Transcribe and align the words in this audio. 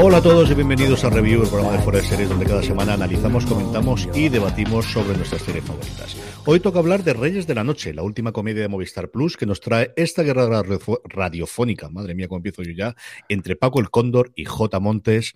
Hola 0.00 0.18
a 0.18 0.22
todos 0.22 0.48
y 0.48 0.54
bienvenidos 0.54 1.02
a 1.02 1.10
Review, 1.10 1.42
el 1.42 1.48
programa 1.48 1.76
de 1.76 1.82
Fuera 1.82 1.98
de 1.98 2.04
Series 2.04 2.28
donde 2.28 2.46
cada 2.46 2.62
semana 2.62 2.92
analizamos, 2.92 3.44
comentamos 3.44 4.08
y 4.14 4.28
debatimos 4.28 4.86
sobre 4.86 5.16
nuestras 5.16 5.42
series 5.42 5.64
favoritas. 5.64 6.16
Hoy 6.46 6.60
toca 6.60 6.78
hablar 6.78 7.02
de 7.02 7.14
Reyes 7.14 7.48
de 7.48 7.56
la 7.56 7.64
Noche, 7.64 7.92
la 7.92 8.04
última 8.04 8.30
comedia 8.30 8.62
de 8.62 8.68
Movistar 8.68 9.10
Plus 9.10 9.36
que 9.36 9.44
nos 9.44 9.60
trae 9.60 9.92
esta 9.96 10.22
guerra 10.22 10.62
radiofónica, 11.02 11.88
madre 11.88 12.14
mía, 12.14 12.28
cómo 12.28 12.36
empiezo 12.36 12.62
yo 12.62 12.70
ya, 12.70 12.94
entre 13.28 13.56
Paco 13.56 13.80
el 13.80 13.90
Cóndor 13.90 14.30
y 14.36 14.44
J. 14.44 14.78
Montes 14.78 15.34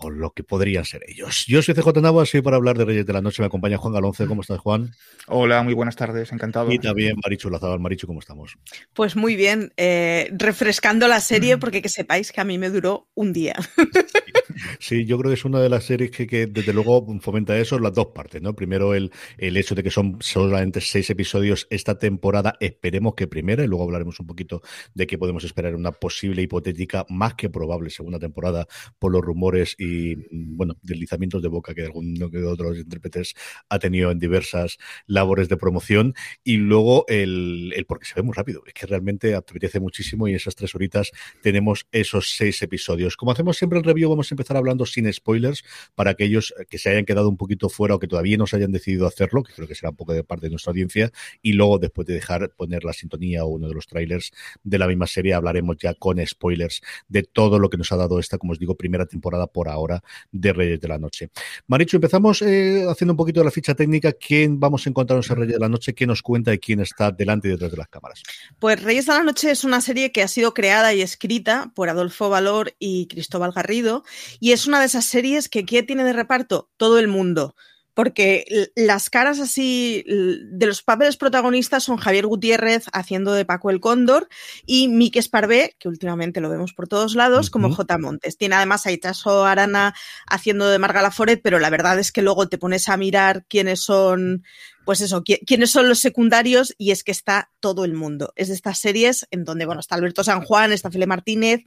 o 0.00 0.10
lo 0.10 0.30
que 0.32 0.44
podrían 0.44 0.84
ser 0.84 1.02
ellos. 1.06 1.44
Yo 1.46 1.62
soy 1.62 1.74
CJ 1.74 2.00
Navas 2.00 2.34
y 2.34 2.42
para 2.42 2.56
hablar 2.56 2.78
de 2.78 2.84
Reyes 2.84 3.06
de 3.06 3.12
la 3.12 3.20
Noche 3.20 3.42
me 3.42 3.46
acompaña 3.46 3.76
Juan 3.76 3.92
Galonce. 3.92 4.26
¿Cómo 4.26 4.42
estás, 4.42 4.58
Juan? 4.58 4.90
Hola, 5.26 5.62
muy 5.62 5.74
buenas 5.74 5.96
tardes, 5.96 6.32
encantado. 6.32 6.72
Y 6.72 6.78
también 6.78 7.16
Marichu 7.22 7.50
Lazabal. 7.50 7.80
Marichu, 7.80 8.06
¿cómo 8.06 8.20
estamos? 8.20 8.56
Pues 8.92 9.16
muy 9.16 9.36
bien, 9.36 9.72
eh, 9.76 10.30
refrescando 10.32 11.08
la 11.08 11.20
serie 11.20 11.56
mm. 11.56 11.60
porque 11.60 11.82
que 11.82 11.88
sepáis 11.88 12.32
que 12.32 12.40
a 12.40 12.44
mí 12.44 12.58
me 12.58 12.70
duró 12.70 13.08
un 13.14 13.32
día. 13.32 13.56
Sí, 14.80 15.04
yo 15.06 15.18
creo 15.18 15.30
que 15.30 15.34
es 15.34 15.44
una 15.44 15.60
de 15.60 15.68
las 15.68 15.84
series 15.84 16.10
que, 16.10 16.46
desde 16.46 16.72
luego 16.72 17.06
fomenta 17.20 17.58
eso, 17.58 17.78
las 17.78 17.92
dos 17.92 18.08
partes, 18.08 18.42
¿no? 18.42 18.54
Primero 18.54 18.94
el, 18.94 19.12
el 19.36 19.56
hecho 19.56 19.74
de 19.74 19.82
que 19.82 19.90
son 19.90 20.18
solamente 20.20 20.80
seis 20.80 21.08
episodios 21.10 21.66
esta 21.70 21.98
temporada, 21.98 22.54
esperemos 22.60 23.14
que 23.14 23.26
primera, 23.26 23.62
y 23.62 23.66
luego 23.66 23.84
hablaremos 23.84 24.18
un 24.20 24.26
poquito 24.26 24.62
de 24.94 25.06
qué 25.06 25.18
podemos 25.18 25.44
esperar 25.44 25.72
en 25.72 25.78
una 25.78 25.92
posible 25.92 26.42
hipotética, 26.42 27.06
más 27.08 27.34
que 27.34 27.50
probable 27.50 27.90
segunda 27.90 28.18
temporada 28.18 28.66
por 28.98 29.12
los 29.12 29.22
rumores 29.22 29.74
y, 29.78 29.87
bueno, 30.30 30.76
deslizamientos 30.82 31.42
de 31.42 31.48
boca 31.48 31.74
que 31.74 31.82
alguno 31.82 32.30
que 32.30 32.42
otros 32.42 32.78
intérpretes 32.78 33.34
ha 33.68 33.78
tenido 33.78 34.10
en 34.10 34.18
diversas 34.18 34.78
labores 35.06 35.48
de 35.48 35.56
promoción. 35.56 36.14
Y 36.44 36.56
luego 36.56 37.04
el, 37.08 37.72
el 37.76 37.86
porque 37.86 38.06
se 38.06 38.14
ve 38.14 38.22
muy 38.22 38.34
rápido, 38.34 38.62
es 38.66 38.74
que 38.74 38.86
realmente 38.86 39.34
apetece 39.34 39.80
muchísimo 39.80 40.28
y 40.28 40.34
esas 40.34 40.54
tres 40.54 40.74
horitas 40.74 41.10
tenemos 41.42 41.86
esos 41.92 42.36
seis 42.36 42.60
episodios. 42.62 43.16
Como 43.16 43.32
hacemos 43.32 43.56
siempre 43.56 43.78
el 43.78 43.84
review, 43.84 44.10
vamos 44.10 44.30
a 44.30 44.34
empezar 44.34 44.56
hablando 44.56 44.86
sin 44.86 45.12
spoilers 45.12 45.64
para 45.94 46.10
aquellos 46.10 46.54
que 46.68 46.78
se 46.78 46.90
hayan 46.90 47.04
quedado 47.04 47.28
un 47.28 47.36
poquito 47.36 47.68
fuera 47.68 47.94
o 47.94 47.98
que 47.98 48.08
todavía 48.08 48.36
no 48.36 48.46
se 48.46 48.56
hayan 48.56 48.72
decidido 48.72 49.06
hacerlo, 49.06 49.42
que 49.42 49.52
creo 49.52 49.68
que 49.68 49.74
será 49.74 49.90
un 49.90 49.96
poco 49.96 50.12
de 50.12 50.24
parte 50.24 50.46
de 50.46 50.50
nuestra 50.50 50.70
audiencia, 50.70 51.10
y 51.42 51.52
luego 51.52 51.78
después 51.78 52.06
de 52.06 52.14
dejar 52.14 52.50
poner 52.56 52.84
la 52.84 52.92
sintonía 52.92 53.44
o 53.44 53.48
uno 53.48 53.68
de 53.68 53.74
los 53.74 53.86
trailers 53.86 54.32
de 54.62 54.78
la 54.78 54.86
misma 54.86 55.06
serie, 55.06 55.34
hablaremos 55.34 55.76
ya 55.78 55.94
con 55.94 56.24
spoilers 56.24 56.80
de 57.08 57.22
todo 57.22 57.58
lo 57.58 57.68
que 57.70 57.76
nos 57.76 57.92
ha 57.92 57.96
dado 57.96 58.18
esta, 58.18 58.38
como 58.38 58.52
os 58.52 58.58
digo, 58.58 58.76
primera 58.76 59.06
temporada 59.06 59.46
por 59.46 59.67
ahora 59.72 60.02
de 60.30 60.52
Reyes 60.52 60.80
de 60.80 60.88
la 60.88 60.98
Noche. 60.98 61.30
Maricho, 61.66 61.96
empezamos 61.96 62.42
eh, 62.42 62.84
haciendo 62.88 63.12
un 63.12 63.16
poquito 63.16 63.40
de 63.40 63.44
la 63.44 63.50
ficha 63.50 63.74
técnica. 63.74 64.12
¿Quién 64.12 64.58
vamos 64.58 64.86
a 64.86 64.90
encontrarnos 64.90 65.28
en 65.30 65.36
Reyes 65.36 65.54
de 65.54 65.60
la 65.60 65.68
Noche? 65.68 65.94
¿Qué 65.94 66.06
nos 66.06 66.22
cuenta 66.22 66.52
y 66.52 66.58
quién 66.58 66.80
está 66.80 67.10
delante 67.10 67.48
y 67.48 67.52
detrás 67.52 67.70
de 67.70 67.76
las 67.76 67.88
cámaras? 67.88 68.22
Pues 68.58 68.82
Reyes 68.82 69.06
de 69.06 69.12
la 69.12 69.22
Noche 69.22 69.50
es 69.50 69.64
una 69.64 69.80
serie 69.80 70.12
que 70.12 70.22
ha 70.22 70.28
sido 70.28 70.54
creada 70.54 70.94
y 70.94 71.02
escrita 71.02 71.72
por 71.74 71.88
Adolfo 71.88 72.28
Valor 72.28 72.74
y 72.78 73.06
Cristóbal 73.06 73.52
Garrido 73.52 74.04
y 74.40 74.52
es 74.52 74.66
una 74.66 74.80
de 74.80 74.86
esas 74.86 75.04
series 75.04 75.48
que 75.48 75.64
¿qué 75.64 75.82
tiene 75.82 76.04
de 76.04 76.12
reparto? 76.12 76.70
Todo 76.76 76.98
el 76.98 77.08
mundo 77.08 77.54
porque 77.98 78.70
las 78.76 79.10
caras 79.10 79.40
así 79.40 80.04
de 80.06 80.66
los 80.66 80.84
papeles 80.84 81.16
protagonistas 81.16 81.82
son 81.82 81.96
Javier 81.96 82.28
Gutiérrez 82.28 82.84
haciendo 82.92 83.32
de 83.32 83.44
Paco 83.44 83.70
el 83.70 83.80
Cóndor 83.80 84.28
y 84.66 84.86
Mike 84.86 85.18
Esparvé, 85.18 85.74
que 85.80 85.88
últimamente 85.88 86.40
lo 86.40 86.48
vemos 86.48 86.72
por 86.72 86.86
todos 86.86 87.16
lados, 87.16 87.50
como 87.50 87.74
J. 87.74 87.98
Montes. 87.98 88.36
Tiene 88.36 88.54
además 88.54 88.86
a 88.86 88.92
Itaso 88.92 89.44
Arana 89.44 89.96
haciendo 90.28 90.68
de 90.68 90.78
Marga 90.78 91.02
Laforet, 91.02 91.40
pero 91.42 91.58
la 91.58 91.70
verdad 91.70 91.98
es 91.98 92.12
que 92.12 92.22
luego 92.22 92.48
te 92.48 92.56
pones 92.56 92.88
a 92.88 92.96
mirar 92.96 93.44
quiénes 93.48 93.80
son, 93.80 94.44
pues 94.84 95.00
eso, 95.00 95.24
quiénes 95.24 95.72
son 95.72 95.88
los 95.88 95.98
secundarios 95.98 96.76
y 96.78 96.92
es 96.92 97.02
que 97.02 97.10
está 97.10 97.50
todo 97.58 97.84
el 97.84 97.94
mundo. 97.94 98.32
Es 98.36 98.46
de 98.46 98.54
estas 98.54 98.78
series 98.78 99.26
en 99.32 99.42
donde, 99.42 99.66
bueno, 99.66 99.80
está 99.80 99.96
Alberto 99.96 100.22
San 100.22 100.42
Juan, 100.42 100.70
está 100.70 100.88
File 100.92 101.08
Martínez, 101.08 101.64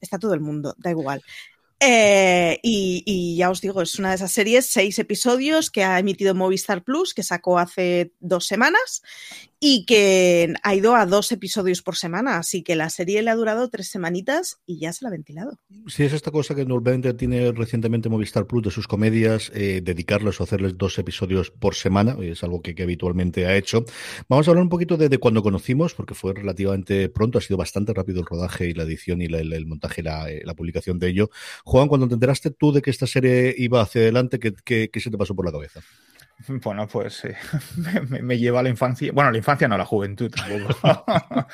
está 0.00 0.18
todo 0.18 0.32
el 0.32 0.40
mundo, 0.40 0.74
da 0.78 0.88
igual. 0.88 1.22
Eh, 1.86 2.60
y, 2.62 3.36
ya 3.36 3.50
os 3.50 3.60
digo, 3.60 3.82
es 3.82 3.98
una 3.98 4.08
de 4.08 4.14
esas 4.14 4.32
series, 4.32 4.64
seis 4.66 4.98
episodios 4.98 5.70
que 5.70 5.84
ha 5.84 5.98
emitido 5.98 6.34
Movistar 6.34 6.82
Plus, 6.82 7.12
que 7.12 7.22
sacó 7.22 7.58
hace 7.58 8.12
dos 8.20 8.46
semanas 8.46 9.02
y 9.66 9.86
que 9.86 10.52
ha 10.62 10.74
ido 10.74 10.94
a 10.94 11.06
dos 11.06 11.32
episodios 11.32 11.80
por 11.80 11.96
semana, 11.96 12.36
así 12.36 12.62
que 12.62 12.76
la 12.76 12.90
serie 12.90 13.22
le 13.22 13.30
ha 13.30 13.34
durado 13.34 13.70
tres 13.70 13.88
semanitas 13.88 14.58
y 14.66 14.78
ya 14.78 14.92
se 14.92 15.02
la 15.02 15.08
ha 15.08 15.12
ventilado. 15.12 15.58
Sí, 15.86 16.02
es 16.02 16.12
esta 16.12 16.30
cosa 16.30 16.54
que 16.54 16.66
normalmente 16.66 17.14
tiene 17.14 17.50
recientemente 17.50 18.10
Movistar 18.10 18.46
Plus 18.46 18.64
de 18.64 18.70
sus 18.70 18.86
comedias, 18.86 19.50
eh, 19.54 19.80
dedicarles 19.82 20.38
o 20.38 20.44
hacerles 20.44 20.76
dos 20.76 20.98
episodios 20.98 21.50
por 21.50 21.76
semana, 21.76 22.14
es 22.20 22.44
algo 22.44 22.60
que, 22.60 22.74
habitualmente 22.82 23.46
ha 23.46 23.56
hecho. 23.56 23.86
Vamos 24.28 24.46
a 24.46 24.50
hablar 24.50 24.64
un 24.64 24.68
poquito 24.68 24.98
de, 24.98 25.16
cuando 25.16 25.42
conocimos, 25.42 25.94
porque 25.94 26.12
fue 26.12 26.34
relativamente 26.34 27.08
pronto, 27.08 27.38
ha 27.38 27.40
sido 27.40 27.56
bastante 27.56 27.94
rápido 27.94 28.20
el 28.20 28.26
rodaje 28.26 28.68
y 28.68 28.74
la 28.74 28.82
edición 28.82 29.22
y 29.22 29.24
el, 29.24 29.64
montaje 29.64 30.02
y 30.02 30.04
la, 30.04 30.30
eh, 30.30 30.42
la, 30.44 30.52
publicación 30.52 30.98
de 30.98 31.08
ello. 31.08 31.30
Juan, 31.64 31.88
cuando 31.88 32.06
te 32.06 32.12
enteraste 32.12 32.50
tú 32.50 32.70
de 32.70 32.82
que 32.82 32.90
esta 32.90 33.06
serie 33.06 33.54
iba 33.56 33.80
hacia 33.80 34.02
adelante, 34.02 34.38
¿qué, 34.38 34.90
qué 34.90 35.00
se 35.00 35.10
te 35.10 35.16
pasó 35.16 35.34
por 35.34 35.46
la 35.46 35.52
cabeza? 35.52 35.80
Bueno, 36.48 36.86
pues 36.86 37.22
me, 38.08 38.38
lleva 38.38 38.60
a 38.60 38.62
la 38.62 38.68
infancia. 38.68 39.10
Bueno, 39.12 39.30
la 39.30 39.38
infancia 39.38 39.68
no, 39.68 39.76
la 39.78 39.84
juventud 39.84 40.30
tampoco. 40.30 40.76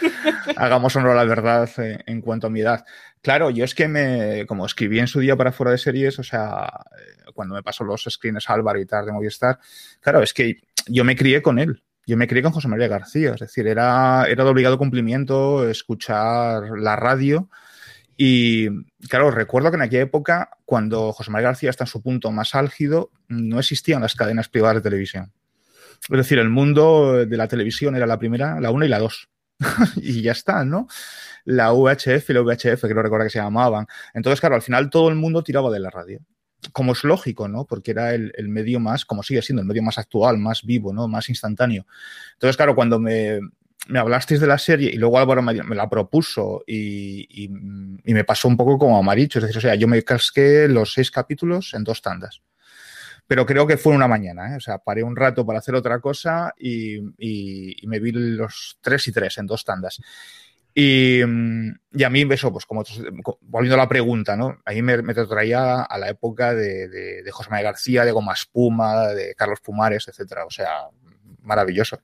Hagamos 0.56 0.94
honor 0.96 1.12
a 1.12 1.14
la 1.16 1.24
verdad 1.24 1.68
eh, 1.78 1.98
en 2.06 2.20
cuanto 2.20 2.46
a 2.46 2.50
mi 2.50 2.60
edad. 2.60 2.84
Claro, 3.22 3.50
yo 3.50 3.64
es 3.64 3.74
que 3.74 3.88
me, 3.88 4.46
como 4.46 4.66
escribí 4.66 4.98
en 4.98 5.06
su 5.06 5.20
día 5.20 5.36
para 5.36 5.52
fuera 5.52 5.72
de 5.72 5.78
series, 5.78 6.18
o 6.18 6.22
sea, 6.22 6.70
eh, 6.98 7.30
cuando 7.34 7.54
me 7.54 7.62
pasó 7.62 7.84
los 7.84 8.06
screens 8.08 8.48
Álvaro 8.48 8.80
y 8.80 8.86
tal 8.86 9.06
de 9.06 9.12
Movistar, 9.12 9.58
claro, 10.00 10.22
es 10.22 10.32
que 10.32 10.60
yo 10.86 11.04
me 11.04 11.16
crié 11.16 11.42
con 11.42 11.58
él. 11.58 11.82
Yo 12.06 12.16
me 12.16 12.26
crié 12.26 12.42
con 12.42 12.52
José 12.52 12.66
María 12.66 12.88
García, 12.88 13.34
es 13.34 13.40
decir, 13.40 13.68
era, 13.68 14.24
era 14.26 14.42
de 14.42 14.50
obligado 14.50 14.78
cumplimiento 14.78 15.68
escuchar 15.68 16.70
la 16.76 16.96
radio 16.96 17.48
y 18.22 18.68
claro, 19.08 19.30
recuerdo 19.30 19.70
que 19.70 19.76
en 19.76 19.82
aquella 19.82 20.02
época, 20.02 20.50
cuando 20.66 21.10
José 21.10 21.30
María 21.30 21.48
García 21.48 21.70
está 21.70 21.84
en 21.84 21.88
su 21.88 22.02
punto 22.02 22.30
más 22.30 22.54
álgido, 22.54 23.10
no 23.28 23.58
existían 23.58 24.02
las 24.02 24.14
cadenas 24.14 24.50
privadas 24.50 24.76
de 24.76 24.82
televisión. 24.82 25.32
Es 26.02 26.18
decir, 26.18 26.38
el 26.38 26.50
mundo 26.50 27.24
de 27.24 27.36
la 27.38 27.48
televisión 27.48 27.96
era 27.96 28.06
la 28.06 28.18
primera, 28.18 28.60
la 28.60 28.72
una 28.72 28.84
y 28.84 28.90
la 28.90 28.98
dos. 28.98 29.30
y 29.96 30.20
ya 30.20 30.32
está, 30.32 30.66
¿no? 30.66 30.86
La 31.46 31.72
UHF 31.72 32.28
y 32.28 32.32
la 32.34 32.42
VHF, 32.42 32.82
que 32.82 32.94
no 32.94 33.00
recuerdo 33.00 33.24
que 33.24 33.30
se 33.30 33.38
llamaban. 33.38 33.86
Entonces, 34.12 34.38
claro, 34.38 34.54
al 34.54 34.60
final 34.60 34.90
todo 34.90 35.08
el 35.08 35.14
mundo 35.14 35.42
tiraba 35.42 35.70
de 35.70 35.80
la 35.80 35.88
radio. 35.88 36.20
Como 36.72 36.92
es 36.92 37.02
lógico, 37.04 37.48
¿no? 37.48 37.64
Porque 37.64 37.92
era 37.92 38.12
el, 38.14 38.34
el 38.36 38.50
medio 38.50 38.80
más, 38.80 39.06
como 39.06 39.22
sigue 39.22 39.40
siendo, 39.40 39.62
el 39.62 39.66
medio 39.66 39.82
más 39.82 39.96
actual, 39.96 40.36
más 40.36 40.62
vivo, 40.62 40.92
¿no? 40.92 41.08
Más 41.08 41.30
instantáneo. 41.30 41.86
Entonces, 42.34 42.58
claro, 42.58 42.74
cuando 42.74 42.98
me, 42.98 43.40
me 43.88 43.98
hablasteis 43.98 44.40
de 44.40 44.46
la 44.46 44.58
serie 44.58 44.90
y 44.90 44.96
luego 44.96 45.18
Álvaro 45.18 45.42
me, 45.42 45.54
la 45.54 45.88
propuso 45.88 46.62
y, 46.66 47.48
me 48.04 48.24
pasó 48.24 48.48
un 48.48 48.56
poco 48.56 48.78
como 48.78 48.98
a. 48.98 49.14
Es 49.14 49.34
decir, 49.34 49.58
o 49.58 49.60
sea, 49.60 49.74
yo 49.74 49.88
me 49.88 50.02
casqué 50.02 50.68
los 50.68 50.92
seis 50.92 51.10
capítulos 51.10 51.74
en 51.74 51.84
dos 51.84 52.02
tandas. 52.02 52.42
Pero 53.26 53.46
creo 53.46 53.66
que 53.66 53.76
fue 53.76 53.94
una 53.94 54.08
mañana, 54.08 54.52
¿eh? 54.52 54.56
O 54.56 54.60
sea, 54.60 54.78
paré 54.78 55.04
un 55.04 55.14
rato 55.14 55.46
para 55.46 55.60
hacer 55.60 55.74
otra 55.74 56.00
cosa 56.00 56.52
y, 56.58 57.00
me 57.86 58.00
vi 58.00 58.12
los 58.12 58.78
tres 58.80 59.06
y 59.08 59.12
tres 59.12 59.38
en 59.38 59.46
dos 59.46 59.64
tandas. 59.64 60.00
Y, 60.74 61.22
a 61.22 61.26
mí 62.10 62.26
eso, 62.30 62.52
pues 62.52 62.66
como 62.66 62.84
volviendo 63.40 63.74
a 63.74 63.84
la 63.84 63.88
pregunta, 63.88 64.36
¿no? 64.36 64.60
Ahí 64.64 64.82
me, 64.82 65.02
me 65.02 65.14
traía 65.14 65.82
a 65.82 65.98
la 65.98 66.08
época 66.08 66.54
de, 66.54 66.88
de, 66.88 67.22
de 67.22 67.30
José 67.30 67.50
María 67.50 67.70
García, 67.70 68.04
de 68.04 68.12
Goma 68.12 68.34
Espuma, 68.34 69.08
de 69.08 69.34
Carlos 69.34 69.60
Pumares, 69.60 70.06
etcétera. 70.08 70.44
O 70.44 70.50
sea, 70.50 70.88
maravilloso. 71.50 71.98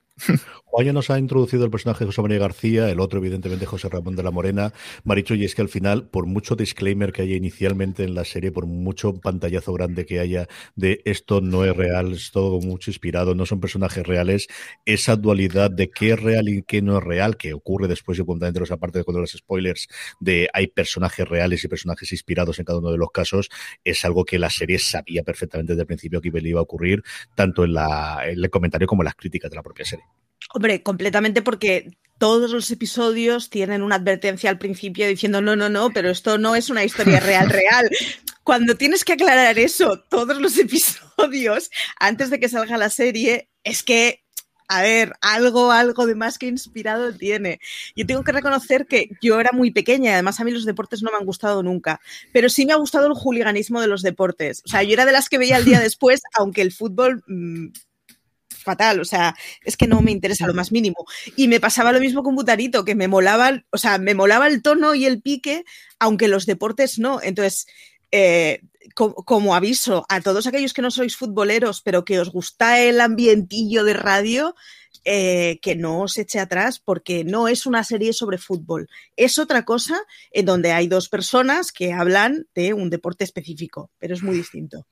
Juan 0.65 0.93
nos 0.93 1.09
ha 1.09 1.17
introducido 1.17 1.63
el 1.63 1.71
personaje 1.71 2.01
de 2.01 2.07
José 2.07 2.21
María 2.21 2.39
García, 2.39 2.89
el 2.89 2.99
otro, 2.99 3.19
evidentemente, 3.19 3.65
José 3.65 3.87
Ramón 3.87 4.15
de 4.15 4.23
la 4.23 4.31
Morena. 4.31 4.73
Maricho, 5.05 5.33
y 5.33 5.45
es 5.45 5.55
que 5.55 5.61
al 5.61 5.69
final, 5.69 6.09
por 6.09 6.25
mucho 6.25 6.55
disclaimer 6.55 7.13
que 7.13 7.21
haya 7.21 7.35
inicialmente 7.35 8.03
en 8.03 8.13
la 8.13 8.25
serie, 8.25 8.51
por 8.51 8.65
mucho 8.65 9.13
pantallazo 9.13 9.73
grande 9.73 10.05
que 10.05 10.19
haya 10.19 10.47
de 10.75 11.01
esto 11.05 11.39
no 11.39 11.63
es 11.63 11.75
real, 11.75 12.13
es 12.13 12.31
todo 12.31 12.59
mucho 12.59 12.91
inspirado, 12.91 13.33
no 13.33 13.45
son 13.45 13.61
personajes 13.61 14.05
reales, 14.05 14.47
esa 14.85 15.15
dualidad 15.15 15.71
de 15.71 15.89
qué 15.89 16.11
es 16.11 16.19
real 16.19 16.49
y 16.49 16.63
qué 16.63 16.81
no 16.81 16.97
es 16.97 17.03
real, 17.03 17.37
que 17.37 17.53
ocurre 17.53 17.87
después, 17.87 18.17
yo 18.17 18.25
de 18.27 18.63
esa 18.63 18.77
parte 18.77 18.99
de 18.99 19.05
cuando 19.05 19.21
los 19.21 19.31
spoilers, 19.31 19.87
de 20.19 20.49
hay 20.53 20.67
personajes 20.67 21.27
reales 21.27 21.63
y 21.63 21.69
personajes 21.69 22.11
inspirados 22.11 22.59
en 22.59 22.65
cada 22.65 22.79
uno 22.79 22.91
de 22.91 22.97
los 22.97 23.11
casos, 23.11 23.49
es 23.85 24.03
algo 24.03 24.25
que 24.25 24.37
la 24.37 24.49
serie 24.49 24.79
sabía 24.79 25.23
perfectamente 25.23 25.73
desde 25.73 25.83
el 25.83 25.87
principio 25.87 26.19
que 26.19 26.29
iba 26.33 26.59
a 26.59 26.63
ocurrir, 26.63 27.03
tanto 27.35 27.63
en 27.63 27.75
el 27.77 28.49
comentario 28.49 28.85
como 28.87 29.03
en 29.03 29.05
las 29.05 29.15
críticas 29.15 29.36
de 29.39 29.55
la 29.55 29.63
propia 29.63 29.85
serie. 29.85 30.05
Hombre, 30.53 30.83
completamente 30.83 31.41
porque 31.41 31.97
todos 32.17 32.51
los 32.51 32.69
episodios 32.71 33.49
tienen 33.49 33.83
una 33.83 33.95
advertencia 33.95 34.49
al 34.49 34.57
principio 34.57 35.07
diciendo 35.07 35.41
no, 35.41 35.55
no, 35.55 35.69
no, 35.69 35.91
pero 35.91 36.09
esto 36.09 36.37
no 36.37 36.55
es 36.55 36.69
una 36.69 36.83
historia 36.83 37.19
real, 37.19 37.49
real. 37.49 37.89
Cuando 38.43 38.75
tienes 38.75 39.03
que 39.03 39.13
aclarar 39.13 39.59
eso 39.59 40.03
todos 40.09 40.39
los 40.39 40.57
episodios 40.57 41.69
antes 41.99 42.29
de 42.29 42.39
que 42.39 42.49
salga 42.49 42.77
la 42.77 42.89
serie, 42.89 43.49
es 43.63 43.83
que, 43.83 44.23
a 44.69 44.81
ver, 44.81 45.13
algo, 45.21 45.71
algo 45.71 46.05
de 46.05 46.15
más 46.15 46.37
que 46.37 46.47
inspirado 46.47 47.13
tiene. 47.13 47.59
Yo 47.95 48.05
tengo 48.05 48.23
que 48.23 48.31
reconocer 48.31 48.87
que 48.87 49.09
yo 49.21 49.39
era 49.39 49.51
muy 49.51 49.71
pequeña 49.71 50.11
y 50.11 50.13
además 50.13 50.39
a 50.39 50.45
mí 50.45 50.51
los 50.51 50.65
deportes 50.65 51.03
no 51.03 51.11
me 51.11 51.17
han 51.17 51.25
gustado 51.25 51.61
nunca, 51.61 51.99
pero 52.31 52.49
sí 52.49 52.65
me 52.65 52.73
ha 52.73 52.77
gustado 52.77 53.07
el 53.07 53.13
juliganismo 53.13 53.81
de 53.81 53.87
los 53.87 54.01
deportes. 54.01 54.63
O 54.65 54.69
sea, 54.69 54.81
yo 54.81 54.93
era 54.93 55.05
de 55.05 55.11
las 55.11 55.27
que 55.27 55.37
veía 55.37 55.57
el 55.57 55.65
día 55.65 55.81
después, 55.81 56.21
aunque 56.35 56.61
el 56.61 56.71
fútbol... 56.71 57.23
Mm, 57.27 57.67
fatal, 58.67 58.99
o 58.99 59.05
sea, 59.05 59.33
es 59.63 59.77
que 59.77 59.87
no 59.87 60.01
me 60.01 60.11
interesa 60.11 60.45
lo 60.45 60.53
más 60.53 60.73
mínimo. 60.73 61.05
Y 61.37 61.47
me 61.47 61.61
pasaba 61.61 61.93
lo 61.93 62.01
mismo 62.01 62.21
con 62.21 62.35
Butarito, 62.35 62.83
que 62.83 62.95
me 62.95 63.07
molaba, 63.07 63.63
o 63.71 63.77
sea, 63.77 63.97
me 63.97 64.13
molaba 64.13 64.47
el 64.47 64.61
tono 64.61 64.93
y 64.93 65.05
el 65.05 65.21
pique, 65.21 65.63
aunque 65.99 66.27
los 66.27 66.45
deportes 66.45 66.99
no. 66.99 67.21
Entonces, 67.23 67.65
eh, 68.11 68.61
como 68.93 69.55
aviso 69.55 70.05
a 70.09 70.21
todos 70.21 70.47
aquellos 70.47 70.73
que 70.73 70.81
no 70.81 70.91
sois 70.91 71.15
futboleros, 71.15 71.81
pero 71.81 72.03
que 72.03 72.19
os 72.19 72.29
gusta 72.29 72.79
el 72.81 72.99
ambientillo 72.99 73.83
de 73.83 73.93
radio, 73.93 74.55
eh, 75.09 75.59
que 75.61 75.75
no 75.75 76.01
os 76.01 76.17
eche 76.17 76.39
atrás 76.39 76.79
porque 76.79 77.23
no 77.23 77.47
es 77.47 77.65
una 77.65 77.83
serie 77.83 78.11
sobre 78.11 78.37
fútbol. 78.37 78.89
Es 79.15 79.39
otra 79.39 79.63
cosa 79.63 79.95
en 80.31 80.45
donde 80.45 80.73
hay 80.73 80.87
dos 80.87 81.07
personas 81.07 81.71
que 81.71 81.93
hablan 81.93 82.47
de 82.53 82.73
un 82.73 82.89
deporte 82.89 83.23
específico, 83.23 83.89
pero 83.99 84.13
es 84.13 84.23
muy 84.23 84.35
distinto. 84.35 84.85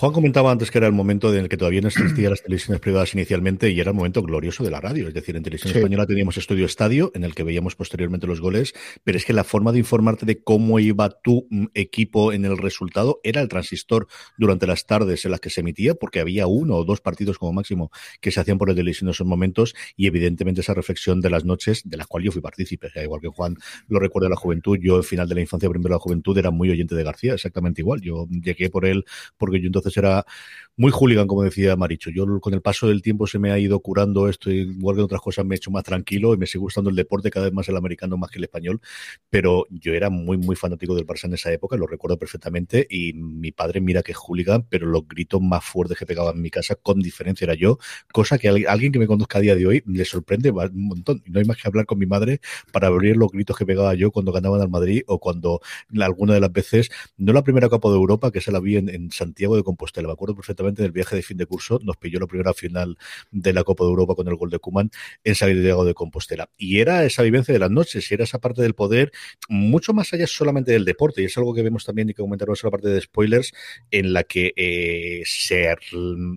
Juan 0.00 0.14
comentaba 0.14 0.50
antes 0.50 0.70
que 0.70 0.78
era 0.78 0.86
el 0.86 0.94
momento 0.94 1.30
en 1.30 1.40
el 1.40 1.48
que 1.50 1.58
todavía 1.58 1.82
no 1.82 1.88
existían 1.88 2.30
las 2.30 2.42
televisiones 2.42 2.80
privadas 2.80 3.12
inicialmente 3.12 3.68
y 3.68 3.78
era 3.80 3.90
el 3.90 3.96
momento 3.98 4.22
glorioso 4.22 4.64
de 4.64 4.70
la 4.70 4.80
radio. 4.80 5.06
Es 5.08 5.12
decir, 5.12 5.36
en 5.36 5.42
televisión 5.42 5.76
española 5.76 6.06
teníamos 6.06 6.38
estudio 6.38 6.64
estadio 6.64 7.12
en 7.14 7.22
el 7.22 7.34
que 7.34 7.42
veíamos 7.42 7.76
posteriormente 7.76 8.26
los 8.26 8.40
goles, 8.40 8.72
pero 9.04 9.18
es 9.18 9.26
que 9.26 9.34
la 9.34 9.44
forma 9.44 9.72
de 9.72 9.80
informarte 9.80 10.24
de 10.24 10.42
cómo 10.42 10.78
iba 10.78 11.10
tu 11.10 11.46
mm, 11.50 11.66
equipo 11.74 12.32
en 12.32 12.46
el 12.46 12.56
resultado 12.56 13.20
era 13.24 13.42
el 13.42 13.48
transistor 13.48 14.08
durante 14.38 14.66
las 14.66 14.86
tardes 14.86 15.26
en 15.26 15.32
las 15.32 15.40
que 15.40 15.50
se 15.50 15.60
emitía, 15.60 15.94
porque 15.94 16.20
había 16.20 16.46
uno 16.46 16.76
o 16.76 16.84
dos 16.86 17.02
partidos 17.02 17.36
como 17.36 17.52
máximo 17.52 17.90
que 18.22 18.30
se 18.30 18.40
hacían 18.40 18.56
por 18.56 18.70
la 18.70 18.74
televisión 18.74 19.08
en 19.08 19.10
esos 19.10 19.26
momentos 19.26 19.74
y 19.98 20.06
evidentemente 20.06 20.62
esa 20.62 20.72
reflexión 20.72 21.20
de 21.20 21.28
las 21.28 21.44
noches 21.44 21.82
de 21.84 21.98
la 21.98 22.06
cual 22.06 22.24
yo 22.24 22.32
fui 22.32 22.40
partícipe. 22.40 22.88
Igual 23.02 23.20
que 23.20 23.28
Juan 23.28 23.54
lo 23.88 23.98
recuerda 23.98 24.28
de 24.28 24.30
la 24.30 24.36
juventud, 24.36 24.78
yo 24.80 24.96
al 24.96 25.04
final 25.04 25.28
de 25.28 25.34
la 25.34 25.42
infancia, 25.42 25.68
primero 25.68 25.90
de 25.90 25.96
la 25.96 26.00
juventud, 26.00 26.38
era 26.38 26.50
muy 26.50 26.70
oyente 26.70 26.94
de 26.94 27.04
García, 27.04 27.34
exactamente 27.34 27.82
igual. 27.82 28.00
Yo 28.00 28.26
llegué 28.30 28.70
por 28.70 28.86
él 28.86 29.04
porque 29.36 29.60
yo 29.60 29.66
entonces 29.66 29.89
era 29.96 30.24
muy 30.80 30.92
hooligan, 30.92 31.26
como 31.26 31.42
decía 31.42 31.76
Maricho. 31.76 32.10
Yo 32.10 32.40
con 32.40 32.54
el 32.54 32.62
paso 32.62 32.88
del 32.88 33.02
tiempo 33.02 33.26
se 33.26 33.38
me 33.38 33.50
ha 33.52 33.58
ido 33.58 33.80
curando 33.80 34.28
esto, 34.28 34.50
igual 34.50 34.96
que 34.96 35.02
otras 35.02 35.20
cosas 35.20 35.44
me 35.44 35.54
he 35.54 35.58
hecho 35.58 35.70
más 35.70 35.84
tranquilo 35.84 36.32
y 36.32 36.38
me 36.38 36.46
sigue 36.46 36.60
gustando 36.60 36.88
el 36.88 36.96
deporte 36.96 37.30
cada 37.30 37.46
vez 37.46 37.52
más 37.52 37.68
el 37.68 37.76
americano 37.76 38.16
más 38.16 38.30
que 38.30 38.38
el 38.38 38.44
español, 38.44 38.80
pero 39.28 39.66
yo 39.68 39.92
era 39.92 40.08
muy, 40.08 40.38
muy 40.38 40.56
fanático 40.56 40.94
del 40.94 41.06
Barça 41.06 41.24
en 41.24 41.34
esa 41.34 41.52
época, 41.52 41.76
lo 41.76 41.86
recuerdo 41.86 42.18
perfectamente, 42.18 42.86
y 42.88 43.12
mi 43.12 43.52
padre 43.52 43.82
mira 43.82 44.02
que 44.02 44.12
es 44.12 44.18
hooligan, 44.18 44.66
pero 44.70 44.86
los 44.86 45.06
gritos 45.06 45.42
más 45.42 45.62
fuertes 45.64 45.98
que 45.98 46.06
pegaba 46.06 46.30
en 46.30 46.40
mi 46.40 46.48
casa 46.48 46.76
con 46.76 47.00
diferencia 47.00 47.44
era 47.44 47.54
yo, 47.54 47.78
cosa 48.10 48.38
que 48.38 48.48
a 48.48 48.52
alguien 48.72 48.90
que 48.90 48.98
me 48.98 49.06
conozca 49.06 49.36
a 49.36 49.42
día 49.42 49.54
de 49.54 49.66
hoy 49.66 49.82
le 49.86 50.04
sorprende 50.06 50.50
un 50.50 50.86
montón. 50.86 51.22
No 51.26 51.40
hay 51.40 51.44
más 51.44 51.58
que 51.58 51.68
hablar 51.68 51.84
con 51.84 51.98
mi 51.98 52.06
madre 52.06 52.40
para 52.72 52.88
abrir 52.88 53.18
los 53.18 53.30
gritos 53.30 53.56
que 53.56 53.66
pegaba 53.66 53.92
yo 53.94 54.10
cuando 54.10 54.32
ganaban 54.32 54.62
al 54.62 54.70
Madrid 54.70 55.02
o 55.06 55.18
cuando 55.18 55.60
alguna 56.00 56.32
de 56.32 56.40
las 56.40 56.52
veces, 56.52 56.90
no 57.18 57.34
la 57.34 57.44
primera 57.44 57.68
Copa 57.68 57.90
de 57.90 57.96
Europa, 57.96 58.30
que 58.30 58.40
se 58.40 58.50
la 58.50 58.60
vi 58.60 58.76
en, 58.76 58.88
en 58.88 59.10
Santiago 59.10 59.56
de 59.56 59.62
Compostela, 59.62 59.79
me 60.06 60.12
acuerdo 60.12 60.34
perfectamente 60.34 60.82
del 60.82 60.92
viaje 60.92 61.16
de 61.16 61.22
fin 61.22 61.36
de 61.36 61.46
curso, 61.46 61.78
nos 61.82 61.96
pilló 61.96 62.20
la 62.20 62.26
primera 62.26 62.54
final 62.54 62.96
de 63.30 63.52
la 63.52 63.64
Copa 63.64 63.84
de 63.84 63.90
Europa 63.90 64.14
con 64.14 64.28
el 64.28 64.36
gol 64.36 64.50
de 64.50 64.58
Kuman 64.58 64.90
en 65.24 65.34
Santiago 65.34 65.84
de 65.84 65.94
Compostela. 65.94 66.50
Y 66.56 66.80
era 66.80 67.04
esa 67.04 67.22
vivencia 67.22 67.52
de 67.52 67.58
las 67.58 67.70
noches, 67.70 68.10
y 68.10 68.14
era 68.14 68.24
esa 68.24 68.38
parte 68.38 68.62
del 68.62 68.74
poder, 68.74 69.12
mucho 69.48 69.92
más 69.92 70.12
allá 70.12 70.26
solamente 70.26 70.72
del 70.72 70.84
deporte, 70.84 71.22
y 71.22 71.26
es 71.26 71.36
algo 71.38 71.54
que 71.54 71.62
vemos 71.62 71.84
también 71.84 72.10
y 72.10 72.14
que 72.14 72.22
comentaremos 72.22 72.62
en 72.62 72.66
la 72.66 72.70
parte 72.70 72.88
de 72.88 73.00
spoilers, 73.00 73.52
en 73.90 74.12
la 74.12 74.24
que 74.24 74.52
eh, 74.56 75.22
se, 75.24 75.62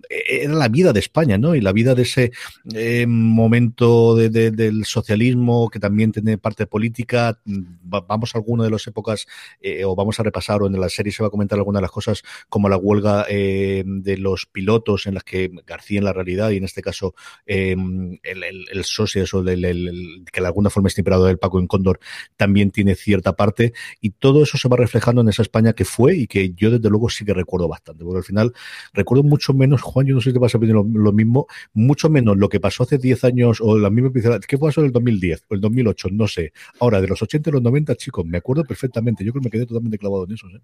era 0.10 0.54
la 0.54 0.68
vida 0.68 0.94
de 0.94 1.00
España, 1.00 1.38
¿no? 1.38 1.56
Y 1.56 1.62
la 1.62 1.72
vida 1.72 1.95
de 1.95 2.04
ese 2.04 2.31
eh, 2.74 3.06
momento 3.07 4.16
del 4.16 4.86
socialismo 4.86 5.69
que 5.69 5.80
también 5.80 6.12
tiene 6.12 6.38
parte 6.38 6.66
política. 6.68 7.40
Vamos 7.45 8.36
a 8.36 8.38
alguna 8.38 8.63
de 8.63 8.69
las 8.69 8.86
épocas, 8.88 9.28
eh, 9.62 9.86
o 9.86 9.95
vamos 9.95 10.19
a 10.19 10.24
repasar, 10.24 10.62
o 10.62 10.68
en 10.68 10.80
la 10.80 10.90
serie 10.90 11.12
se 11.12 11.24
va 11.24 11.28
a 11.28 11.31
comentar 11.31 11.57
algunas 11.57 11.80
de 11.80 11.84
las 11.84 11.92
cosas, 11.92 12.24
como 12.50 12.69
la 12.69 12.78
huelga 12.78 13.25
eh, 13.35 13.83
de 13.83 14.18
los 14.18 14.45
pilotos 14.45 15.07
en 15.07 15.15
las 15.15 15.24
que 15.24 15.50
García 15.65 15.97
en 15.97 16.06
la 16.06 16.13
realidad 16.13 16.51
y 16.51 16.57
en 16.57 16.65
este 16.65 16.83
caso 16.83 17.15
eh, 17.47 17.71
el, 17.71 18.44
el, 18.44 18.65
el 18.71 18.85
o 19.33 19.39
el, 19.39 20.25
que 20.31 20.39
de 20.39 20.45
alguna 20.45 20.69
forma 20.69 20.88
es 20.88 20.94
temperado 20.94 21.25
del 21.25 21.39
Paco 21.39 21.59
en 21.59 21.65
Cóndor 21.65 22.00
también 22.38 22.69
tiene 22.69 22.94
cierta 22.94 23.35
parte. 23.35 23.74
Y 24.01 24.12
todo 24.12 24.44
eso 24.44 24.59
se 24.59 24.69
va 24.69 24.77
reflejando 24.77 25.21
en 25.21 25.30
esa 25.30 25.41
España 25.41 25.74
que 25.74 25.83
fue 25.83 26.15
y 26.15 26.27
que 26.27 26.53
yo 26.53 26.69
desde 26.69 26.91
luego 26.91 27.09
sí 27.09 27.25
que 27.25 27.33
recuerdo 27.33 27.68
bastante. 27.68 28.03
Porque 28.03 28.19
al 28.19 28.24
final 28.24 28.53
recuerdo 28.94 29.24
mucho 29.24 29.56
menos 29.56 29.81
Juan 29.81 30.06
yo 30.06 30.13
no 30.13 30.21
sé 30.21 30.30
si 30.30 30.33
te 30.33 30.39
vas 30.39 30.53
a 30.53 30.59
pedir 30.59 30.75
lo, 30.75 31.12
mismo 31.12 31.47
mucho 31.74 32.12
menos 32.12 32.38
lo 32.38 32.50
que 32.50 32.59
pasó 32.59 32.83
hace 32.83 33.00
10 33.00 33.24
años 33.24 33.62
o 33.62 33.80
la 33.80 33.89
misma 33.89 34.12
¿qué 34.47 34.57
pasó 34.59 34.81
en 34.81 34.88
el 34.88 34.91
2010 34.91 35.45
o 35.50 35.56
el 35.56 35.62
2008? 35.62 36.09
no 36.12 36.27
sé. 36.27 36.53
Ahora 36.80 37.01
de 37.01 37.07
los 37.07 37.19
80 37.19 37.50
y 37.50 37.53
los 37.53 37.63
90 37.63 37.95
chicos 37.95 38.25
me 38.27 38.38
acuerdo 38.38 38.63
perfectamente. 38.63 39.25
Yo 39.25 39.31
creo 39.31 39.41
que 39.41 39.47
me 39.47 39.51
quedé 39.51 39.65
totalmente 39.65 39.97
clavado 39.97 40.25
en 40.25 40.33
eso 40.33 40.47
¿eh? 40.50 40.62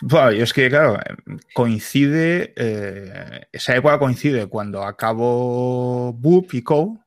Bueno, 0.00 0.30
es 0.30 0.52
que, 0.52 0.68
claro, 0.68 0.96
coincide, 1.54 1.97
eh, 2.06 3.46
esa 3.52 3.76
época 3.76 3.98
coincide 3.98 4.46
cuando 4.46 4.84
acabo 4.84 6.12
Boop 6.12 6.54
y 6.54 6.62
Co. 6.62 6.98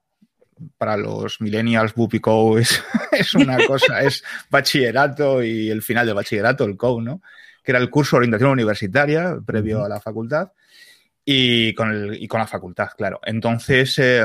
Para 0.77 0.95
los 0.95 1.41
millennials, 1.41 1.93
Boop 1.93 2.13
y 2.15 2.19
Co. 2.19 2.57
Es, 2.57 2.83
es 3.11 3.33
una 3.35 3.57
cosa, 3.65 4.01
es 4.01 4.23
bachillerato 4.49 5.43
y 5.43 5.69
el 5.69 5.81
final 5.81 6.05
de 6.05 6.13
bachillerato, 6.13 6.65
el 6.65 6.77
Co, 6.77 7.01
¿no? 7.01 7.21
Que 7.63 7.71
era 7.71 7.79
el 7.79 7.89
curso 7.89 8.15
de 8.15 8.19
orientación 8.19 8.51
universitaria 8.51 9.37
previo 9.45 9.79
uh 9.79 9.81
-huh. 9.81 9.85
a 9.85 9.89
la 9.89 9.99
facultad 9.99 10.51
y 11.23 11.73
con, 11.75 11.91
el, 11.91 12.21
y 12.21 12.27
con 12.27 12.39
la 12.39 12.47
facultad, 12.47 12.89
claro. 12.97 13.19
Entonces, 13.23 13.97
eh, 13.99 14.23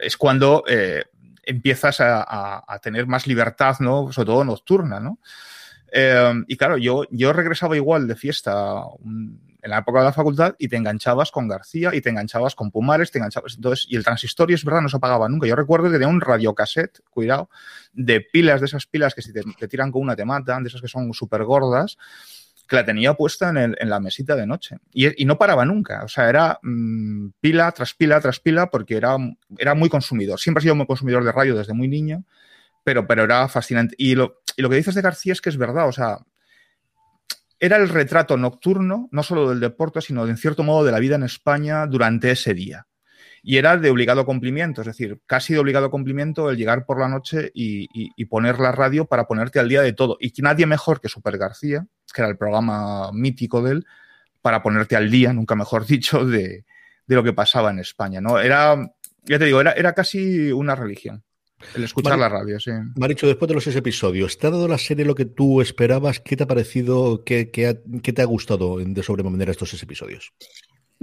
es 0.00 0.16
cuando 0.16 0.64
eh, 0.66 1.04
empiezas 1.42 2.00
a, 2.00 2.22
a, 2.22 2.64
a, 2.66 2.78
tener 2.78 3.06
más 3.06 3.26
libertad, 3.26 3.76
¿no? 3.80 4.12
Sobre 4.12 4.26
todo 4.26 4.44
nocturna, 4.44 5.00
¿no? 5.00 5.18
Eh, 5.92 6.32
y 6.48 6.56
claro, 6.56 6.78
yo, 6.78 7.04
yo 7.10 7.32
regresaba 7.32 7.76
igual 7.76 8.08
de 8.08 8.16
fiesta 8.16 8.82
un, 8.98 9.51
en 9.62 9.70
la 9.70 9.78
época 9.78 10.00
de 10.00 10.06
la 10.06 10.12
facultad 10.12 10.56
y 10.58 10.68
te 10.68 10.76
enganchabas 10.76 11.30
con 11.30 11.46
García 11.46 11.94
y 11.94 12.00
te 12.00 12.10
enganchabas 12.10 12.56
con 12.56 12.72
Pumares, 12.72 13.12
te 13.12 13.18
enganchabas. 13.18 13.54
Entonces, 13.54 13.86
y 13.88 13.96
el 13.96 14.04
transistorio 14.04 14.56
es 14.56 14.64
verdad, 14.64 14.80
no 14.80 14.88
se 14.88 14.96
apagaba 14.96 15.28
nunca. 15.28 15.46
Yo 15.46 15.54
recuerdo 15.54 15.86
que 15.86 15.92
tenía 15.92 16.08
un 16.08 16.20
radiocassette, 16.20 17.00
cuidado, 17.10 17.48
de 17.92 18.20
pilas, 18.20 18.60
de 18.60 18.66
esas 18.66 18.86
pilas 18.86 19.14
que 19.14 19.22
si 19.22 19.32
te, 19.32 19.68
tiran 19.68 19.92
con 19.92 20.02
una 20.02 20.16
te 20.16 20.24
matan, 20.24 20.64
de 20.64 20.68
esas 20.68 20.80
que 20.80 20.88
son 20.88 21.12
súper 21.14 21.44
gordas 21.44 21.96
que 22.68 22.76
la 22.76 22.84
tenía 22.84 23.14
puesta 23.14 23.50
en, 23.50 23.56
el, 23.58 23.76
en, 23.80 23.90
la 23.90 24.00
mesita 24.00 24.34
de 24.34 24.46
noche. 24.46 24.78
Y, 24.92 25.22
y, 25.22 25.26
no 25.26 25.36
paraba 25.36 25.64
nunca. 25.64 26.04
O 26.04 26.08
sea, 26.08 26.28
era 26.28 26.58
mmm, 26.62 27.28
pila 27.40 27.70
tras 27.72 27.92
pila 27.92 28.20
tras 28.20 28.40
pila 28.40 28.70
porque 28.70 28.96
era, 28.96 29.16
era 29.58 29.74
muy 29.74 29.90
consumidor. 29.90 30.40
Siempre 30.40 30.60
he 30.60 30.62
sido 30.62 30.74
muy 30.74 30.86
consumidor 30.86 31.22
de 31.22 31.32
radio 31.32 31.54
desde 31.54 31.74
muy 31.74 31.88
niño, 31.88 32.24
pero, 32.82 33.06
pero 33.06 33.24
era 33.24 33.46
fascinante. 33.48 33.94
Y 33.98 34.14
lo, 34.14 34.42
y 34.56 34.62
lo 34.62 34.70
que 34.70 34.76
dices 34.76 34.94
de 34.94 35.02
García 35.02 35.34
es 35.34 35.40
que 35.40 35.50
es 35.50 35.56
verdad, 35.56 35.86
o 35.86 35.92
sea, 35.92 36.20
era 37.62 37.76
el 37.76 37.88
retrato 37.88 38.36
nocturno, 38.36 39.08
no 39.12 39.22
solo 39.22 39.48
del 39.48 39.60
deporte, 39.60 40.00
sino 40.00 40.24
de, 40.24 40.32
en 40.32 40.36
cierto 40.36 40.64
modo 40.64 40.84
de 40.84 40.90
la 40.90 40.98
vida 40.98 41.14
en 41.14 41.22
España 41.22 41.86
durante 41.86 42.32
ese 42.32 42.54
día. 42.54 42.88
Y 43.40 43.56
era 43.56 43.76
de 43.76 43.88
obligado 43.88 44.26
cumplimiento, 44.26 44.80
es 44.80 44.88
decir, 44.88 45.20
casi 45.26 45.52
de 45.52 45.60
obligado 45.60 45.88
cumplimiento 45.88 46.50
el 46.50 46.56
llegar 46.56 46.84
por 46.84 46.98
la 46.98 47.06
noche 47.06 47.52
y, 47.54 48.24
poner 48.24 48.58
la 48.58 48.72
radio 48.72 49.04
para 49.04 49.28
ponerte 49.28 49.60
al 49.60 49.68
día 49.68 49.80
de 49.80 49.92
todo. 49.92 50.16
Y 50.18 50.32
nadie 50.42 50.66
mejor 50.66 51.00
que 51.00 51.08
Super 51.08 51.38
García, 51.38 51.86
que 52.12 52.20
era 52.20 52.28
el 52.28 52.36
programa 52.36 53.12
mítico 53.12 53.62
de 53.62 53.70
él, 53.74 53.86
para 54.40 54.60
ponerte 54.60 54.96
al 54.96 55.08
día, 55.08 55.32
nunca 55.32 55.54
mejor 55.54 55.86
dicho, 55.86 56.24
de, 56.24 56.64
lo 57.06 57.22
que 57.22 57.32
pasaba 57.32 57.70
en 57.70 57.78
España. 57.78 58.20
¿no? 58.20 58.40
Era, 58.40 58.74
ya 59.22 59.38
te 59.38 59.44
digo, 59.44 59.60
era 59.60 59.92
casi 59.92 60.50
una 60.50 60.74
religión. 60.74 61.22
El 61.74 61.84
escuchar 61.84 62.18
Mar 62.18 62.30
la 62.30 62.38
radio, 62.38 62.60
sí. 62.60 62.70
Maricho, 62.96 63.26
después 63.26 63.48
de 63.48 63.54
los 63.54 63.64
seis 63.64 63.76
episodios, 63.76 64.38
¿te 64.38 64.46
ha 64.46 64.50
dado 64.50 64.68
la 64.68 64.78
serie 64.78 65.04
lo 65.04 65.14
que 65.14 65.24
tú 65.24 65.60
esperabas? 65.60 66.20
¿Qué 66.20 66.36
te 66.36 66.44
ha 66.44 66.46
parecido? 66.46 67.24
¿Qué, 67.24 67.50
qué, 67.50 67.68
ha, 67.68 67.76
qué 68.02 68.12
te 68.12 68.22
ha 68.22 68.26
gustado 68.26 68.78
de 68.78 69.02
sobremanera 69.02 69.52
estos 69.52 69.70
seis 69.70 69.82
episodios? 69.82 70.32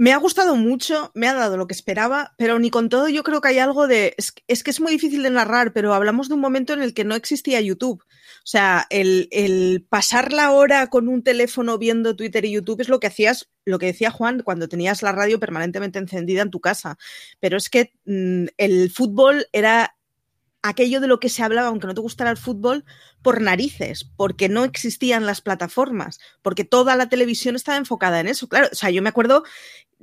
Me 0.00 0.14
ha 0.14 0.16
gustado 0.16 0.56
mucho, 0.56 1.10
me 1.14 1.28
ha 1.28 1.34
dado 1.34 1.58
lo 1.58 1.66
que 1.66 1.74
esperaba, 1.74 2.32
pero 2.38 2.58
ni 2.58 2.70
con 2.70 2.88
todo 2.88 3.10
yo 3.10 3.22
creo 3.22 3.42
que 3.42 3.48
hay 3.48 3.58
algo 3.58 3.86
de... 3.86 4.14
Es, 4.16 4.32
es, 4.48 4.64
que 4.64 4.70
es 4.70 4.80
muy 4.80 4.92
difícil 4.92 5.22
de 5.22 5.28
narrar, 5.28 5.74
pero 5.74 5.92
hablamos 5.92 6.28
de 6.28 6.36
un 6.36 6.40
momento 6.40 6.72
en 6.72 6.80
el 6.80 6.94
que 6.94 7.04
no 7.04 7.14
existía 7.14 7.60
YouTube. 7.60 8.02
O 8.02 8.46
sea, 8.46 8.86
el, 8.88 9.28
el, 9.30 9.86
pasar 9.86 10.32
la 10.32 10.52
hora 10.52 10.86
con 10.86 11.06
un 11.06 11.22
teléfono 11.22 11.76
viendo 11.76 12.16
Twitter 12.16 12.46
y 12.46 12.52
YouTube 12.52 12.80
es 12.80 12.88
lo 12.88 12.98
que 12.98 13.08
hacías, 13.08 13.50
lo 13.66 13.78
que 13.78 13.86
decía 13.86 14.10
Juan, 14.10 14.40
cuando 14.42 14.70
tenías 14.70 15.02
la 15.02 15.12
radio 15.12 15.38
permanentemente 15.38 15.98
encendida 15.98 16.40
en 16.40 16.50
tu 16.50 16.60
casa. 16.60 16.96
Pero 17.38 17.58
es 17.58 17.68
que 17.68 17.92
mmm, 18.06 18.46
el 18.56 18.90
fútbol 18.90 19.48
era 19.52 19.98
aquello 20.62 21.00
de 21.00 21.06
lo 21.06 21.20
que 21.20 21.28
se 21.28 21.42
hablaba, 21.42 21.68
aunque 21.68 21.86
no 21.86 21.94
te 21.94 22.00
gustara 22.00 22.30
el 22.30 22.36
fútbol, 22.36 22.84
por 23.22 23.40
narices, 23.40 24.04
porque 24.16 24.48
no 24.48 24.64
existían 24.64 25.26
las 25.26 25.40
plataformas, 25.40 26.18
porque 26.42 26.64
toda 26.64 26.96
la 26.96 27.08
televisión 27.08 27.56
estaba 27.56 27.78
enfocada 27.78 28.20
en 28.20 28.28
eso. 28.28 28.48
Claro, 28.48 28.68
o 28.72 28.74
sea, 28.74 28.90
yo 28.90 29.02
me 29.02 29.08
acuerdo, 29.08 29.44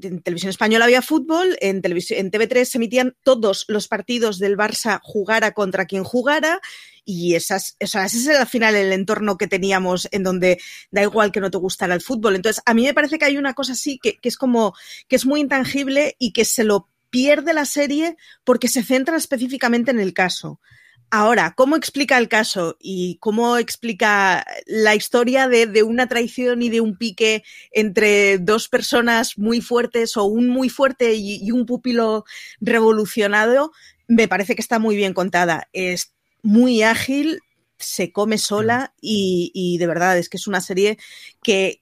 en 0.01 0.21
televisión 0.21 0.49
española 0.49 0.85
había 0.85 1.01
fútbol, 1.01 1.57
en, 1.61 1.81
televisión, 1.81 2.19
en 2.19 2.31
TV3 2.31 2.65
se 2.65 2.77
emitían 2.77 3.15
todos 3.23 3.65
los 3.67 3.87
partidos 3.87 4.39
del 4.39 4.57
Barça 4.57 4.99
jugara 5.03 5.51
contra 5.53 5.85
quien 5.85 6.03
jugara, 6.03 6.61
y 7.05 7.35
esas, 7.35 7.77
o 7.81 7.87
sea, 7.87 8.05
ese 8.05 8.17
es 8.17 8.27
al 8.27 8.47
final 8.47 8.75
el 8.75 8.91
entorno 8.91 9.37
que 9.37 9.47
teníamos 9.47 10.09
en 10.11 10.23
donde 10.23 10.59
da 10.91 11.03
igual 11.03 11.31
que 11.31 11.39
no 11.39 11.49
te 11.49 11.57
gustara 11.57 11.95
el 11.95 12.01
fútbol. 12.01 12.35
Entonces, 12.35 12.61
a 12.65 12.73
mí 12.73 12.83
me 12.83 12.93
parece 12.93 13.17
que 13.17 13.23
hay 13.23 13.37
una 13.37 13.53
cosa 13.53 13.71
así 13.71 13.97
que, 13.97 14.17
que 14.17 14.27
es 14.27 14.35
como, 14.35 14.73
que 15.07 15.15
es 15.15 15.25
muy 15.25 15.39
intangible 15.39 16.17
y 16.19 16.33
que 16.33 16.43
se 16.43 16.65
lo 16.65 16.89
pierde 17.17 17.51
la 17.55 17.65
serie 17.65 18.15
porque 18.43 18.67
se 18.67 18.83
centra 18.83 19.17
específicamente 19.17 19.89
en 19.89 20.00
el 20.00 20.13
caso. 20.13 20.62
Ahora, 21.09 21.55
¿cómo 21.57 21.75
explica 21.75 22.15
el 22.19 22.27
caso 22.27 22.77
y 22.79 23.17
cómo 23.19 23.57
explica 23.57 24.45
la 24.67 24.93
historia 24.93 25.47
de, 25.47 25.81
una 25.81 26.07
traición 26.07 26.62
y 26.62 26.69
de 26.69 26.79
un 26.79 26.95
pique 26.95 27.43
entre 27.71 28.38
dos 28.38 28.69
personas 28.69 29.36
muy 29.36 29.62
fuertes 29.62 30.15
o 30.15 30.25
un 30.25 30.47
muy 30.47 30.69
fuerte 30.69 31.15
y, 31.15 31.50
un 31.50 31.65
pupilo 31.65 32.24
revolucionado? 32.62 33.71
Me 34.07 34.27
parece 34.27 34.53
que 34.53 34.62
está 34.62 34.77
muy 34.77 34.95
bien 34.95 35.15
contada. 35.15 35.69
Es 35.74 36.13
muy 36.43 36.83
ágil, 36.83 37.39
se 37.79 38.12
come 38.12 38.38
sola 38.38 38.93
mm. 38.97 39.00
y, 39.01 39.77
de 39.79 39.88
verdad 39.88 40.19
es 40.19 40.29
que 40.29 40.38
es 40.38 40.45
una 40.45 40.62
serie 40.62 41.00
que 41.41 41.81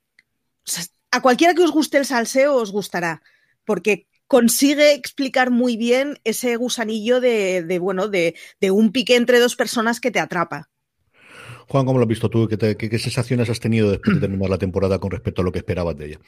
a 1.12 1.22
cualquiera 1.22 1.54
que 1.54 1.64
os 1.64 1.72
guste 1.72 1.98
el 1.98 2.06
salseo 2.06 2.56
os 2.56 2.72
gustará, 2.72 3.22
porque 3.66 4.08
consigue 4.28 4.94
explicar 4.94 5.52
muy 5.52 5.78
bien 5.78 6.20
ese 6.24 6.56
gusanillo 6.56 7.20
de, 7.22 7.78
bueno, 7.80 8.08
de, 8.08 8.36
un 8.72 8.92
pique 8.92 9.16
entre 9.16 9.40
dos 9.40 9.56
personas 9.56 10.00
que 10.00 10.12
te 10.12 10.20
atrapa. 10.20 10.70
Juan, 11.68 11.86
¿cómo 11.86 11.98
lo 11.98 12.04
has 12.04 12.10
visto 12.10 12.30
tú? 12.30 12.48
¿Qué, 12.48 13.00
sensaciones 13.00 13.50
has 13.50 13.60
tenido 13.60 13.90
después 13.90 14.16
de 14.16 14.22
terminar 14.22 14.50
la 14.50 14.58
temporada 14.58 15.00
con 15.00 15.12
respecto 15.12 15.42
a 15.42 15.46
lo 15.46 15.52
que 15.52 15.60
esperabas 15.60 15.98
de 15.98 16.06
ella? 16.06 16.20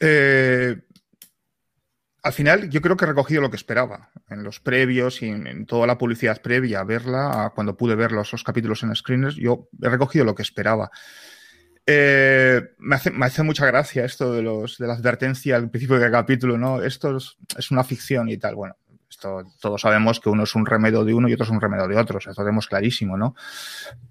Eh, 0.00 0.76
al 2.22 2.32
final, 2.32 2.68
yo 2.70 2.80
creo 2.80 2.96
que 2.96 3.04
he 3.04 3.08
recogido 3.08 3.40
lo 3.40 3.50
que 3.50 3.56
esperaba. 3.56 4.10
En 4.28 4.42
los 4.42 4.60
previos 4.60 5.22
y 5.22 5.28
en, 5.28 5.66
toda 5.66 5.86
la 5.86 5.96
publicidad 5.96 6.42
previa 6.42 6.80
a 6.80 6.84
verla, 6.84 7.52
cuando 7.54 7.76
pude 7.76 7.94
ver 7.94 8.12
los, 8.12 8.32
los 8.32 8.42
capítulos 8.42 8.82
en 8.82 8.94
screeners, 8.94 9.36
yo 9.36 9.68
he 9.80 9.88
recogido 9.88 10.24
lo 10.24 10.34
que 10.34 10.42
esperaba. 10.42 10.90
Eh, 11.92 12.62
me, 12.78 12.94
hace, 12.94 13.10
me, 13.10 13.26
hace, 13.26 13.42
mucha 13.42 13.66
gracia 13.66 14.04
esto 14.04 14.32
de, 14.32 14.42
los, 14.42 14.78
de 14.78 14.86
la 14.86 14.94
advertencia 14.94 15.56
al 15.56 15.70
principio 15.70 15.98
del 15.98 16.12
capítulo, 16.12 16.56
¿no? 16.56 16.80
Esto 16.80 17.16
es, 17.16 17.70
una 17.72 17.82
ficción 17.82 18.28
y 18.28 18.36
tal. 18.36 18.54
Bueno, 18.54 18.76
esto 19.08 19.42
todos 19.60 19.80
sabemos 19.80 20.20
que 20.20 20.28
uno 20.28 20.44
es 20.44 20.54
un 20.54 20.66
remedio 20.66 21.04
de 21.04 21.14
uno 21.14 21.28
y 21.28 21.32
otro 21.32 21.44
es 21.44 21.50
un 21.50 21.60
remedio 21.60 21.88
de 21.88 21.96
otro, 21.96 22.18
o 22.18 22.20
sea, 22.20 22.30
eso 22.30 22.42
tenemos 22.42 22.68
clarísimo, 22.68 23.16
¿no? 23.16 23.34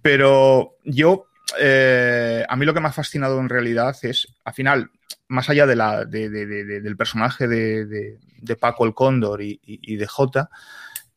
Pero 0.02 0.76
yo, 0.84 1.28
eh, 1.58 2.46
a 2.50 2.56
mí 2.58 2.66
lo 2.66 2.74
que 2.74 2.82
me 2.82 2.90
ha 2.90 2.92
fascinado 2.92 3.40
en 3.40 3.48
realidad 3.48 3.96
es, 4.02 4.28
al 4.44 4.54
final, 4.54 4.92
más 5.30 5.50
allá 5.50 5.66
de 5.66 5.78
la, 5.78 6.04
de, 6.04 6.30
del 6.30 6.98
personaje 6.98 7.48
de, 7.48 8.18
Paco 8.60 8.86
el 8.86 8.94
Cóndor 8.94 9.42
y, 9.42 9.96
de 9.96 10.08
Jota, 10.08 10.50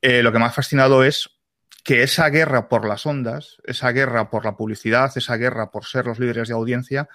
eh, 0.00 0.22
lo 0.22 0.30
que 0.30 0.38
me 0.38 0.44
ha 0.44 0.50
fascinado 0.50 1.02
es 1.02 1.28
que 1.82 2.02
esa 2.02 2.28
guerra 2.28 2.68
por 2.68 2.86
las 2.86 3.06
ondas, 3.06 3.58
esa 3.64 3.90
guerra 3.90 4.30
por 4.30 4.44
la 4.44 4.56
publicidad, 4.56 5.10
esa 5.16 5.36
guerra 5.36 5.70
por 5.70 5.84
ser 5.84 6.06
los 6.06 6.18
líderes 6.18 6.48
de 6.48 6.54
audiencia, 6.54 7.08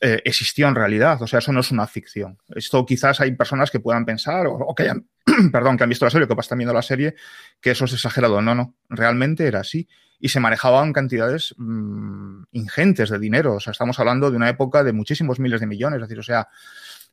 eh, 0.00 0.22
existió 0.24 0.68
en 0.68 0.74
realidad. 0.74 1.20
O 1.22 1.26
sea, 1.26 1.40
eso 1.40 1.52
no 1.52 1.60
es 1.60 1.70
una 1.70 1.86
ficción. 1.86 2.38
Esto 2.54 2.84
quizás 2.86 3.20
hay 3.20 3.32
personas 3.32 3.70
que 3.70 3.80
puedan 3.80 4.04
pensar 4.04 4.46
o, 4.46 4.74
que 4.74 4.84
hayan, 4.84 5.06
perdón, 5.52 5.76
que 5.76 5.84
han 5.84 5.90
visto 5.90 6.04
la 6.06 6.10
serie 6.10 6.26
o 6.28 6.34
que 6.34 6.40
están 6.40 6.58
viendo 6.58 6.74
la 6.74 6.82
serie, 6.82 7.14
que 7.60 7.72
eso 7.72 7.84
es 7.84 7.92
exagerado. 7.92 8.40
No, 8.40 8.54
no, 8.54 8.74
realmente 8.88 9.46
era 9.46 9.60
así. 9.60 9.88
Y 10.18 10.30
se 10.30 10.40
manejaban 10.40 10.92
cantidades 10.94 11.54
mm, 11.58 12.44
ingentes 12.52 13.10
de 13.10 13.18
dinero. 13.18 13.54
O 13.54 13.60
sea, 13.60 13.72
estamos 13.72 13.98
hablando 14.00 14.30
de 14.30 14.36
una 14.36 14.48
época 14.48 14.82
de 14.82 14.92
muchísimos 14.92 15.38
miles 15.38 15.60
de 15.60 15.66
millones. 15.66 15.98
Es 15.98 16.08
decir, 16.08 16.18
o 16.18 16.22
sea, 16.22 16.48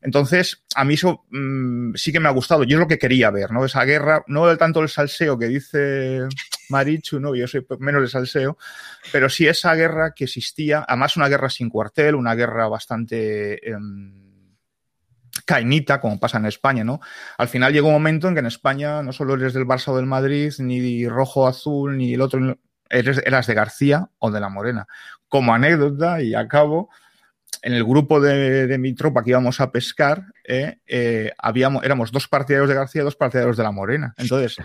entonces, 0.02 0.64
a 0.74 0.84
mí 0.84 0.94
eso 0.94 1.24
mm, 1.30 1.94
sí 1.94 2.12
que 2.12 2.18
me 2.18 2.28
ha 2.28 2.32
gustado. 2.32 2.64
Yo 2.64 2.76
es 2.76 2.80
lo 2.80 2.88
que 2.88 2.98
quería 2.98 3.30
ver, 3.30 3.52
¿no? 3.52 3.64
Esa 3.64 3.84
guerra, 3.84 4.24
no 4.26 4.56
tanto 4.56 4.80
el 4.80 4.88
salseo 4.88 5.38
que 5.38 5.46
dice 5.46 6.26
Marichu, 6.68 7.20
¿no? 7.20 7.36
Yo 7.36 7.46
soy 7.46 7.64
menos 7.78 8.02
de 8.02 8.08
salseo, 8.08 8.58
pero 9.12 9.28
sí 9.28 9.46
esa 9.46 9.74
guerra 9.74 10.12
que 10.12 10.24
existía, 10.24 10.84
además 10.86 11.16
una 11.16 11.28
guerra 11.28 11.48
sin 11.48 11.68
cuartel, 11.68 12.16
una 12.16 12.34
guerra 12.34 12.66
bastante 12.66 13.54
eh, 13.70 13.76
cainita, 15.46 16.00
como 16.00 16.18
pasa 16.18 16.38
en 16.38 16.46
España, 16.46 16.82
¿no? 16.82 17.00
Al 17.38 17.48
final 17.48 17.72
llegó 17.72 17.86
un 17.86 17.94
momento 17.94 18.26
en 18.26 18.34
que 18.34 18.40
en 18.40 18.46
España 18.46 19.04
no 19.04 19.12
solo 19.12 19.34
eres 19.34 19.54
del 19.54 19.66
Barça 19.66 19.88
o 19.88 19.96
del 19.96 20.06
Madrid, 20.06 20.52
ni 20.58 21.06
rojo, 21.06 21.46
azul, 21.46 21.96
ni 21.96 22.14
el 22.14 22.20
otro, 22.20 22.58
eres, 22.90 23.22
eras 23.24 23.46
de 23.46 23.54
García 23.54 24.08
o 24.18 24.32
de 24.32 24.40
la 24.40 24.48
Morena. 24.48 24.88
Como 25.28 25.54
anécdota, 25.54 26.20
y 26.20 26.34
acabo, 26.34 26.90
en 27.60 27.74
el 27.74 27.84
grupo 27.84 28.20
de, 28.20 28.76
mi 28.78 28.94
tropa 28.94 29.22
que 29.22 29.30
íbamos 29.30 29.60
a 29.60 29.70
pescar, 29.70 30.24
eh, 30.46 30.78
eh, 30.86 31.32
éramos 31.82 32.10
dos 32.10 32.26
partidarios 32.26 32.68
de 32.68 32.74
García 32.74 33.02
y 33.02 33.04
dos 33.04 33.16
partidarios 33.16 33.56
de 33.56 33.62
la 33.62 33.70
Morena. 33.70 34.14
Entonces, 34.16 34.56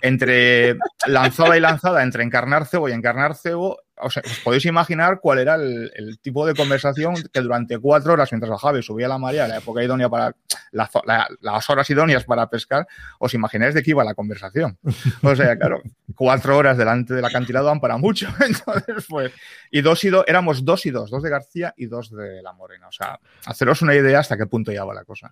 entre 0.00 0.76
lanzada 1.06 1.56
y 1.56 1.60
lanzada, 1.60 2.02
entre 2.02 2.22
encarnar 2.22 2.66
cebo 2.66 2.88
y 2.88 2.92
encarnar 2.92 3.34
cebo, 3.34 3.78
os 4.00 4.20
podéis 4.44 4.64
imaginar 4.66 5.20
cuál 5.20 5.38
era 5.38 5.54
el, 5.54 6.18
tipo 6.20 6.46
de 6.46 6.54
conversación 6.54 7.14
que 7.32 7.40
durante 7.40 7.78
cuatro 7.78 8.12
horas, 8.12 8.30
mientras 8.32 8.50
bajaba 8.50 8.78
y 8.78 8.82
subía 8.82 9.08
la 9.08 9.18
marea, 9.18 9.48
la 9.48 9.58
época 9.58 9.82
idónea 9.82 10.08
para 10.08 10.34
las 10.72 11.70
horas 11.70 11.88
idóneas 11.88 12.24
para 12.24 12.48
pescar, 12.48 12.86
os 13.18 13.32
imagináis 13.34 13.74
de 13.74 13.82
qué 13.82 13.90
iba 13.90 14.04
la 14.04 14.14
conversación. 14.14 14.78
O 15.22 15.34
sea, 15.34 15.56
claro, 15.56 15.82
cuatro 16.14 16.56
horas 16.56 16.76
delante 16.76 17.14
del 17.14 17.24
acantilado 17.24 17.66
van 17.66 17.80
para 17.80 17.96
mucho. 17.96 18.28
Entonces, 18.40 19.06
pues, 19.08 19.32
y 19.70 19.80
dos 19.80 20.02
y 20.04 20.10
dos, 20.10 20.24
éramos 20.26 20.64
dos 20.64 20.86
y 20.86 20.90
dos, 20.90 21.10
dos 21.10 21.22
de 21.22 21.30
García 21.30 21.74
y 21.76 21.86
dos 21.86 22.10
de 22.10 22.42
la 22.42 22.52
Morena. 22.52 22.88
O 22.88 22.92
sea, 22.92 23.18
haceros 23.46 23.82
una 23.82 23.94
idea 23.94 24.20
hasta 24.20 24.36
qué 24.36 24.46
punto 24.46 24.72
ya 24.72 24.84
va 24.84 24.94
la 24.94 25.04
cosa. 25.04 25.30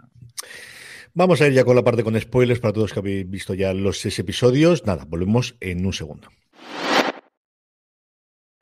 Vamos 1.12 1.40
a 1.40 1.46
ir 1.46 1.52
ya 1.52 1.64
con 1.64 1.76
la 1.76 1.84
parte 1.84 2.02
con 2.02 2.18
spoilers 2.18 2.60
para 2.60 2.72
todos 2.72 2.92
que 2.92 2.98
habéis 2.98 3.28
visto 3.28 3.54
ya 3.54 3.72
los 3.72 4.00
seis 4.00 4.18
episodios. 4.18 4.84
Nada, 4.84 5.04
volvemos 5.06 5.54
en 5.60 5.86
un 5.86 5.92
segundo. 5.92 6.28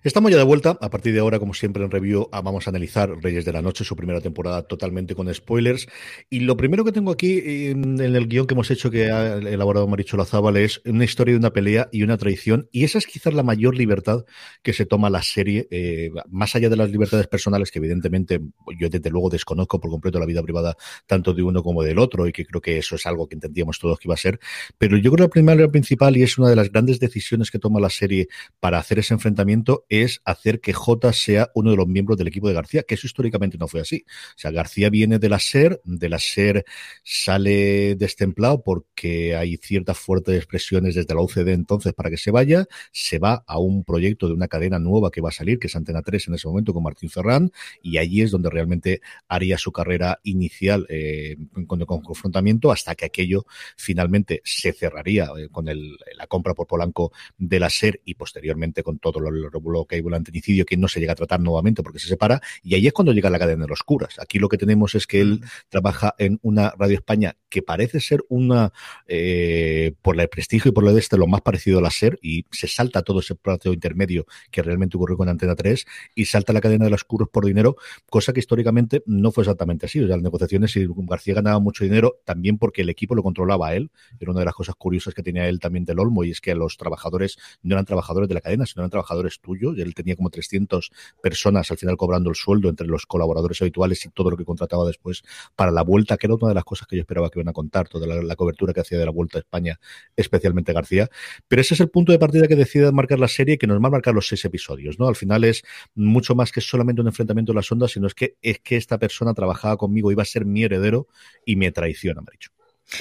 Estamos 0.05 0.33
ya 0.33 0.37
de 0.37 0.43
vuelta. 0.43 0.77
A 0.81 0.91
partir 0.91 1.13
de 1.15 1.21
ahora, 1.21 1.39
como 1.39 1.55
siempre 1.55 1.85
en 1.85 1.89
review, 1.89 2.29
ah, 2.33 2.41
vamos 2.41 2.67
a 2.67 2.71
analizar 2.71 3.09
Reyes 3.23 3.45
de 3.45 3.53
la 3.53 3.63
Noche, 3.63 3.85
su 3.85 3.95
primera 3.95 4.21
temporada 4.21 4.63
totalmente 4.63 5.15
con 5.15 5.33
spoilers. 5.33 5.87
Y 6.29 6.41
lo 6.41 6.57
primero 6.57 6.85
que 6.85 6.91
tengo 6.91 7.13
aquí 7.13 7.41
en, 7.71 8.01
el 8.01 8.27
guion 8.27 8.49
que 8.49 8.55
hemos 8.55 8.69
hecho, 8.73 8.91
que 8.91 9.13
ha 9.13 9.35
elaborado 9.35 9.87
Maricho 9.87 10.17
Lazábal, 10.17 10.57
es 10.57 10.83
una 10.87 11.05
historia 11.05 11.35
de 11.35 11.39
una 11.39 11.53
pelea 11.53 11.89
y 11.93 12.03
una 12.03 12.19
traición. 12.19 12.69
Y 12.73 12.83
esa 12.83 12.99
es 12.99 13.07
quizás 13.07 13.33
la 13.33 13.45
mayor 13.45 13.77
libertad 13.77 14.25
que 14.65 14.73
se 14.73 14.87
toma 14.87 15.09
la 15.09 15.23
serie, 15.23 15.69
eh, 15.71 16.11
más 16.29 16.57
allá 16.57 16.69
de 16.69 16.77
las 16.77 16.91
libertades 16.91 17.29
personales, 17.29 17.71
que 17.71 17.79
evidentemente 17.79 18.41
yo 18.81 18.89
desde 18.89 19.09
luego 19.09 19.31
desconozco 19.31 19.81
por 19.81 19.93
completo 19.93 20.19
la 20.19 20.27
vida 20.27 20.43
privada 20.43 20.77
tanto 21.07 21.33
de 21.33 21.45
uno 21.45 21.63
como 21.63 21.85
del 21.85 22.01
otro, 22.01 22.27
y 22.27 22.33
que 22.33 22.45
creo 22.45 22.61
que 22.61 22.77
eso 22.77 22.97
es 22.97 23.07
algo 23.07 23.29
que 23.29 23.37
entendíamos 23.37 23.79
todos 23.79 24.01
que 24.01 24.09
iba 24.09 24.15
a 24.15 24.19
ser. 24.19 24.41
Pero 24.79 24.97
yo 24.97 25.13
creo 25.13 25.31
que 25.31 25.41
la 25.43 25.47
primera 25.47 25.69
principal, 25.71 26.17
y 26.17 26.25
es 26.25 26.39
una 26.39 26.49
de 26.49 26.57
las 26.57 26.73
grandes 26.73 26.99
decisiones 26.99 27.53
que 27.53 27.61
toma 27.61 27.79
la 27.79 27.89
serie 27.89 28.27
para 28.59 28.79
hacer 28.79 28.99
ese 28.99 29.15
enfrentamiento, 29.15 29.87
es 29.93 30.23
hacer 30.25 30.61
que 30.61 30.73
J 30.73 31.13
sea 31.13 31.51
uno 31.55 31.71
de 31.71 31.77
los 31.77 31.87
miembros 31.87 32.17
del 32.17 32.29
equipo 32.29 32.49
de 32.49 32.55
García, 32.55 32.83
que 32.83 32.95
eso 32.95 33.07
históricamente 33.07 33.59
no 33.59 33.69
fue 33.69 33.83
así. 33.83 34.07
O 34.07 34.39
sea, 34.39 34.51
García 34.51 34.89
viene 34.89 35.19
de 35.19 35.29
la 35.29 35.39
SER, 35.39 35.83
de 35.85 36.09
la 36.09 36.19
SER 36.19 36.65
sale 37.05 37.95
destemplado 37.97 38.63
porque 38.63 39.37
hay 39.37 39.59
ciertas 39.59 39.99
fuertes 39.99 40.35
expresiones 40.35 40.95
desde 40.95 41.15
la 41.15 41.21
UCD 41.21 41.49
entonces 41.49 41.93
para 41.93 42.09
que 42.09 42.17
se 42.17 42.31
vaya, 42.31 42.65
se 42.91 43.19
va 43.19 43.45
a 43.47 43.59
un 43.59 43.85
proyecto 43.85 44.29
de 44.29 44.33
una 44.33 44.49
cadena 44.49 44.79
nueva 44.79 45.11
que 45.11 45.21
va 45.21 45.29
a 45.29 45.33
salir, 45.33 45.59
que 45.59 45.67
es 45.67 45.77
Antena 45.77 46.01
3 46.01 46.29
en 46.29 46.35
ese 46.35 46.49
momento 46.49 46.73
con 46.73 46.83
Martín 46.83 47.11
Ferrán, 47.11 47.53
y 47.83 47.99
allí 47.99 48.23
es 48.23 48.31
donde 48.31 48.49
realmente 48.49 49.03
haría 49.29 49.59
su 49.59 49.73
carrera 49.73 50.21
inicial 50.23 50.87
eh, 50.89 51.37
con, 51.67 51.83
el 51.83 51.87
confrontamiento 51.87 52.73
hasta 52.73 52.95
que 52.95 53.05
aquello 53.05 53.45
finalmente 53.77 54.41
se 54.43 54.73
cerraría 54.73 55.29
eh, 55.37 55.49
con 55.51 55.67
la 55.67 56.27
compra 56.29 56.55
por 56.55 56.67
Polanco 56.67 57.13
de 57.37 57.61
la 57.61 57.69
SER 57.69 58.01
y 58.07 58.15
posteriormente 58.15 58.83
con 58.83 58.99
todo 58.99 59.21
lo, 59.21 59.82
que 59.87 59.97
hay 59.97 60.03
anticidio 60.13 60.65
que 60.65 60.77
no 60.77 60.89
se 60.89 61.01
llega 61.01 61.13
a 61.13 61.17
tratar 61.17 61.41
nuevamente 61.41 61.83
porque 61.83 61.99
se 61.99 62.09
separa, 62.09 62.41
y 62.63 62.75
ahí 62.75 62.87
es 62.87 62.93
cuando 62.93 63.13
llega 63.13 63.31
la 63.31 63.39
cadena 63.39 63.65
de 63.65 63.69
los 63.69 63.83
curas. 63.83 64.19
Aquí 64.19 64.39
lo 64.39 64.49
que 64.49 64.59
tenemos 64.59 64.95
es 64.95 65.07
que 65.07 65.21
él 65.21 65.45
trabaja 65.69 66.15
en 66.19 66.39
una 66.43 66.71
Radio 66.79 66.97
España 66.97 67.37
que 67.49 67.63
parece 67.63 68.01
ser 68.01 68.25
una, 68.29 68.73
eh, 69.07 69.93
por 70.03 70.19
el 70.19 70.29
prestigio 70.29 70.71
y 70.71 70.73
por 70.73 70.85
lo 70.85 70.93
de 70.93 71.01
este, 71.01 71.17
lo 71.17 71.27
más 71.27 71.43
parecido 71.43 71.79
a 71.79 71.83
la 71.83 71.91
SER, 71.91 72.19
y 72.23 72.47
se 72.51 72.67
salta 72.67 73.03
todo 73.03 73.21
ese 73.21 73.35
plato 73.35 73.73
intermedio 73.73 74.27
que 74.51 74.63
realmente 74.63 74.97
ocurrió 74.97 75.17
con 75.17 75.29
Antena 75.29 75.55
3, 75.55 75.85
y 76.15 76.25
salta 76.27 76.53
la 76.53 76.61
cadena 76.61 76.85
de 76.85 76.91
los 76.91 77.05
curas 77.05 77.29
por 77.31 77.45
dinero, 77.45 77.77
cosa 78.09 78.33
que 78.33 78.41
históricamente 78.41 79.03
no 79.07 79.33
fue 79.33 79.43
exactamente 79.43 79.87
así. 79.87 80.01
O 80.01 80.07
sea, 80.07 80.17
las 80.17 80.23
negociaciones, 80.23 80.77
y 80.77 80.87
García 80.89 81.35
ganaba 81.35 81.59
mucho 81.59 81.85
dinero, 81.85 82.21
también 82.25 82.59
porque 82.59 82.83
el 82.83 82.89
equipo 82.89 83.15
lo 83.15 83.23
controlaba 83.23 83.69
a 83.69 83.75
él, 83.75 83.91
era 84.19 84.31
una 84.31 84.41
de 84.41 84.47
las 84.47 84.55
cosas 84.55 84.75
curiosas 84.77 85.15
que 85.15 85.23
tenía 85.23 85.49
él 85.49 85.61
también 85.61 85.85
del 85.85 85.99
Olmo, 85.99 86.25
y 86.25 86.31
es 86.31 86.41
que 86.41 86.55
los 86.55 86.77
trabajadores 86.77 87.39
no 87.63 87.75
eran 87.75 87.85
trabajadores 87.85 88.29
de 88.29 88.35
la 88.35 88.41
cadena, 88.41 88.67
sino 88.67 88.83
eran 88.83 88.91
trabajadores 88.91 89.41
tuyos, 89.41 89.72
y 89.77 89.83
él 89.83 89.95
tenía 89.95 90.17
como 90.17 90.31
300 90.31 90.91
personas 91.23 91.71
al 91.71 91.79
final 91.79 91.97
cobrando 91.97 92.31
el 92.31 92.37
sueldo 92.37 92.69
entre 92.69 92.87
los 92.87 93.07
colaboradores 93.07 93.61
habituales 93.63 94.05
y 94.05 94.11
todo 94.11 94.31
lo 94.31 94.37
que 94.37 94.45
contrataba 94.45 94.87
después 94.87 95.23
para 95.57 95.71
la 95.71 95.83
vuelta, 95.83 96.17
que 96.17 96.27
era 96.27 96.35
una 96.35 96.49
de 96.49 96.55
las 96.55 96.65
cosas 96.65 96.87
que 96.87 96.97
yo 96.97 97.01
esperaba 97.01 97.31
que 97.31 97.39
iban 97.39 97.49
a 97.49 97.53
contar, 97.53 97.89
toda 97.89 98.07
la, 98.07 98.37
cobertura 98.37 98.73
que 98.73 98.81
hacía 98.81 98.99
de 98.99 99.05
la 99.05 99.11
vuelta 99.11 99.39
a 99.39 99.41
España, 99.41 99.79
especialmente 100.17 100.73
García. 100.73 101.09
Pero 101.49 101.61
ese 101.61 101.75
es 101.75 101.81
el 101.81 101.91
punto 101.91 102.13
de 102.13 102.19
partida 102.19 102.49
que 102.49 102.57
decide 102.57 102.91
marcar 102.93 103.19
la 103.19 103.29
serie, 103.29 103.59
que 103.59 103.67
nos 103.67 103.83
va 103.83 103.89
a 103.89 103.91
marcar 103.91 104.15
los 104.15 104.27
seis 104.27 104.45
episodios, 104.45 104.99
¿no? 104.99 105.09
Al 105.09 105.17
final 105.17 105.45
es 105.45 105.63
mucho 105.95 106.35
más 106.35 106.53
que 106.53 106.61
solamente 106.61 107.03
un 107.03 107.09
enfrentamiento 107.09 107.53
de 107.53 107.57
las 107.57 107.71
ondas, 107.71 107.93
sino 107.93 108.07
es 108.07 108.15
que 108.15 108.37
es 108.43 108.59
que 108.61 108.77
esta 108.77 108.99
persona 108.99 109.35
trabajaba 109.35 109.77
conmigo, 109.77 110.11
iba 110.11 110.23
a 110.23 110.27
ser 110.27 110.45
mi 110.45 110.65
heredero 110.65 111.07
y 111.45 111.57
me 111.57 111.71
traiciona, 111.73 112.21
me 112.21 112.27
ha 112.31 112.33
dicho. 112.33 112.51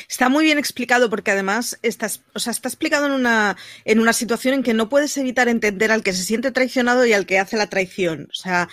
Está 0.10 0.30
muy 0.30 0.46
bien 0.46 0.58
explicado 0.58 1.10
porque 1.10 1.32
además 1.32 1.78
está, 1.82 2.10
o 2.34 2.40
sea, 2.40 2.52
está 2.52 2.70
explicado 2.70 3.06
en 3.08 3.12
una, 3.12 3.58
en 3.86 4.00
una 4.00 4.14
situación 4.14 4.54
en 4.56 4.64
que 4.64 4.74
no 4.74 4.90
puedes 4.90 5.18
evitar 5.18 5.50
entender 5.50 5.92
al 5.92 6.04
que 6.04 6.14
se 6.14 6.24
siente 6.24 6.52
traicionado 6.52 7.06
y 7.06 7.14
al 7.14 7.26
que 7.26 7.40
hace 7.40 7.58
la 7.58 7.70
traición. 7.70 8.28
O 8.32 8.34
sea, 8.34 8.70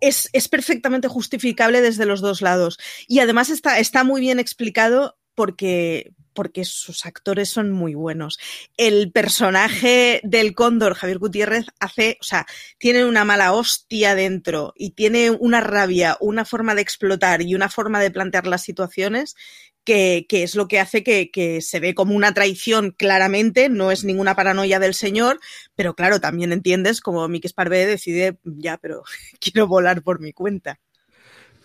es, 0.00 0.28
es 0.32 0.48
perfectamente 0.48 1.08
justificable 1.08 1.80
desde 1.80 2.06
los 2.06 2.20
dos 2.20 2.42
lados. 2.42 2.78
Y 3.06 3.20
además 3.20 3.50
está, 3.50 3.78
está 3.78 4.04
muy 4.04 4.20
bien 4.20 4.38
explicado 4.38 5.18
porque, 5.34 6.12
porque 6.34 6.64
sus 6.64 7.06
actores 7.06 7.48
son 7.48 7.70
muy 7.72 7.94
buenos. 7.94 8.38
El 8.76 9.12
personaje 9.12 10.20
del 10.22 10.54
cóndor, 10.54 10.94
Javier 10.94 11.18
Gutiérrez, 11.18 11.66
hace, 11.78 12.18
o 12.20 12.24
sea, 12.24 12.46
tiene 12.78 13.04
una 13.04 13.24
mala 13.24 13.52
hostia 13.52 14.14
dentro 14.14 14.72
y 14.76 14.90
tiene 14.90 15.30
una 15.30 15.60
rabia, 15.60 16.16
una 16.20 16.44
forma 16.44 16.74
de 16.74 16.82
explotar 16.82 17.42
y 17.42 17.54
una 17.54 17.68
forma 17.68 18.00
de 18.00 18.10
plantear 18.10 18.46
las 18.46 18.62
situaciones 18.62 19.36
que, 19.84 20.26
que, 20.28 20.42
es 20.42 20.54
lo 20.54 20.68
que 20.68 20.80
hace 20.80 21.02
que, 21.02 21.30
que, 21.30 21.60
se 21.60 21.80
ve 21.80 21.94
como 21.94 22.14
una 22.14 22.34
traición 22.34 22.90
claramente, 22.90 23.68
no 23.68 23.90
es 23.90 24.04
ninguna 24.04 24.36
paranoia 24.36 24.78
del 24.78 24.94
señor, 24.94 25.40
pero 25.74 25.94
claro, 25.94 26.20
también 26.20 26.52
entiendes 26.52 27.00
como 27.00 27.26
Miki 27.28 27.48
Sparvé 27.48 27.86
decide, 27.86 28.38
ya, 28.44 28.78
pero 28.78 29.02
quiero 29.40 29.66
volar 29.66 30.02
por 30.02 30.20
mi 30.20 30.32
cuenta. 30.32 30.80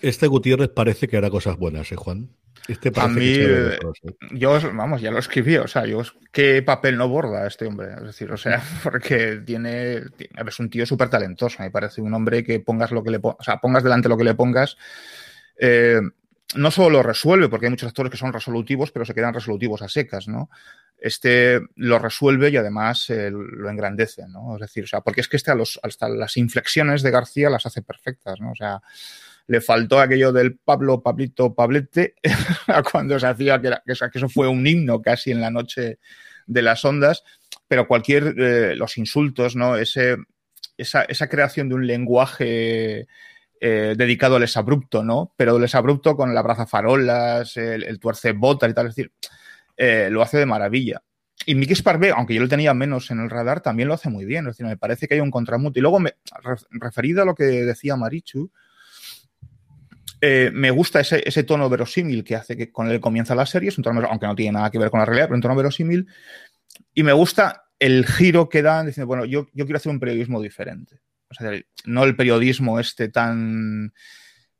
Este 0.01 0.27
Gutiérrez 0.27 0.69
parece 0.69 1.07
que 1.07 1.17
hará 1.17 1.29
cosas 1.29 1.57
buenas, 1.57 1.91
¿eh, 1.91 1.95
Juan? 1.95 2.29
Este 2.67 2.91
a 2.95 3.07
mí, 3.07 3.35
¿eh? 3.37 3.77
yo, 4.31 4.59
vamos, 4.73 4.99
ya 4.99 5.11
lo 5.11 5.19
escribí, 5.19 5.55
o 5.57 5.67
sea, 5.67 5.85
yo, 5.85 6.01
¿qué 6.31 6.63
papel 6.63 6.97
no 6.97 7.07
borda 7.07 7.45
este 7.45 7.67
hombre? 7.67 7.93
Es 7.97 8.03
decir, 8.03 8.31
o 8.31 8.37
sea, 8.37 8.63
porque 8.83 9.41
tiene, 9.45 9.97
es 9.97 10.59
un 10.59 10.69
tío 10.69 10.85
súper 10.85 11.09
talentoso, 11.09 11.61
me 11.61 11.69
parece 11.69 12.01
un 12.01 12.13
hombre 12.13 12.43
que 12.43 12.59
pongas 12.59 12.91
lo 12.91 13.03
que 13.03 13.11
le 13.11 13.19
o 13.21 13.37
sea, 13.41 13.57
pongas 13.57 13.83
delante 13.83 14.09
lo 14.09 14.17
que 14.17 14.23
le 14.23 14.33
pongas, 14.33 14.77
eh, 15.59 16.01
no 16.55 16.71
solo 16.71 16.89
lo 16.89 17.03
resuelve, 17.03 17.49
porque 17.49 17.67
hay 17.67 17.69
muchos 17.69 17.89
actores 17.89 18.11
que 18.11 18.17
son 18.17 18.33
resolutivos, 18.33 18.91
pero 18.91 19.05
se 19.05 19.13
quedan 19.13 19.33
resolutivos 19.33 19.81
a 19.81 19.89
secas, 19.89 20.27
¿no? 20.27 20.49
Este 20.97 21.59
lo 21.75 21.99
resuelve 21.99 22.49
y 22.49 22.57
además 22.57 23.09
eh, 23.09 23.29
lo 23.31 23.69
engrandece, 23.69 24.27
¿no? 24.27 24.55
Es 24.55 24.61
decir, 24.61 24.85
o 24.85 24.87
sea, 24.87 25.01
porque 25.01 25.21
es 25.21 25.27
que 25.27 25.37
este 25.37 25.51
hasta 25.83 26.09
las 26.09 26.37
inflexiones 26.37 27.01
de 27.03 27.11
García 27.11 27.49
las 27.49 27.65
hace 27.65 27.81
perfectas, 27.81 28.39
¿no? 28.39 28.51
O 28.51 28.55
sea, 28.55 28.81
le 29.47 29.61
faltó 29.61 29.99
aquello 29.99 30.31
del 30.31 30.57
Pablo, 30.57 31.01
Pablito, 31.01 31.53
Pablete, 31.53 32.15
cuando 32.91 33.19
se 33.19 33.27
hacía 33.27 33.61
que, 33.61 33.71
que, 33.85 33.91
eso 33.91 34.29
fue 34.29 34.47
un 34.47 34.65
himno 34.65 35.01
casi 35.01 35.31
en 35.31 35.41
la 35.41 35.51
noche 35.51 35.99
de 36.47 36.61
las 36.61 36.83
ondas, 36.85 37.23
pero 37.67 37.87
cualquier, 37.87 38.35
eh, 38.37 38.75
los 38.75 38.97
insultos, 38.97 39.55
¿no? 39.55 39.77
Ese, 39.77 40.17
esa, 40.77 41.03
esa 41.03 41.29
creación 41.29 41.69
de 41.69 41.75
un 41.75 41.87
lenguaje 41.87 43.07
eh, 43.61 43.95
dedicado 43.97 44.35
al 44.35 44.43
exabrupto, 44.43 45.03
¿no? 45.03 45.33
Pero 45.37 45.57
el 45.57 45.63
exabrupto 45.63 46.15
con 46.15 46.29
el 46.29 46.37
abrazafarolas, 46.37 47.57
el, 47.57 47.83
el 47.83 47.99
tuerce 47.99 48.33
botas 48.33 48.69
y 48.69 48.73
tal, 48.73 48.87
es 48.87 48.95
decir, 48.95 49.11
eh, 49.77 50.09
lo 50.11 50.21
hace 50.21 50.37
de 50.37 50.45
maravilla. 50.45 51.01
Y 51.45 51.55
Mickey 51.55 51.75
Sparvé, 51.75 52.11
aunque 52.11 52.33
yo 52.33 52.41
lo 52.41 52.47
tenía 52.47 52.73
menos 52.73 53.11
en 53.11 53.19
el 53.19 53.29
radar, 53.29 53.61
también 53.61 53.87
lo 53.87 53.93
hace 53.93 54.09
muy 54.09 54.25
bien. 54.25 54.45
Es 54.47 54.53
decir, 54.53 54.65
me 54.65 54.77
parece 54.77 55.07
que 55.07 55.15
hay 55.15 55.19
un 55.19 55.31
contramuto. 55.31 55.79
Y 55.79 55.81
luego, 55.81 55.99
me, 55.99 56.15
referido 56.71 57.21
a 57.21 57.25
lo 57.25 57.35
que 57.35 57.43
decía 57.43 57.95
Marichu, 57.95 58.49
eh, 60.21 60.49
me 60.53 60.71
gusta 60.71 61.01
ese, 61.01 61.43
tono 61.43 61.69
verosímil 61.69 62.23
que 62.23 62.35
hace 62.35 62.57
que 62.57 62.71
con 62.71 62.89
él 62.89 62.99
comienza 62.99 63.35
la 63.35 63.45
serie, 63.45 63.69
es 63.69 63.77
un 63.77 63.83
tono, 63.83 64.07
aunque 64.09 64.25
no 64.25 64.35
tiene 64.35 64.53
nada 64.53 64.71
que 64.71 64.79
ver 64.79 64.89
con 64.89 64.99
la 64.99 65.05
realidad, 65.05 65.27
pero 65.27 65.35
un 65.35 65.41
tono 65.41 65.55
verosímil. 65.55 66.07
Y 66.93 67.03
me 67.03 67.13
gusta 67.13 67.65
el 67.77 68.05
giro 68.05 68.49
que 68.49 68.61
dan 68.61 68.87
diciendo, 68.87 69.07
bueno, 69.07 69.25
yo 69.25 69.45
quiero 69.47 69.75
hacer 69.75 69.91
un 69.91 69.99
periodismo 69.99 70.41
diferente. 70.41 71.01
No 71.85 72.03
el 72.03 72.15
periodismo 72.15 72.79
este 72.79 73.09
tan, 73.09 73.93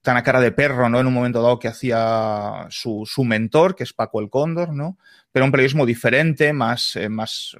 tan 0.02 0.18
a 0.18 0.24
cara 0.24 0.40
de 0.40 0.52
perro, 0.52 0.90
¿no? 0.90 1.00
En 1.00 1.08
un 1.08 1.14
momento 1.14 1.42
dado 1.42 1.60
que 1.60 1.68
hacía 1.68 2.68
su, 2.70 3.04
su 3.06 3.24
mentor, 3.24 3.76
que 3.76 3.84
es 3.84 3.94
Paco 3.94 4.22
el 4.22 4.30
Cóndor, 4.30 4.74
¿no? 4.74 4.98
Pero 5.32 5.46
un 5.46 5.52
periodismo 5.52 5.86
diferente, 5.86 6.54
más, 6.54 6.96
eh, 6.96 7.10
más, 7.10 7.58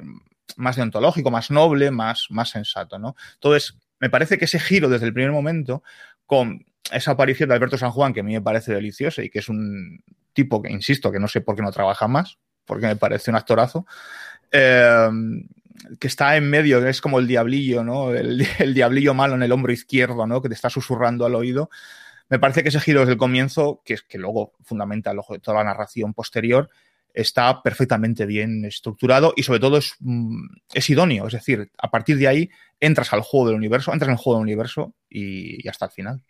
más 0.56 0.76
deontológico, 0.76 1.32
más 1.32 1.52
noble, 1.52 1.92
más, 1.92 2.28
más 2.30 2.50
sensato, 2.50 3.00
¿no? 3.00 3.16
Entonces, 3.34 3.78
me 4.00 4.10
parece 4.10 4.38
que 4.38 4.46
ese 4.46 4.60
giro 4.60 4.90
desde 4.90 5.08
el 5.08 5.14
primer 5.14 5.32
momento, 5.32 5.84
con 6.26 6.66
esa 6.92 7.12
aparición 7.12 7.50
de 7.50 7.56
Alberto 7.56 7.78
San 7.78 7.92
Juan, 7.92 8.14
que 8.14 8.20
a 8.20 8.24
mí 8.24 8.34
me 8.34 8.42
parece 8.42 8.74
deliciosa 8.74 9.24
y 9.24 9.30
que 9.30 9.40
es 9.40 9.50
un 9.50 10.04
tipo 10.34 10.62
que, 10.62 10.72
insisto, 10.72 11.12
que 11.12 11.20
no 11.20 11.28
sé 11.28 11.42
por 11.42 11.56
qué 11.56 11.62
no 11.62 11.72
trabaja 11.72 12.08
más, 12.08 12.38
porque 12.66 12.88
me 12.88 12.96
parece 12.96 13.32
un 13.32 13.38
actorazo, 13.38 13.86
eh, 14.52 15.10
que 16.00 16.08
está 16.08 16.38
en 16.38 16.50
medio, 16.50 16.86
es 16.88 17.02
como 17.02 17.20
el 17.20 17.28
diablillo, 17.28 17.84
¿no? 17.84 18.14
El, 18.14 18.46
el, 18.60 18.74
diablillo 18.74 19.14
malo 19.14 19.36
en 19.36 19.44
el 19.44 19.52
hombro 19.52 19.74
izquierdo, 19.74 20.26
¿no? 20.28 20.42
Que 20.42 20.50
te 20.50 20.56
está 20.56 20.70
susurrando 20.70 21.26
al 21.26 21.36
oído. 21.36 21.70
Me 22.30 22.40
parece 22.40 22.64
que 22.64 22.70
ese 22.70 22.80
giro 22.80 23.02
desde 23.02 23.14
el 23.14 23.18
comienzo, 23.18 23.82
que 23.86 23.94
es 23.94 24.02
que 24.02 24.18
luego 24.18 24.54
fundamenta 24.64 25.14
toda 25.42 25.58
la 25.58 25.64
narración 25.64 26.14
posterior, 26.14 26.70
está 27.14 27.62
perfectamente 27.64 28.26
bien 28.26 28.66
estructurado 28.66 29.34
y 29.36 29.44
sobre 29.44 29.60
todo 29.60 29.78
es, 29.78 29.96
mm, 30.00 30.48
es, 30.74 30.90
idóneo. 30.90 31.28
Es 31.28 31.34
decir, 31.34 31.72
a 31.78 31.90
partir 31.90 32.18
de 32.18 32.28
ahí 32.28 32.50
entras 32.80 33.14
al 33.14 33.22
juego 33.22 33.48
del 33.48 33.56
universo, 33.56 33.94
entras 33.94 34.10
en 34.10 34.14
el 34.14 34.18
juego 34.18 34.40
del 34.40 34.44
universo 34.44 34.96
y, 35.10 35.68
hasta 35.68 35.86
el 35.86 35.92
final. 35.92 36.24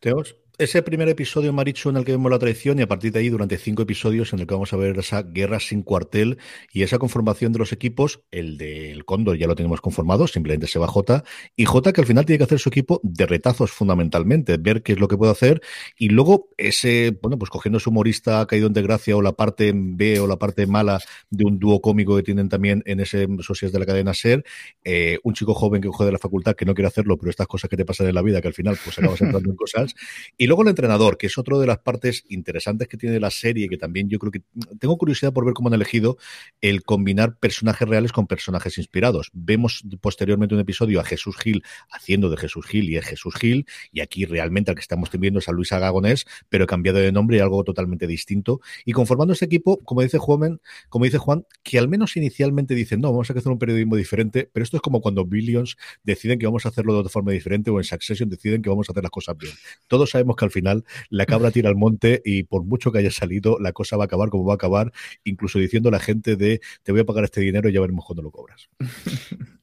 Teos, 0.00 0.36
ese 0.58 0.82
primer 0.82 1.08
episodio, 1.08 1.52
Maricho, 1.52 1.88
en 1.88 1.96
el 1.98 2.04
que 2.04 2.10
vemos 2.10 2.32
la 2.32 2.38
traición, 2.40 2.80
y 2.80 2.82
a 2.82 2.88
partir 2.88 3.12
de 3.12 3.20
ahí, 3.20 3.28
durante 3.28 3.58
cinco 3.58 3.82
episodios, 3.82 4.32
en 4.32 4.40
el 4.40 4.46
que 4.48 4.54
vamos 4.54 4.72
a 4.72 4.76
ver 4.76 4.98
esa 4.98 5.22
guerra 5.22 5.60
sin 5.60 5.84
cuartel 5.84 6.38
y 6.72 6.82
esa 6.82 6.98
conformación 6.98 7.52
de 7.52 7.60
los 7.60 7.72
equipos, 7.72 8.22
el 8.32 8.58
del 8.58 9.04
Cóndor 9.04 9.38
ya 9.38 9.46
lo 9.46 9.54
tenemos 9.54 9.80
conformado, 9.80 10.26
simplemente 10.26 10.66
se 10.66 10.80
va 10.80 10.88
J, 10.88 11.22
y 11.54 11.64
J 11.64 11.92
que 11.92 12.00
al 12.00 12.08
final 12.08 12.26
tiene 12.26 12.38
que 12.38 12.44
hacer 12.44 12.58
su 12.58 12.70
equipo 12.70 13.00
de 13.04 13.26
retazos 13.26 13.70
fundamentalmente, 13.70 14.56
ver 14.56 14.82
qué 14.82 14.94
es 14.94 14.98
lo 14.98 15.06
que 15.06 15.16
puede 15.16 15.30
hacer, 15.30 15.62
y 15.96 16.08
luego 16.08 16.48
ese, 16.56 17.16
bueno, 17.22 17.38
pues 17.38 17.50
cogiendo 17.50 17.78
su 17.78 17.90
humorista 17.90 18.44
caído 18.46 18.66
en 18.66 18.72
desgracia 18.72 19.16
o 19.16 19.22
la 19.22 19.34
parte 19.34 19.72
B 19.72 20.18
o 20.18 20.26
la 20.26 20.40
parte 20.40 20.66
mala 20.66 21.00
de 21.30 21.44
un 21.44 21.60
dúo 21.60 21.80
cómico 21.80 22.16
que 22.16 22.24
tienen 22.24 22.48
también 22.48 22.82
en 22.84 22.98
ese 22.98 23.28
socios 23.42 23.70
de 23.70 23.78
la 23.78 23.86
cadena 23.86 24.12
SER, 24.12 24.44
eh, 24.82 25.18
un 25.22 25.34
chico 25.34 25.54
joven 25.54 25.80
que 25.80 25.86
coge 25.86 26.04
de 26.04 26.12
la 26.12 26.18
facultad 26.18 26.56
que 26.56 26.64
no 26.64 26.74
quiere 26.74 26.88
hacerlo, 26.88 27.16
pero 27.16 27.30
estas 27.30 27.46
cosas 27.46 27.70
que 27.70 27.76
te 27.76 27.84
pasan 27.84 28.08
en 28.08 28.16
la 28.16 28.22
vida, 28.22 28.40
que 28.40 28.48
al 28.48 28.54
final 28.54 28.76
pues 28.82 28.98
acabas 28.98 29.20
entrando 29.20 29.50
en 29.50 29.54
cosas, 29.54 29.94
y 30.36 30.47
luego 30.48 30.62
el 30.62 30.68
entrenador, 30.68 31.18
que 31.18 31.28
es 31.28 31.38
otro 31.38 31.60
de 31.60 31.66
las 31.66 31.78
partes 31.78 32.24
interesantes 32.28 32.88
que 32.88 32.96
tiene 32.96 33.20
la 33.20 33.30
serie, 33.30 33.68
que 33.68 33.76
también 33.76 34.08
yo 34.08 34.18
creo 34.18 34.32
que 34.32 34.42
tengo 34.80 34.96
curiosidad 34.98 35.32
por 35.32 35.44
ver 35.44 35.54
cómo 35.54 35.68
han 35.68 35.74
elegido 35.74 36.16
el 36.60 36.82
combinar 36.82 37.38
personajes 37.38 37.88
reales 37.88 38.12
con 38.12 38.26
personajes 38.26 38.78
inspirados. 38.78 39.30
Vemos 39.32 39.84
posteriormente 40.00 40.54
un 40.54 40.60
episodio 40.60 41.00
a 41.00 41.04
Jesús 41.04 41.36
Gil 41.36 41.62
haciendo 41.90 42.30
de 42.30 42.36
Jesús 42.36 42.66
Gil 42.66 42.88
y 42.90 42.96
es 42.96 43.04
Jesús 43.04 43.34
Gil, 43.36 43.66
y 43.92 44.00
aquí 44.00 44.24
realmente 44.24 44.70
al 44.70 44.74
que 44.74 44.80
estamos 44.80 45.10
viendo 45.12 45.38
es 45.38 45.48
a 45.48 45.52
Luis 45.52 45.72
Agagonés, 45.72 46.26
pero 46.48 46.66
cambiado 46.66 46.98
de 46.98 47.12
nombre 47.12 47.36
y 47.36 47.40
algo 47.40 47.62
totalmente 47.64 48.06
distinto. 48.06 48.60
Y 48.84 48.92
conformando 48.92 49.32
este 49.34 49.44
equipo, 49.44 49.78
como 49.84 50.02
dice 50.02 50.18
Juan, 50.18 50.60
como 50.88 51.04
dice 51.04 51.18
Juan, 51.18 51.46
que 51.62 51.78
al 51.78 51.88
menos 51.88 52.16
inicialmente 52.16 52.74
dicen, 52.74 53.00
no, 53.00 53.10
vamos 53.10 53.30
a 53.30 53.34
hacer 53.34 53.52
un 53.52 53.58
periodismo 53.58 53.96
diferente, 53.96 54.48
pero 54.52 54.64
esto 54.64 54.76
es 54.76 54.82
como 54.82 55.00
cuando 55.00 55.24
Billions 55.24 55.76
deciden 56.02 56.38
que 56.38 56.46
vamos 56.46 56.64
a 56.66 56.70
hacerlo 56.70 56.94
de 56.94 57.00
otra 57.00 57.10
forma 57.10 57.32
diferente 57.32 57.70
o 57.70 57.78
en 57.78 57.84
Succession 57.84 58.28
deciden 58.28 58.62
que 58.62 58.70
vamos 58.70 58.88
a 58.88 58.92
hacer 58.92 59.02
las 59.02 59.10
cosas 59.10 59.36
bien. 59.36 59.52
Todos 59.86 60.10
sabemos 60.10 60.36
que 60.38 60.44
al 60.46 60.50
final 60.50 60.84
la 61.10 61.26
cabra 61.26 61.50
tira 61.50 61.68
al 61.68 61.76
monte 61.76 62.22
y 62.24 62.44
por 62.44 62.64
mucho 62.64 62.92
que 62.92 62.98
haya 62.98 63.10
salido, 63.10 63.58
la 63.60 63.72
cosa 63.72 63.96
va 63.96 64.04
a 64.04 64.06
acabar 64.06 64.30
como 64.30 64.46
va 64.46 64.54
a 64.54 64.56
acabar, 64.56 64.92
incluso 65.24 65.58
diciendo 65.58 65.90
a 65.90 65.92
la 65.92 66.00
gente 66.00 66.36
de 66.36 66.60
te 66.82 66.92
voy 66.92 67.02
a 67.02 67.04
pagar 67.04 67.24
este 67.24 67.40
dinero 67.40 67.68
y 67.68 67.72
ya 67.72 67.80
veremos 67.80 68.04
cuándo 68.04 68.22
lo 68.22 68.30
cobras. 68.30 68.68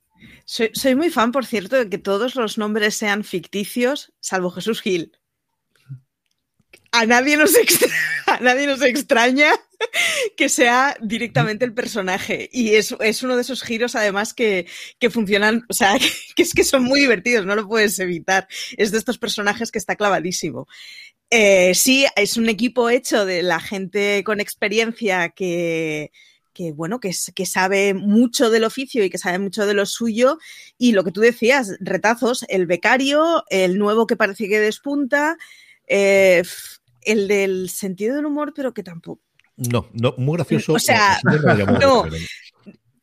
Soy, 0.47 0.69
soy, 0.73 0.93
muy 0.93 1.09
fan, 1.09 1.31
por 1.31 1.43
cierto, 1.43 1.75
de 1.75 1.89
que 1.89 1.97
todos 1.97 2.35
los 2.35 2.59
nombres 2.59 2.95
sean 2.95 3.23
ficticios, 3.23 4.13
salvo 4.19 4.51
Jesús 4.51 4.79
Gil. 4.79 5.11
A 6.95 7.05
nadie 7.05 7.35
nos, 7.37 7.55
extra 7.55 7.89
a 8.27 8.39
nadie 8.39 8.67
nos 8.67 8.81
extraña 8.81 9.51
que 10.37 10.49
sea 10.49 10.95
directamente 11.01 11.65
el 11.65 11.73
personaje. 11.73 12.49
Y 12.51 12.75
es, 12.75 12.95
es 12.99 13.23
uno 13.23 13.35
de 13.35 13.41
esos 13.41 13.63
giros, 13.63 13.95
además, 13.95 14.33
que, 14.33 14.67
que 14.99 15.09
funcionan, 15.09 15.65
o 15.69 15.73
sea, 15.73 15.97
que, 15.99 16.09
que, 16.35 16.43
es 16.43 16.53
que 16.53 16.63
son 16.63 16.83
muy 16.83 17.01
divertidos, 17.01 17.45
no 17.45 17.55
lo 17.55 17.67
puedes 17.67 17.99
evitar. 17.99 18.47
Es 18.77 18.91
de 18.91 18.97
estos 18.97 19.17
personajes 19.17 19.71
que 19.71 19.79
está 19.79 19.95
clavadísimo. 19.95 20.67
Eh, 21.29 21.73
sí, 21.75 22.05
es 22.15 22.37
un 22.37 22.49
equipo 22.49 22.89
hecho 22.89 23.25
de 23.25 23.41
la 23.43 23.59
gente 23.59 24.23
con 24.23 24.39
experiencia 24.39 25.29
que, 25.29 26.11
que 26.53 26.71
bueno, 26.71 26.99
que, 26.99 27.11
que, 27.33 27.45
sabe 27.45 27.93
mucho 27.93 28.49
del 28.49 28.63
oficio 28.63 29.03
y 29.03 29.09
que 29.09 29.17
sabe 29.17 29.39
mucho 29.39 29.65
de 29.65 29.73
lo 29.73 29.85
suyo. 29.85 30.37
Y 30.77 30.93
lo 30.93 31.03
que 31.03 31.11
tú 31.11 31.21
decías, 31.21 31.75
retazos, 31.79 32.45
el 32.47 32.67
becario, 32.67 33.43
el 33.49 33.77
nuevo 33.77 34.07
que 34.07 34.15
parece 34.15 34.47
que 34.47 34.59
despunta, 34.59 35.37
eh, 35.87 36.43
el 37.05 37.27
del 37.27 37.69
sentido 37.69 38.15
del 38.15 38.25
humor, 38.25 38.53
pero 38.55 38.73
que 38.73 38.83
tampoco. 38.83 39.21
No, 39.57 39.87
no, 39.93 40.13
muy 40.17 40.37
gracioso. 40.37 40.73
O 40.73 40.79
sea, 40.79 41.19
no. 41.81 42.05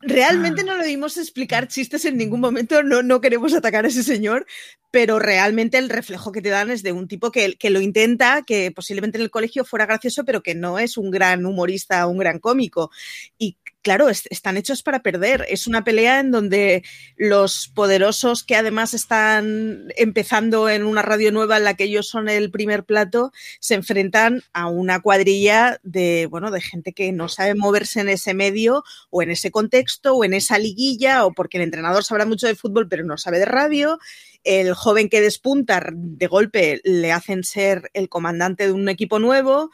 Realmente 0.05 0.65
no 0.65 0.77
lo 0.77 0.85
vimos 0.85 1.17
explicar 1.17 1.69
chistes 1.69 2.05
en 2.05 2.17
ningún 2.17 2.41
momento, 2.41 2.83
no, 2.83 3.05
no 3.05 3.21
queremos 3.21 3.55
atacar 3.55 3.85
a 3.85 3.89
ese 3.89 4.03
señor, 4.03 4.47
pero 4.91 5.21
realmente 5.21 5.79
el 5.79 5.89
reflejo 5.89 6.33
que 6.33 6.43
te 6.43 6.49
dan 6.49 6.73
es 6.73 6.83
de 6.83 6.91
un 6.91 7.07
tipo 7.07 7.31
que, 7.31 7.55
que, 7.55 7.71
lo 7.71 7.81
intenta, 7.81 8.43
que 8.45 8.73
posiblemente 8.73 9.19
en 9.19 9.23
el 9.23 9.31
colegio 9.31 9.65
fuera 9.65 9.87
gracioso, 9.87 10.25
pero 10.25 10.43
que 10.43 10.57
no 10.57 10.81
es 10.81 10.97
un 10.97 11.13
gran 11.13 11.47
humorista, 11.47 12.09
un 12.09 12.19
gran 12.19 12.41
cómico. 12.41 12.91
Y 13.39 13.59
claro, 13.83 14.09
es, 14.09 14.27
están 14.31 14.57
hechos 14.57 14.83
para 14.83 15.03
perder. 15.03 15.45
Es 15.49 15.67
una 15.67 15.85
pelea 15.85 16.21
en 16.21 16.31
donde 16.31 16.83
los 17.17 17.69
poderosos 17.75 18.45
que 18.45 18.57
además 18.57 18.95
están 18.95 19.93
empezando 19.97 20.69
en 20.69 20.85
una 20.85 21.03
radio 21.03 21.33
nueva 21.33 21.59
en 21.59 21.65
la 21.65 21.75
que 21.75 21.85
ellos 21.85 22.09
son 22.09 22.29
el 22.29 22.51
primer 22.51 22.85
plato, 22.85 23.33
se 23.61 23.75
enfrentan 23.75 24.43
a 24.53 24.69
una 24.69 25.01
cuadrilla 25.01 25.79
de, 25.83 26.27
bueno, 26.31 26.51
de 26.51 26.61
gente 26.61 26.93
que 26.93 27.13
no 27.13 27.29
sabe 27.29 27.55
moverse 27.55 28.01
en 28.01 28.09
ese 28.09 28.35
medio 28.35 28.85
o 29.11 29.23
en 29.23 29.31
ese 29.31 29.51
contexto 29.51 30.15
o 30.15 30.25
en 30.25 30.35
esa 30.35 30.59
liguilla 30.59 31.25
o 31.25 31.33
porque 31.33 31.59
el 31.59 31.65
entrenador 31.65 32.05
sabrá 32.05 32.25
mucho 32.25 32.47
de 32.47 32.55
fútbol 32.55 32.89
pero 32.89 33.05
no 33.05 33.19
sabe 33.19 33.39
de 33.39 33.45
radio 33.45 33.99
el 34.45 34.75
joven 34.75 35.09
que 35.09 35.21
despunta 35.21 35.83
de 35.93 36.27
golpe 36.27 36.81
le 36.85 37.13
hacen 37.13 37.45
ser 37.45 37.91
el 37.95 38.09
comandante 38.09 38.67
de 38.67 38.73
un 38.73 38.89
equipo 38.89 39.19
nuevo 39.19 39.71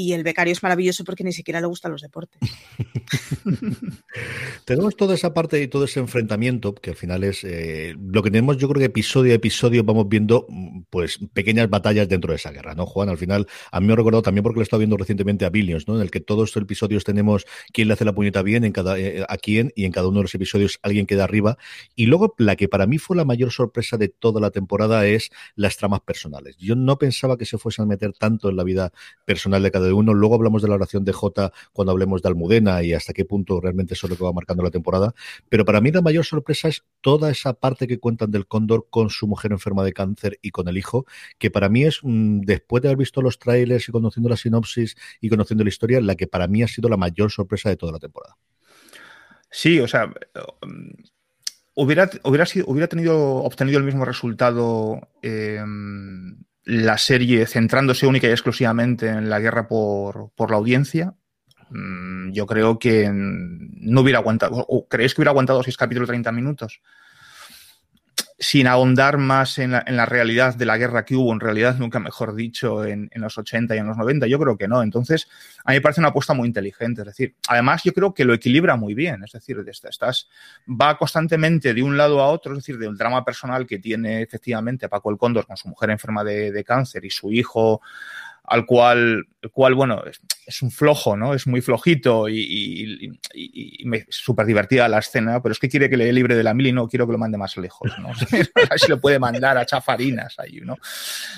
y 0.00 0.14
el 0.14 0.22
becario 0.22 0.52
es 0.52 0.62
maravilloso 0.62 1.04
porque 1.04 1.24
ni 1.24 1.32
siquiera 1.32 1.60
le 1.60 1.66
gustan 1.66 1.92
los 1.92 2.00
deportes. 2.00 2.40
tenemos 4.64 4.96
toda 4.96 5.14
esa 5.14 5.34
parte 5.34 5.62
y 5.62 5.68
todo 5.68 5.84
ese 5.84 6.00
enfrentamiento, 6.00 6.74
que 6.74 6.90
al 6.90 6.96
final 6.96 7.22
es 7.22 7.44
eh, 7.44 7.94
lo 7.98 8.22
que 8.22 8.30
tenemos, 8.30 8.56
yo 8.56 8.68
creo 8.68 8.78
que 8.78 8.86
episodio 8.86 9.32
a 9.32 9.36
episodio 9.36 9.84
vamos 9.84 10.08
viendo 10.08 10.46
pues 10.88 11.18
pequeñas 11.34 11.68
batallas 11.68 12.08
dentro 12.08 12.32
de 12.32 12.36
esa 12.36 12.50
guerra, 12.50 12.74
¿no, 12.74 12.86
Juan? 12.86 13.10
Al 13.10 13.18
final, 13.18 13.46
a 13.70 13.80
mí 13.80 13.86
me 13.86 13.92
ha 13.92 13.96
recordado 13.96 14.22
también 14.22 14.42
porque 14.42 14.56
lo 14.56 14.62
he 14.62 14.64
estado 14.64 14.78
viendo 14.78 14.96
recientemente 14.96 15.44
a 15.44 15.50
Billions, 15.50 15.86
¿no? 15.86 15.96
En 15.96 16.02
el 16.02 16.10
que 16.10 16.20
todos 16.20 16.48
estos 16.48 16.62
episodios 16.62 17.04
tenemos 17.04 17.44
quién 17.72 17.88
le 17.88 17.94
hace 17.94 18.06
la 18.06 18.14
puñeta 18.14 18.42
bien 18.42 18.64
en 18.64 18.72
cada, 18.72 18.98
eh, 18.98 19.24
a 19.28 19.36
quién 19.36 19.72
y 19.76 19.84
en 19.84 19.92
cada 19.92 20.08
uno 20.08 20.20
de 20.20 20.24
los 20.24 20.34
episodios 20.34 20.78
alguien 20.82 21.06
queda 21.06 21.24
arriba. 21.24 21.58
Y 21.94 22.06
luego 22.06 22.34
la 22.38 22.56
que 22.56 22.68
para 22.68 22.86
mí 22.86 22.98
fue 22.98 23.16
la 23.16 23.26
mayor 23.26 23.52
sorpresa 23.52 23.98
de 23.98 24.08
toda 24.08 24.40
la 24.40 24.50
temporada 24.50 25.06
es 25.06 25.30
las 25.56 25.76
tramas 25.76 26.00
personales. 26.00 26.56
Yo 26.56 26.74
no 26.74 26.96
pensaba 26.96 27.36
que 27.36 27.44
se 27.44 27.58
fuesen 27.58 27.84
a 27.84 27.86
meter 27.86 28.12
tanto 28.12 28.48
en 28.48 28.56
la 28.56 28.64
vida 28.64 28.92
personal 29.24 29.62
de 29.62 29.70
cada 29.70 29.89
uno. 29.92 30.14
Luego 30.14 30.34
hablamos 30.34 30.62
de 30.62 30.68
la 30.68 30.74
oración 30.74 31.04
de 31.04 31.12
J 31.12 31.52
cuando 31.72 31.92
hablemos 31.92 32.22
de 32.22 32.28
Almudena 32.28 32.82
y 32.82 32.92
hasta 32.92 33.12
qué 33.12 33.24
punto 33.24 33.60
realmente 33.60 33.94
eso 33.94 34.06
es 34.06 34.10
lo 34.10 34.16
que 34.16 34.24
va 34.24 34.32
marcando 34.32 34.62
la 34.62 34.70
temporada. 34.70 35.14
Pero 35.48 35.64
para 35.64 35.80
mí 35.80 35.90
la 35.90 36.02
mayor 36.02 36.24
sorpresa 36.24 36.68
es 36.68 36.84
toda 37.00 37.30
esa 37.30 37.54
parte 37.54 37.86
que 37.86 37.98
cuentan 37.98 38.30
del 38.30 38.46
cóndor 38.46 38.86
con 38.90 39.10
su 39.10 39.26
mujer 39.26 39.52
enferma 39.52 39.84
de 39.84 39.92
cáncer 39.92 40.38
y 40.42 40.50
con 40.50 40.68
el 40.68 40.76
hijo, 40.76 41.06
que 41.38 41.50
para 41.50 41.68
mí 41.68 41.84
es, 41.84 42.00
mm, 42.02 42.40
después 42.40 42.82
de 42.82 42.88
haber 42.88 42.98
visto 42.98 43.22
los 43.22 43.38
trailers 43.38 43.88
y 43.88 43.92
conociendo 43.92 44.28
la 44.28 44.36
sinopsis 44.36 44.96
y 45.20 45.28
conociendo 45.28 45.64
la 45.64 45.70
historia, 45.70 46.00
la 46.00 46.14
que 46.14 46.26
para 46.26 46.46
mí 46.46 46.62
ha 46.62 46.68
sido 46.68 46.88
la 46.88 46.96
mayor 46.96 47.30
sorpresa 47.30 47.68
de 47.68 47.76
toda 47.76 47.92
la 47.92 47.98
temporada. 47.98 48.36
Sí, 49.50 49.80
o 49.80 49.88
sea, 49.88 50.12
hubiera, 51.74 52.10
hubiera 52.22 52.86
tenido, 52.86 53.36
obtenido 53.36 53.78
el 53.78 53.84
mismo 53.84 54.04
resultado 54.04 55.08
em, 55.22 56.38
la 56.70 56.98
serie 56.98 57.46
centrándose 57.46 58.06
única 58.06 58.28
y 58.28 58.30
exclusivamente 58.30 59.08
en 59.08 59.28
la 59.28 59.40
guerra 59.40 59.66
por, 59.66 60.30
por 60.36 60.52
la 60.52 60.56
audiencia. 60.56 61.14
Mm, 61.70 62.30
yo 62.30 62.46
creo 62.46 62.78
que 62.78 63.10
no 63.12 64.00
hubiera 64.00 64.20
aguantado. 64.20 64.66
¿Creéis 64.88 65.14
que 65.14 65.20
hubiera 65.20 65.32
aguantado 65.32 65.64
seis 65.64 65.76
capítulos 65.76 66.06
de 66.06 66.12
30 66.12 66.30
minutos? 66.30 66.80
Sin 68.42 68.66
ahondar 68.66 69.18
más 69.18 69.58
en 69.58 69.72
la, 69.72 70.06
realidad 70.06 70.54
de 70.54 70.64
la 70.64 70.78
guerra 70.78 71.04
que 71.04 71.14
hubo, 71.14 71.30
en 71.30 71.40
realidad, 71.40 71.76
nunca 71.76 72.00
mejor 72.00 72.34
dicho, 72.34 72.86
en, 72.86 73.10
los 73.12 73.36
80 73.36 73.76
y 73.76 73.78
en 73.78 73.86
los 73.86 73.98
90, 73.98 74.26
yo 74.28 74.38
creo 74.38 74.56
que 74.56 74.66
no. 74.66 74.82
Entonces, 74.82 75.28
a 75.62 75.72
mí 75.72 75.76
me 75.76 75.82
parece 75.82 76.00
una 76.00 76.08
apuesta 76.08 76.32
muy 76.32 76.48
inteligente. 76.48 77.02
Es 77.02 77.08
decir, 77.08 77.34
además 77.48 77.82
yo 77.84 77.92
creo 77.92 78.14
que 78.14 78.24
lo 78.24 78.32
equilibra 78.32 78.76
muy 78.76 78.94
bien. 78.94 79.22
Es 79.22 79.32
decir, 79.32 79.62
estás, 79.68 80.30
va 80.66 80.96
constantemente 80.96 81.74
de 81.74 81.82
un 81.82 81.98
lado 81.98 82.18
a 82.22 82.28
otro, 82.28 82.52
es 82.52 82.60
decir, 82.60 82.78
del 82.78 82.96
drama 82.96 83.22
personal 83.26 83.66
que 83.66 83.78
tiene 83.78 84.22
efectivamente 84.22 84.88
Paco 84.88 85.10
el 85.10 85.18
Cóndor 85.18 85.46
con 85.46 85.58
su 85.58 85.68
mujer 85.68 85.90
enferma 85.90 86.24
de 86.24 86.64
cáncer 86.64 87.04
y 87.04 87.10
su 87.10 87.30
hijo 87.30 87.82
al 88.44 88.66
cual, 88.66 89.26
el 89.42 89.50
cual 89.50 89.74
bueno, 89.74 90.02
es, 90.46 90.62
un 90.62 90.70
flojo, 90.70 91.16
¿no? 91.16 91.34
Es 91.34 91.46
muy 91.46 91.60
flojito 91.60 92.28
y, 92.28 93.18
súper 94.08 94.46
divertida 94.46 94.88
la 94.88 94.98
escena, 94.98 95.40
pero 95.40 95.52
es 95.52 95.58
que 95.58 95.68
quiere 95.68 95.88
que 95.88 95.96
le 95.96 96.12
libre 96.12 96.34
de 96.34 96.42
la 96.42 96.54
mil 96.54 96.66
y 96.66 96.72
no 96.72 96.88
quiero 96.88 97.06
que 97.06 97.12
lo 97.12 97.18
mande 97.18 97.38
más 97.38 97.56
lejos, 97.56 97.92
¿no? 98.00 98.10
si 98.76 98.88
lo 98.88 99.00
puede 99.00 99.18
mandar 99.18 99.56
a 99.56 99.66
chafarinas 99.66 100.38
ahí, 100.38 100.60
¿no? 100.62 100.78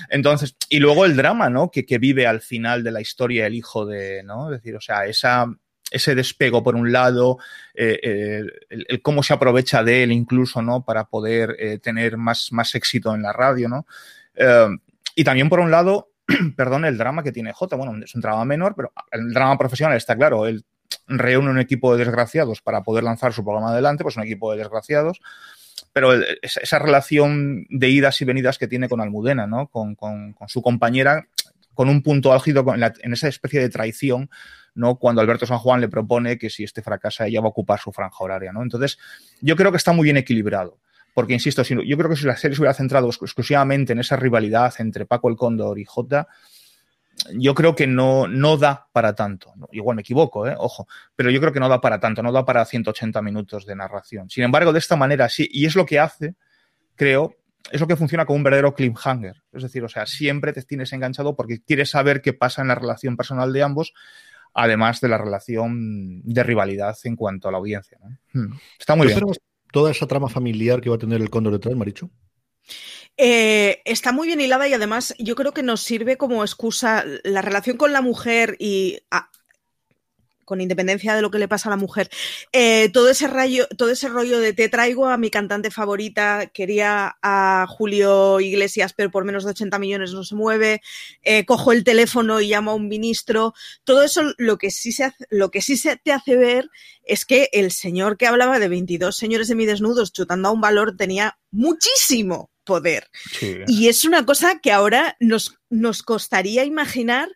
Entonces, 0.09 0.55
y 0.69 0.79
luego 0.79 1.05
el 1.05 1.15
drama, 1.15 1.49
¿no? 1.49 1.69
Que, 1.69 1.83
vive 1.99 2.25
al 2.25 2.41
final 2.41 2.83
de 2.83 2.91
la 2.91 3.01
historia 3.01 3.45
el 3.45 3.53
hijo 3.53 3.85
de, 3.85 4.23
¿no? 4.23 4.51
Es 4.51 4.59
decir, 4.59 4.75
o 4.75 4.81
sea, 4.81 5.05
esa, 5.05 5.45
ese 5.91 6.15
despego 6.15 6.63
por 6.63 6.75
un 6.75 6.91
lado, 6.91 7.37
eh, 7.75 7.99
eh, 8.01 8.43
el, 8.69 9.01
cómo 9.01 9.21
se 9.21 9.33
aprovecha 9.33 9.83
de 9.83 10.03
él 10.03 10.11
incluso, 10.11 10.61
¿no? 10.61 10.83
Para 10.83 11.05
poder 11.05 11.55
eh, 11.59 11.77
tener 11.77 12.17
más, 12.17 12.51
más 12.51 12.73
éxito 12.73 13.13
en 13.13 13.21
la 13.21 13.31
radio, 13.31 13.69
¿no? 13.69 13.85
y 15.15 15.23
también 15.23 15.47
por 15.47 15.59
un 15.59 15.69
lado, 15.69 16.12
perdón, 16.55 16.85
el 16.85 16.97
drama 16.97 17.23
que 17.23 17.31
tiene 17.31 17.53
J. 17.53 17.75
Bueno, 17.75 18.03
es 18.03 18.15
un 18.15 18.21
drama 18.21 18.45
menor, 18.45 18.75
pero 18.75 18.91
el 19.11 19.33
drama 19.33 19.57
profesional 19.57 19.97
está 19.97 20.15
claro. 20.15 20.45
Él 20.47 20.63
reúne 21.07 21.49
un 21.49 21.59
equipo 21.59 21.93
de 21.93 22.03
desgraciados 22.05 22.61
para 22.61 22.83
poder 22.83 23.03
lanzar 23.03 23.33
su 23.33 23.43
programa 23.43 23.71
adelante, 23.71 24.03
pues 24.03 24.17
un 24.17 24.23
equipo 24.23 24.51
de 24.51 24.59
desgraciados. 24.59 25.21
Pero 25.91 26.13
esa 26.41 26.79
relación 26.79 27.67
de 27.69 27.89
idas 27.89 28.19
y 28.21 28.25
venidas 28.25 28.57
que 28.57 28.67
tiene 28.67 28.89
con 28.89 29.01
Almudena, 29.01 29.45
¿no? 29.45 29.67
Con, 29.67 29.95
su 30.47 30.61
compañera, 30.61 31.27
con 31.75 31.89
un 31.89 32.01
punto 32.01 32.33
álgido 32.33 32.65
en, 32.73 33.13
esa 33.13 33.27
especie 33.27 33.59
de 33.59 33.69
traición, 33.69 34.29
¿no? 34.73 34.95
Cuando 34.95 35.21
Alberto 35.21 35.45
San 35.45 35.59
Juan 35.59 35.81
le 35.81 35.89
propone 35.89 36.39
que 36.39 36.49
si 36.49 36.63
este 36.63 36.81
fracasa, 36.81 37.27
ella 37.27 37.41
va 37.41 37.47
a 37.47 37.49
ocupar 37.49 37.79
su 37.79 37.91
franja 37.91 38.23
horaria, 38.23 38.51
¿no? 38.51 38.63
Entonces, 38.63 38.97
yo 39.41 39.55
creo 39.55 39.71
que 39.71 39.77
está 39.77 39.93
muy 39.93 40.05
bien 40.05 40.17
equilibrado. 40.17 40.79
Porque, 41.13 41.33
insisto, 41.33 41.61
yo 41.63 41.97
creo 41.97 42.09
que 42.09 42.15
si 42.15 42.25
la 42.25 42.35
serie 42.35 42.55
se 42.55 42.61
hubiera 42.61 42.73
centrado 42.73 43.07
exclusivamente 43.07 43.93
en 43.93 43.99
esa 43.99 44.15
rivalidad 44.15 44.73
entre 44.79 45.05
Paco 45.05 45.29
el 45.29 45.35
Cóndor 45.35 45.77
y 45.77 45.85
Jota, 45.85 46.27
yo 47.35 47.53
creo 47.53 47.75
que 47.75 47.87
no, 47.87 48.27
no 48.27 48.57
da 48.57 48.87
para 48.91 49.13
tanto. 49.13 49.53
Igual 49.71 49.95
me 49.95 50.01
equivoco, 50.01 50.47
¿eh? 50.47 50.55
ojo, 50.57 50.87
pero 51.15 51.29
yo 51.29 51.39
creo 51.39 51.53
que 51.53 51.59
no 51.59 51.69
da 51.69 51.79
para 51.79 51.99
tanto, 51.99 52.23
no 52.23 52.31
da 52.31 52.45
para 52.45 52.65
180 52.65 53.21
minutos 53.21 53.65
de 53.65 53.75
narración. 53.75 54.29
Sin 54.29 54.43
embargo, 54.43 54.73
de 54.73 54.79
esta 54.79 54.95
manera 54.95 55.29
sí, 55.29 55.47
y 55.51 55.65
es 55.65 55.75
lo 55.75 55.85
que 55.85 55.99
hace, 55.99 56.35
creo, 56.95 57.35
es 57.71 57.79
lo 57.79 57.87
que 57.87 57.95
funciona 57.95 58.25
como 58.25 58.37
un 58.37 58.43
verdadero 58.43 58.73
cliffhanger. 58.73 59.43
Es 59.53 59.63
decir, 59.63 59.83
o 59.83 59.89
sea, 59.89 60.05
siempre 60.05 60.53
te 60.53 60.63
tienes 60.63 60.91
enganchado 60.93 61.35
porque 61.35 61.61
quieres 61.61 61.91
saber 61.91 62.21
qué 62.21 62.33
pasa 62.33 62.61
en 62.61 62.67
la 62.67 62.75
relación 62.75 63.15
personal 63.15 63.53
de 63.53 63.63
ambos, 63.63 63.93
además 64.53 64.99
de 64.99 65.07
la 65.07 65.17
relación 65.17 66.21
de 66.23 66.43
rivalidad 66.43 66.97
en 67.03 67.15
cuanto 67.15 67.47
a 67.47 67.51
la 67.51 67.59
audiencia. 67.59 67.99
Hmm. 68.33 68.53
Está 68.79 68.95
muy 68.95 69.07
bien 69.07 69.19
toda 69.73 69.91
esa 69.91 70.07
trama 70.07 70.29
familiar 70.29 70.79
que 70.79 70.89
va 70.89 70.95
a 70.95 70.99
tener 70.99 71.19
el 71.19 71.31
cóndor 71.31 71.51
detrás, 71.51 71.75
Maricho? 71.75 72.09
Eh, 73.17 73.81
está 73.85 74.11
muy 74.11 74.27
bien 74.27 74.39
hilada 74.39 74.67
y 74.67 74.73
además 74.73 75.15
yo 75.17 75.35
creo 75.35 75.51
que 75.51 75.63
nos 75.63 75.81
sirve 75.81 76.15
como 76.15 76.43
excusa 76.43 77.03
la 77.23 77.41
relación 77.41 77.75
con 77.75 77.91
la 77.91 78.01
mujer 78.01 78.55
y 78.59 78.99
con 80.45 80.61
independencia 80.61 81.15
de 81.15 81.21
lo 81.21 81.31
que 81.31 81.39
le 81.39 81.47
pasa 81.47 81.69
a 81.69 81.71
la 81.71 81.77
mujer, 81.77 82.09
eh, 82.51 82.89
todo, 82.93 83.09
ese 83.09 83.27
rayo, 83.27 83.67
todo 83.77 83.89
ese 83.89 84.09
rollo 84.09 84.39
de 84.39 84.53
te 84.53 84.69
traigo 84.69 85.07
a 85.07 85.17
mi 85.17 85.29
cantante 85.29 85.71
favorita, 85.71 86.47
quería 86.47 87.17
a 87.21 87.65
Julio 87.67 88.39
Iglesias, 88.39 88.93
pero 88.93 89.11
por 89.11 89.25
menos 89.25 89.43
de 89.43 89.51
80 89.51 89.79
millones 89.79 90.13
no 90.13 90.23
se 90.23 90.35
mueve, 90.35 90.81
eh, 91.21 91.45
cojo 91.45 91.71
el 91.71 91.83
teléfono 91.83 92.41
y 92.41 92.49
llamo 92.49 92.71
a 92.71 92.75
un 92.75 92.87
ministro, 92.87 93.53
todo 93.83 94.03
eso 94.03 94.21
lo 94.37 94.57
que 94.57 94.71
sí 94.71 94.91
se 94.91 95.13
lo 95.29 95.51
que 95.51 95.61
sí 95.61 95.77
se 95.77 95.97
te 95.97 96.11
hace 96.11 96.35
ver 96.35 96.69
es 97.03 97.25
que 97.25 97.49
el 97.51 97.71
señor 97.71 98.17
que 98.17 98.27
hablaba 98.27 98.59
de 98.59 98.67
22 98.67 99.15
señores 99.15 99.47
de 99.47 99.55
mi 99.55 99.65
desnudos 99.65 100.13
chutando 100.13 100.49
a 100.49 100.51
un 100.51 100.61
valor 100.61 100.95
tenía 100.95 101.37
muchísimo 101.51 102.51
poder. 102.63 103.09
Y 103.67 103.87
es 103.87 104.05
una 104.05 104.25
cosa 104.25 104.59
que 104.59 104.71
ahora 104.71 105.17
nos, 105.19 105.59
nos 105.69 106.01
costaría 106.01 106.63
imaginar 106.63 107.29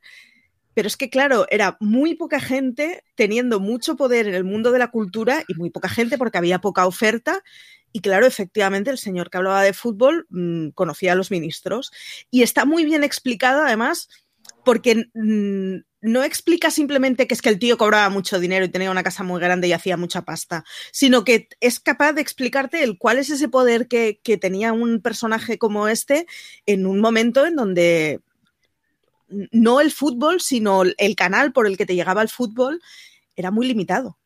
pero 0.77 0.89
es 0.89 0.95
que, 0.95 1.09
claro, 1.09 1.47
era 1.49 1.75
muy 1.79 2.13
poca 2.13 2.39
gente 2.39 3.03
teniendo 3.15 3.59
mucho 3.59 3.95
poder 3.95 4.27
en 4.27 4.35
el 4.35 4.43
mundo 4.43 4.71
de 4.71 4.77
la 4.77 4.91
cultura 4.91 5.43
y 5.47 5.55
muy 5.55 5.71
poca 5.71 5.89
gente 5.89 6.19
porque 6.19 6.37
había 6.37 6.61
poca 6.61 6.85
oferta. 6.85 7.41
Y 7.91 8.01
claro, 8.01 8.27
efectivamente, 8.27 8.91
el 8.91 8.99
señor 8.99 9.31
que 9.31 9.37
hablaba 9.39 9.63
de 9.63 9.73
fútbol 9.73 10.27
mm, 10.29 10.67
conocía 10.75 11.13
a 11.13 11.15
los 11.15 11.31
ministros. 11.31 11.91
Y 12.29 12.43
está 12.43 12.65
muy 12.65 12.85
bien 12.85 13.03
explicado, 13.03 13.63
además, 13.63 14.07
porque 14.63 15.09
no 15.15 16.23
explica 16.23 16.69
simplemente 16.69 17.25
que 17.25 17.33
es 17.33 17.41
que 17.41 17.49
el 17.49 17.57
tío 17.57 17.79
cobraba 17.79 18.09
mucho 18.09 18.39
dinero 18.39 18.65
y 18.65 18.69
tenía 18.69 18.91
una 18.91 19.01
casa 19.01 19.23
muy 19.23 19.41
grande 19.41 19.67
y 19.67 19.73
hacía 19.73 19.97
mucha 19.97 20.25
pasta, 20.25 20.63
sino 20.91 21.23
que 21.23 21.49
es 21.59 21.79
capaz 21.79 22.13
de 22.13 22.21
explicarte 22.21 22.83
el 22.83 22.99
cuál 22.99 23.17
es 23.17 23.31
ese 23.31 23.49
poder 23.49 23.87
que, 23.87 24.19
que 24.23 24.37
tenía 24.37 24.73
un 24.73 25.01
personaje 25.01 25.57
como 25.57 25.87
este 25.87 26.27
en 26.67 26.85
un 26.85 26.99
momento 26.99 27.47
en 27.47 27.55
donde 27.55 28.21
no 29.29 29.81
el 29.81 29.91
fútbol, 29.91 30.41
sino 30.41 30.83
el 30.83 31.15
canal 31.15 31.51
por 31.51 31.67
el 31.67 31.77
que 31.77 31.85
te 31.85 31.95
llegaba 31.95 32.21
el 32.21 32.29
fútbol 32.29 32.81
era 33.35 33.51
muy 33.51 33.67
limitado. 33.67 34.17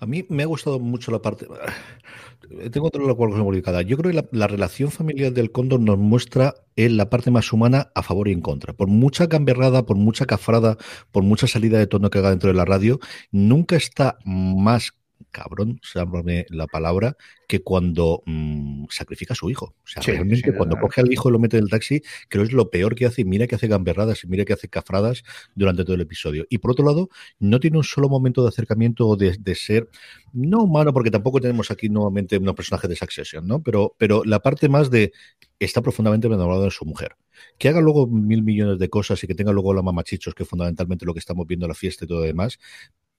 A 0.00 0.06
mí 0.06 0.26
me 0.28 0.42
ha 0.42 0.46
gustado 0.46 0.78
mucho 0.78 1.10
la 1.10 1.22
parte. 1.22 1.46
Tengo 2.72 2.88
otra 2.88 3.02
cosa 3.14 3.38
complicada. 3.38 3.82
Yo 3.82 3.96
creo 3.96 4.12
que 4.12 4.28
la, 4.32 4.46
relación 4.46 4.90
familiar 4.90 5.32
del 5.32 5.50
cóndor 5.50 5.80
nos 5.80 5.98
muestra 5.98 6.54
en 6.76 6.96
la 6.96 7.08
parte 7.08 7.30
más 7.30 7.52
humana 7.52 7.90
a 7.94 8.02
favor 8.02 8.28
y 8.28 8.32
en 8.32 8.42
contra. 8.42 8.74
Por 8.74 8.88
mucha 8.88 9.26
gamberrada, 9.26 9.86
por 9.86 9.96
mucha 9.96 10.26
cafrada, 10.26 10.76
por 11.10 11.22
mucha 11.22 11.46
salida 11.46 11.78
de 11.78 11.86
tono 11.86 12.10
que 12.10 12.18
haga 12.18 12.30
dentro 12.30 12.48
de 12.48 12.54
la 12.54 12.66
radio, 12.66 13.00
nunca 13.30 13.76
está 13.76 14.18
más 14.24 14.92
cabrón, 15.34 15.80
sábame 15.82 16.46
la 16.48 16.68
palabra, 16.68 17.16
que 17.48 17.60
cuando 17.60 18.22
mm, 18.24 18.84
sacrifica 18.88 19.34
a 19.34 19.36
su 19.36 19.50
hijo. 19.50 19.74
O 19.84 19.86
sea, 19.86 20.00
realmente 20.02 20.54
cuando 20.56 20.78
coge 20.78 21.00
al 21.00 21.12
hijo 21.12 21.28
y 21.28 21.32
lo 21.32 21.40
mete 21.40 21.58
en 21.58 21.64
el 21.64 21.70
taxi, 21.70 22.00
creo 22.28 22.44
que 22.44 22.48
es 22.48 22.54
lo 22.54 22.70
peor 22.70 22.94
que 22.94 23.04
hace. 23.06 23.22
Y 23.22 23.24
mira 23.24 23.48
que 23.48 23.56
hace 23.56 23.66
gamberradas 23.66 24.22
y 24.22 24.28
mira 24.28 24.44
que 24.44 24.52
hace 24.52 24.68
cafradas 24.68 25.24
durante 25.56 25.84
todo 25.84 25.96
el 25.96 26.02
episodio. 26.02 26.46
Y 26.48 26.58
por 26.58 26.70
otro 26.70 26.86
lado, 26.86 27.08
no 27.40 27.58
tiene 27.58 27.76
un 27.76 27.84
solo 27.84 28.08
momento 28.08 28.42
de 28.42 28.48
acercamiento 28.48 29.08
o 29.08 29.16
de, 29.16 29.54
ser, 29.56 29.90
no 30.32 30.62
humano, 30.62 30.92
porque 30.92 31.10
tampoco 31.10 31.40
tenemos 31.40 31.70
aquí 31.72 31.88
nuevamente 31.88 32.38
un 32.38 32.54
personaje 32.54 32.86
de 32.86 32.94
Succession, 32.94 33.46
¿no? 33.46 33.60
Pero, 33.60 33.96
pero 33.98 34.24
la 34.24 34.38
parte 34.38 34.68
más 34.68 34.88
de 34.88 35.12
está 35.58 35.82
profundamente 35.82 36.28
enamorado 36.28 36.62
de 36.62 36.70
su 36.70 36.84
mujer. 36.84 37.16
Que 37.58 37.68
haga 37.68 37.80
luego 37.80 38.06
mil 38.06 38.44
millones 38.44 38.78
de 38.78 38.88
cosas 38.88 39.22
y 39.24 39.26
que 39.26 39.34
tenga 39.34 39.52
luego 39.52 39.74
la 39.74 39.82
mamachichos, 39.82 40.34
que 40.34 40.44
es 40.44 40.48
fundamentalmente 40.48 41.04
lo 41.04 41.12
que 41.12 41.18
estamos 41.18 41.46
viendo 41.46 41.66
en 41.66 41.70
la 41.70 41.74
fiesta 41.74 42.04
y 42.04 42.08
todo 42.08 42.20
lo 42.20 42.24
demás, 42.24 42.58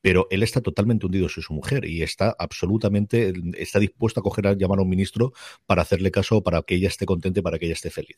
pero 0.05 0.27
él 0.29 0.43
está 0.43 0.61
totalmente 0.61 1.07
hundido 1.07 1.27
su 1.29 1.51
mujer 1.51 1.83
y 1.83 2.03
está 2.03 2.35
absolutamente, 2.37 3.33
está 3.57 3.79
dispuesto 3.79 4.19
a 4.19 4.23
coger 4.23 4.45
a 4.45 4.53
llamar 4.53 4.77
a 4.77 4.83
un 4.83 4.89
ministro 4.89 5.33
para 5.65 5.81
hacerle 5.81 6.11
caso, 6.11 6.43
para 6.43 6.61
que 6.61 6.75
ella 6.75 6.89
esté 6.89 7.07
contenta, 7.07 7.41
para 7.41 7.57
que 7.57 7.65
ella 7.65 7.73
esté 7.73 7.89
feliz. 7.89 8.15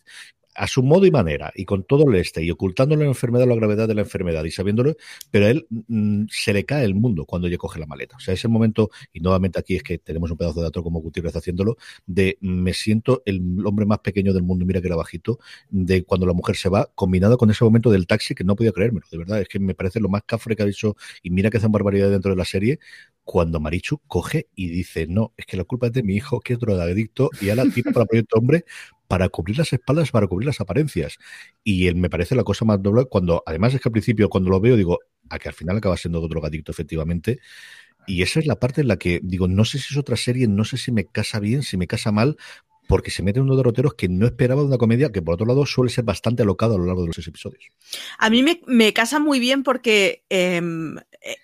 a 0.54 0.68
su 0.68 0.84
modo 0.84 1.06
y 1.06 1.12
manera, 1.12 1.54
y 1.56 1.64
con 1.64 1.84
todo 1.84 2.10
el 2.10 2.16
este, 2.16 2.44
y 2.44 2.52
ocultándole 2.52 3.04
la 3.04 3.10
enfermedad 3.10 3.48
la 3.48 3.56
gravedad 3.56 3.88
de 3.88 3.94
la 3.94 4.02
enfermedad, 4.02 4.44
y 4.44 4.52
sabiéndolo, 4.52 4.96
pero 5.32 5.46
a 5.46 5.50
él 5.52 5.66
mm, 5.70 6.26
se 6.30 6.52
le 6.52 6.66
cae 6.66 6.84
el 6.84 6.94
mundo 6.94 7.26
cuando 7.26 7.48
ella 7.48 7.58
coge 7.58 7.80
la 7.80 7.86
maleta. 7.86 8.18
O 8.18 8.20
sea, 8.20 8.34
ese 8.34 8.50
momento, 8.50 8.90
y 9.14 9.22
nuevamente 9.22 9.58
aquí 9.58 9.76
es 9.78 9.84
que 9.84 9.98
tenemos 9.98 10.30
un 10.32 10.36
pedazo 10.36 10.60
de 10.60 10.64
dato 10.64 10.84
como 10.84 11.00
Gutiérrez 11.00 11.38
haciéndolo, 11.38 11.78
de 12.06 12.38
me 12.42 12.74
siento 12.74 13.22
el 13.26 13.40
hombre 13.66 13.86
más 13.86 14.00
pequeño 14.00 14.34
del 14.34 14.44
mundo, 14.44 14.66
mira 14.66 14.82
que 14.82 14.88
era 14.88 14.98
bajito, 14.98 15.40
de 15.70 16.04
cuando 16.04 16.26
la 16.26 16.34
mujer 16.34 16.58
se 16.58 16.68
va, 16.68 16.92
combinado 16.96 17.38
con 17.38 17.50
ese 17.50 17.64
momento 17.64 17.92
del 17.92 18.08
taxi 18.08 18.36
que 18.36 18.44
no 18.44 18.58
podía 18.58 18.74
creérmelo, 18.74 19.06
de 19.10 19.18
verdad, 19.18 19.40
es 19.40 19.48
que 19.48 19.60
me 19.60 19.74
parece 19.74 20.02
lo 20.02 20.10
más 20.10 20.24
cafre 20.26 20.58
que 20.58 20.64
ha 20.64 20.66
dicho, 20.66 20.98
y 21.24 21.30
mira 21.30 21.50
que 21.50 21.58
hacen 21.58 21.72
barbaridad 21.78 22.10
dentro 22.10 22.32
de 22.32 22.38
la 22.38 22.46
serie, 22.46 22.80
cuando 23.24 23.60
Marichu 23.60 24.00
coge 24.08 24.48
y 24.56 24.70
dice, 24.70 25.06
no, 25.08 25.34
es 25.36 25.46
que 25.46 25.58
la 25.58 25.66
culpa 25.66 25.88
es 25.88 25.94
de 25.94 26.04
mi 26.04 26.16
hijo, 26.16 26.40
que 26.40 26.54
es 26.54 26.60
drogadicto, 26.60 27.30
y 27.42 27.50
a 27.50 27.56
la 27.56 27.66
tira 27.70 27.92
para 27.92 28.06
Proyecto 28.06 28.38
Hombre 28.40 28.64
para 29.08 29.30
cubrir 29.30 29.58
las 29.58 29.72
espaldas, 29.74 30.12
para 30.12 30.28
cubrir 30.28 30.46
las 30.46 30.62
apariencias. 30.62 31.18
Y 31.64 31.88
él 31.88 31.96
me 31.96 32.10
parece 32.10 32.36
la 32.36 32.44
cosa 32.44 32.66
más 32.66 32.82
doble 32.82 33.06
cuando, 33.06 33.44
además 33.46 33.74
es 33.74 33.82
que 33.82 33.90
al 33.90 33.94
principio 33.94 34.30
cuando 34.30 34.50
lo 34.50 34.60
veo 34.60 34.76
digo, 34.76 35.00
a 35.30 35.40
que 35.40 35.50
al 35.50 35.56
final 35.56 35.78
acaba 35.78 35.98
siendo 35.98 36.26
drogadicto 36.28 36.72
efectivamente. 36.72 37.40
Y 38.06 38.22
esa 38.22 38.40
es 38.40 38.48
la 38.48 38.58
parte 38.58 38.82
en 38.82 38.88
la 38.88 38.98
que 38.98 39.20
digo, 39.22 39.50
no 39.50 39.66
sé 39.66 39.80
si 39.80 39.94
es 39.94 39.98
otra 39.98 40.16
serie, 40.16 40.48
no 40.48 40.64
sé 40.64 40.78
si 40.78 40.94
me 40.94 41.06
casa 41.06 41.40
bien, 41.40 41.64
si 41.64 41.76
me 41.76 41.88
casa 41.88 42.12
mal, 42.14 42.38
porque 42.88 43.12
se 43.12 43.24
mete 43.24 43.40
en 43.40 43.46
unos 43.46 43.58
derroteros 43.58 43.94
que 43.94 44.08
no 44.08 44.26
esperaba 44.26 44.62
de 44.62 44.68
una 44.68 44.78
comedia 44.78 45.12
que, 45.12 45.22
por 45.22 45.36
otro 45.36 45.46
lado, 45.46 45.66
suele 45.66 45.92
ser 45.92 46.06
bastante 46.06 46.44
alocada 46.44 46.76
a 46.76 46.78
lo 46.78 46.86
largo 46.86 47.02
de 47.02 47.08
los 47.08 47.16
seis 47.16 47.28
episodios. 47.28 47.66
A 48.18 48.30
mí 48.30 48.44
me, 48.66 48.94
casa 48.94 49.20
muy 49.20 49.40
bien 49.40 49.64
porque 49.64 50.24
em, 50.30 50.96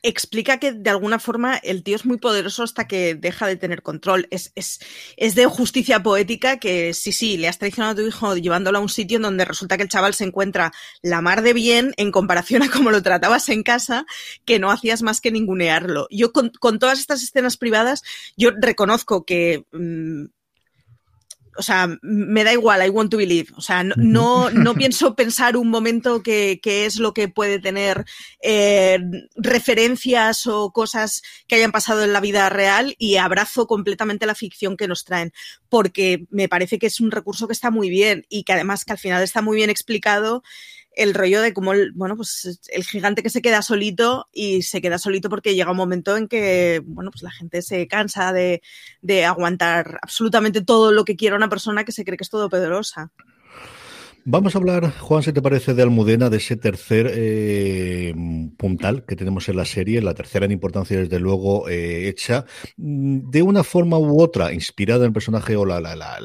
explica 0.01 0.59
que 0.59 0.71
de 0.71 0.89
alguna 0.89 1.19
forma 1.19 1.57
el 1.57 1.83
tío 1.83 1.95
es 1.95 2.05
muy 2.05 2.17
poderoso 2.17 2.63
hasta 2.63 2.87
que 2.87 3.15
deja 3.15 3.47
de 3.47 3.57
tener 3.57 3.81
control. 3.81 4.27
Es, 4.31 4.51
es, 4.55 4.79
es, 5.17 5.35
de 5.35 5.45
justicia 5.45 6.01
poética 6.01 6.57
que 6.57 6.93
sí, 6.93 7.11
sí, 7.11 7.37
le 7.37 7.47
has 7.47 7.59
traicionado 7.59 7.93
a 7.93 7.95
tu 7.95 8.07
hijo 8.07 8.35
llevándolo 8.37 8.77
a 8.77 8.81
un 8.81 8.89
sitio 8.89 9.17
en 9.17 9.23
donde 9.23 9.45
resulta 9.45 9.77
que 9.77 9.83
el 9.83 9.89
chaval 9.89 10.13
se 10.13 10.23
encuentra 10.23 10.71
la 11.01 11.21
mar 11.21 11.41
de 11.41 11.53
bien 11.53 11.93
en 11.97 12.11
comparación 12.11 12.63
a 12.63 12.71
cómo 12.71 12.91
lo 12.91 13.03
tratabas 13.03 13.49
en 13.49 13.63
casa, 13.63 14.05
que 14.45 14.59
no 14.59 14.71
hacías 14.71 15.01
más 15.01 15.21
que 15.21 15.31
ningunearlo. 15.31 16.07
Yo 16.09 16.31
con, 16.31 16.49
con 16.59 16.79
todas 16.79 16.99
estas 16.99 17.21
escenas 17.23 17.57
privadas, 17.57 18.03
yo 18.37 18.51
reconozco 18.57 19.25
que... 19.25 19.65
Mm, 19.71 20.25
o 21.57 21.61
sea, 21.61 21.87
me 22.01 22.43
da 22.43 22.53
igual, 22.53 22.85
I 22.85 22.89
want 22.89 23.11
to 23.11 23.17
believe. 23.17 23.51
O 23.55 23.61
sea, 23.61 23.83
no, 23.83 24.49
no, 24.49 24.73
pienso 24.73 25.15
pensar 25.15 25.57
un 25.57 25.69
momento 25.69 26.23
que, 26.23 26.59
es 26.63 26.97
lo 26.97 27.13
que 27.13 27.27
puede 27.27 27.59
tener 27.59 28.05
eh, 28.41 28.99
referencias 29.35 30.47
o 30.47 30.71
cosas 30.71 31.21
que 31.47 31.55
hayan 31.55 31.71
pasado 31.71 32.03
en 32.03 32.13
la 32.13 32.21
vida 32.21 32.49
real 32.49 32.95
y 32.97 33.17
abrazo 33.17 33.67
completamente 33.67 34.25
la 34.25 34.35
ficción 34.35 34.77
que 34.77 34.87
nos 34.87 35.03
traen, 35.03 35.33
porque 35.69 36.25
me 36.29 36.49
parece 36.49 36.79
que 36.79 36.87
es 36.87 36.99
un 36.99 37.11
recurso 37.11 37.47
que 37.47 37.53
está 37.53 37.71
muy 37.71 37.89
bien 37.89 38.25
y 38.29 38.43
que 38.43 38.53
además 38.53 38.85
que 38.85 38.93
al 38.93 38.99
final 38.99 39.23
está 39.23 39.41
muy 39.41 39.55
bien 39.55 39.69
explicado 39.69 40.43
el 40.95 41.13
rollo 41.13 41.41
de 41.41 41.53
cómo, 41.53 41.73
el, 41.73 41.91
bueno, 41.93 42.15
pues 42.15 42.59
el 42.69 42.83
gigante 42.83 43.23
que 43.23 43.29
se 43.29 43.41
queda 43.41 43.61
solito 43.61 44.27
y 44.31 44.61
se 44.63 44.81
queda 44.81 44.97
solito 44.97 45.29
porque 45.29 45.55
llega 45.55 45.71
un 45.71 45.77
momento 45.77 46.17
en 46.17 46.27
que, 46.27 46.81
bueno, 46.85 47.11
pues 47.11 47.23
la 47.23 47.31
gente 47.31 47.61
se 47.61 47.87
cansa 47.87 48.33
de, 48.33 48.61
de 49.01 49.25
aguantar 49.25 49.99
absolutamente 50.01 50.61
todo 50.61 50.91
lo 50.91 51.05
que 51.05 51.15
quiera 51.15 51.35
una 51.35 51.49
persona 51.49 51.83
que 51.83 51.91
se 51.91 52.05
cree 52.05 52.17
que 52.17 52.23
es 52.23 52.29
todo 52.29 52.49
poderosa. 52.49 53.11
Vamos 54.25 54.55
a 54.55 54.59
hablar, 54.59 54.89
Juan, 54.99 55.21
si 55.21 55.33
te 55.33 55.41
parece, 55.41 55.73
de 55.73 55.83
Almudena, 55.83 56.29
de 56.29 56.37
ese 56.37 56.55
tercer 56.55 57.11
eh, 57.13 58.15
puntal 58.55 59.03
que 59.03 59.17
tenemos 59.17 59.49
en 59.49 59.57
la 59.57 59.65
serie, 59.65 60.01
la 60.01 60.13
tercera 60.13 60.45
en 60.45 60.53
importancia, 60.53 60.97
desde 60.97 61.19
luego, 61.19 61.67
eh, 61.67 62.07
hecha 62.07 62.45
mm, 62.77 63.29
de 63.29 63.41
una 63.41 63.65
forma 63.65 63.97
u 63.99 64.21
otra, 64.21 64.53
inspirada 64.53 65.01
en 65.01 65.07
el 65.07 65.11
personaje 65.11 65.57
o 65.57 65.65
la, 65.65 65.81
la, 65.81 65.97
la, 65.97 66.19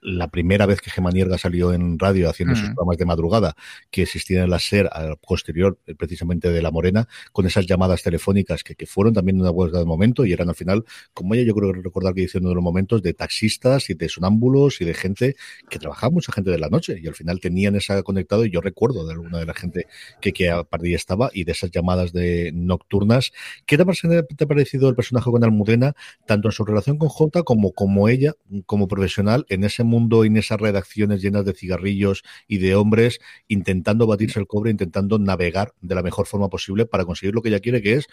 la 0.00 0.28
primera 0.28 0.64
vez 0.64 0.80
que 0.80 0.88
Gemanierga 0.88 1.36
salió 1.36 1.74
en 1.74 1.98
radio 1.98 2.30
haciendo 2.30 2.56
sus 2.56 2.70
programas 2.70 2.96
de 2.96 3.04
madrugada 3.04 3.54
que 3.90 4.02
existían 4.02 4.44
en 4.44 4.50
la 4.50 4.58
SER 4.58 4.88
al 4.90 5.18
posterior, 5.18 5.78
eh, 5.86 5.94
precisamente 5.94 6.50
de 6.50 6.62
La 6.62 6.70
Morena, 6.70 7.06
con 7.32 7.44
esas 7.44 7.66
llamadas 7.66 8.02
telefónicas 8.02 8.64
que, 8.64 8.76
que 8.76 8.86
fueron 8.86 9.12
también 9.12 9.38
una 9.38 9.50
huelga 9.50 9.78
de 9.78 9.84
momento 9.84 10.24
y 10.24 10.32
eran 10.32 10.48
al 10.48 10.54
final, 10.54 10.86
como 11.12 11.34
ella 11.34 11.44
yo 11.44 11.54
creo 11.54 11.74
que 11.74 11.82
recordar 11.82 12.14
que 12.14 12.22
hicieron 12.22 12.46
uno 12.46 12.52
de 12.52 12.54
los 12.54 12.64
momentos, 12.64 13.02
de 13.02 13.12
taxistas 13.12 13.90
y 13.90 13.94
de 13.94 14.08
sonámbulos 14.08 14.80
y 14.80 14.86
de 14.86 14.94
gente 14.94 15.36
que 15.68 15.78
trabajaba, 15.78 16.12
mucha 16.12 16.32
gente 16.32 16.50
de 16.50 16.58
la 16.58 16.70
noche 16.70 16.98
y 16.98 17.06
al 17.06 17.14
final 17.14 17.40
tenían 17.42 17.76
esa 17.76 18.02
conectado 18.02 18.44
y 18.46 18.50
yo 18.50 18.60
recuerdo 18.60 19.04
de 19.04 19.12
alguna 19.12 19.38
de 19.38 19.46
la 19.46 19.54
gente 19.54 19.86
que, 20.20 20.32
que 20.32 20.50
a 20.50 20.64
partir 20.64 20.94
estaba 20.94 21.30
y 21.34 21.44
de 21.44 21.52
esas 21.52 21.70
llamadas 21.70 22.12
de 22.12 22.52
nocturnas. 22.54 23.32
¿Qué 23.66 23.76
te 23.76 23.82
ha 23.82 24.46
parecido 24.46 24.88
el 24.88 24.94
personaje 24.94 25.30
con 25.30 25.44
Almudena, 25.44 25.94
tanto 26.26 26.48
en 26.48 26.52
su 26.52 26.64
relación 26.64 26.96
con 26.96 27.08
Jota 27.08 27.42
como 27.42 27.72
como 27.72 28.08
ella, 28.08 28.32
como 28.66 28.88
profesional, 28.88 29.44
en 29.48 29.64
ese 29.64 29.82
mundo 29.82 30.24
y 30.24 30.28
en 30.28 30.36
esas 30.36 30.60
redacciones 30.60 31.20
llenas 31.20 31.44
de 31.44 31.52
cigarrillos 31.52 32.22
y 32.46 32.58
de 32.58 32.74
hombres, 32.74 33.18
intentando 33.48 34.06
batirse 34.06 34.38
el 34.38 34.46
cobre, 34.46 34.70
intentando 34.70 35.18
navegar 35.18 35.72
de 35.80 35.94
la 35.94 36.02
mejor 36.02 36.26
forma 36.26 36.48
posible 36.48 36.86
para 36.86 37.04
conseguir 37.04 37.34
lo 37.34 37.42
que 37.42 37.48
ella 37.48 37.60
quiere, 37.60 37.82
que 37.82 37.94
es 37.94 38.06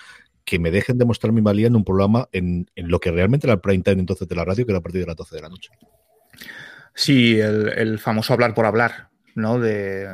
que 0.46 0.58
me 0.58 0.72
dejen 0.72 0.98
demostrar 0.98 1.32
mi 1.32 1.42
valía 1.42 1.68
en 1.68 1.76
un 1.76 1.84
programa 1.84 2.28
en, 2.32 2.68
lo 2.76 3.00
que 3.00 3.12
realmente 3.12 3.46
era 3.46 3.54
el 3.54 3.60
prime 3.60 3.84
time 3.84 4.00
entonces 4.00 4.28
de 4.28 4.36
la 4.36 4.46
radio, 4.46 4.66
que 4.66 4.72
era 4.72 4.80
a 4.80 4.82
partir 4.82 5.02
de 5.02 5.08
las 5.08 5.16
12 5.16 5.36
de 5.36 5.42
la 5.42 5.50
noche. 5.50 5.70
Sí, 6.96 7.40
el, 7.40 8.00
famoso 8.00 8.34
hablar 8.34 8.54
por 8.54 8.66
hablar, 8.66 9.09
¿no? 9.40 9.60
De, 9.60 10.08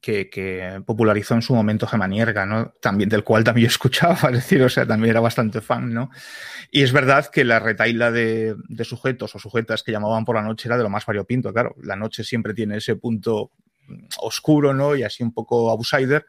que, 0.00 0.82
popularizó 0.84 1.34
en 1.34 1.42
su 1.42 1.54
momento 1.54 1.86
Gemanierga, 1.86 2.44
¿no? 2.44 2.74
También, 2.80 3.08
del 3.08 3.24
cual 3.24 3.44
también 3.44 3.68
escuchaba, 3.68 4.18
es 4.30 4.32
decir, 4.32 4.62
o 4.62 4.68
sea, 4.68 4.86
también 4.86 5.10
era 5.10 5.20
bastante 5.20 5.60
fan, 5.60 5.92
¿no? 5.92 6.10
Y 6.70 6.82
es 6.82 6.92
verdad 6.92 7.26
que 7.26 7.44
la 7.44 7.58
retaila 7.58 8.10
de, 8.10 8.56
de 8.68 8.84
sujetos 8.84 9.34
o 9.34 9.38
sujetas 9.38 9.82
que 9.82 9.92
llamaban 9.92 10.24
por 10.24 10.36
la 10.36 10.42
noche 10.42 10.68
era 10.68 10.76
de 10.76 10.82
lo 10.82 10.90
más 10.90 11.06
variopinto, 11.06 11.52
claro. 11.52 11.74
La 11.82 11.96
noche 11.96 12.24
siempre 12.24 12.54
tiene 12.54 12.76
ese 12.76 12.96
punto 12.96 13.50
oscuro, 14.18 14.74
¿no? 14.74 14.96
Y 14.96 15.02
así 15.02 15.22
un 15.22 15.32
poco 15.32 15.70
outsider 15.70 16.26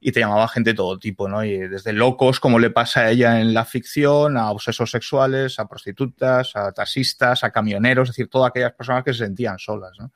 y 0.00 0.12
te 0.12 0.20
llamaba 0.20 0.48
gente 0.48 0.70
de 0.70 0.74
todo 0.74 0.98
tipo, 0.98 1.28
¿no? 1.28 1.44
Y 1.44 1.56
desde 1.68 1.92
locos, 1.92 2.38
como 2.38 2.58
le 2.58 2.70
pasa 2.70 3.00
a 3.00 3.10
ella 3.10 3.40
en 3.40 3.54
la 3.54 3.64
ficción, 3.64 4.36
a 4.36 4.50
obsesos 4.50 4.90
sexuales, 4.90 5.58
a 5.58 5.66
prostitutas, 5.66 6.54
a 6.54 6.72
taxistas, 6.72 7.44
a 7.44 7.50
camioneros, 7.50 8.08
es 8.08 8.14
decir, 8.14 8.28
todas 8.28 8.50
aquellas 8.50 8.72
personas 8.72 9.04
que 9.04 9.12
se 9.12 9.24
sentían 9.24 9.58
solas, 9.58 9.92
¿no? 9.98 10.12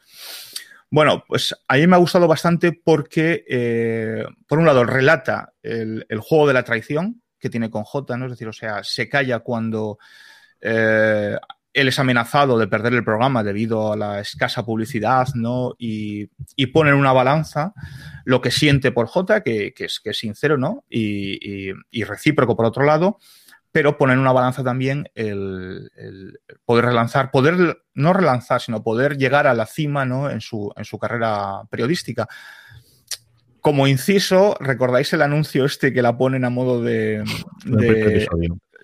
Bueno, 0.90 1.24
pues 1.29 1.55
a 1.68 1.76
me 1.76 1.94
ha 1.94 1.98
gustado 1.98 2.26
bastante 2.26 2.72
porque, 2.72 3.44
eh, 3.48 4.24
por 4.48 4.59
un 4.59 4.66
lado, 4.66 4.85
relata 4.85 5.53
el, 5.62 6.05
juego 6.20 6.48
de 6.48 6.55
la 6.55 6.64
traición 6.64 7.22
que 7.38 7.48
tiene 7.48 7.70
con 7.70 7.85
J, 7.85 8.16
¿no? 8.16 8.26
Es 8.26 8.33
decir, 8.33 8.48
o 8.48 8.53
sea, 8.53 8.83
se 8.83 9.09
calla 9.09 9.38
cuando 9.38 9.98
eh, 10.61 11.38
él 11.72 11.88
es 11.88 11.98
amenazado 12.00 12.59
de 12.59 12.66
perder 12.66 12.94
el 12.94 13.05
programa 13.05 13.44
debido 13.44 13.92
a 13.92 13.96
la 13.96 14.20
escasa 14.20 14.64
publicidad, 14.64 15.29
¿no? 15.35 15.76
Y, 15.79 16.29
y 16.57 16.66
pone 16.66 16.90
en 16.90 16.96
una 16.96 17.12
balanza 17.12 17.72
lo 18.24 18.40
que 18.40 18.50
siente 18.50 18.90
por 18.90 19.07
J, 19.07 19.44
que, 19.44 19.72
que, 19.72 19.85
es, 19.85 20.00
que 20.00 20.11
es, 20.11 20.18
sincero, 20.18 20.59
¿no? 20.59 20.85
Y, 20.90 21.70
y 21.90 22.05
recíproco 22.05 22.57
por 22.57 22.66
otro 22.66 22.85
lado, 22.85 23.18
pero 23.72 23.96
poner 23.96 24.14
en 24.14 24.20
una 24.20 24.33
balanza 24.33 24.64
también 24.64 25.09
el, 25.14 25.90
el, 25.96 26.40
poder 26.64 26.87
relanzar, 26.87 27.30
poder 27.30 27.83
no 27.94 28.12
relanzar, 28.12 28.61
sino 28.61 28.83
poder 28.83 29.16
llegar 29.16 29.46
a 29.46 29.54
la 29.54 29.66
cima 29.66 30.04
¿no? 30.04 30.30
en, 30.30 30.40
su, 30.40 30.72
en 30.76 30.85
su 30.85 30.98
carrera 30.98 31.62
periodística. 31.70 32.28
Como 33.61 33.87
inciso, 33.87 34.56
¿recordáis 34.59 35.12
el 35.12 35.22
anuncio 35.22 35.64
este 35.64 35.92
que 35.92 36.02
la 36.02 36.16
ponen 36.16 36.44
a 36.44 36.50
modo 36.50 36.83
de... 36.83 37.22
de 37.64 38.26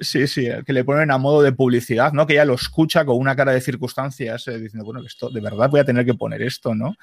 sí, 0.01 0.27
sí, 0.27 0.49
que 0.65 0.73
le 0.73 0.85
ponen 0.85 1.11
a 1.11 1.19
modo 1.19 1.43
de 1.43 1.53
publicidad, 1.53 2.13
¿no? 2.13 2.27
Que 2.27 2.35
ella 2.35 2.45
lo 2.45 2.55
escucha 2.55 3.05
con 3.05 3.17
una 3.17 3.37
cara 3.37 3.53
de 3.53 3.61
circunstancias, 3.61 4.49
eh, 4.49 4.59
diciendo, 4.59 4.85
bueno, 4.85 5.01
que 5.01 5.09
esto, 5.09 5.31
de 5.31 5.41
verdad 5.41 5.71
voy 5.71 5.81
a 5.81 5.85
tener 5.85 6.05
que 6.05 6.15
poner 6.15 6.43
esto, 6.43 6.75
¿no? 6.75 6.97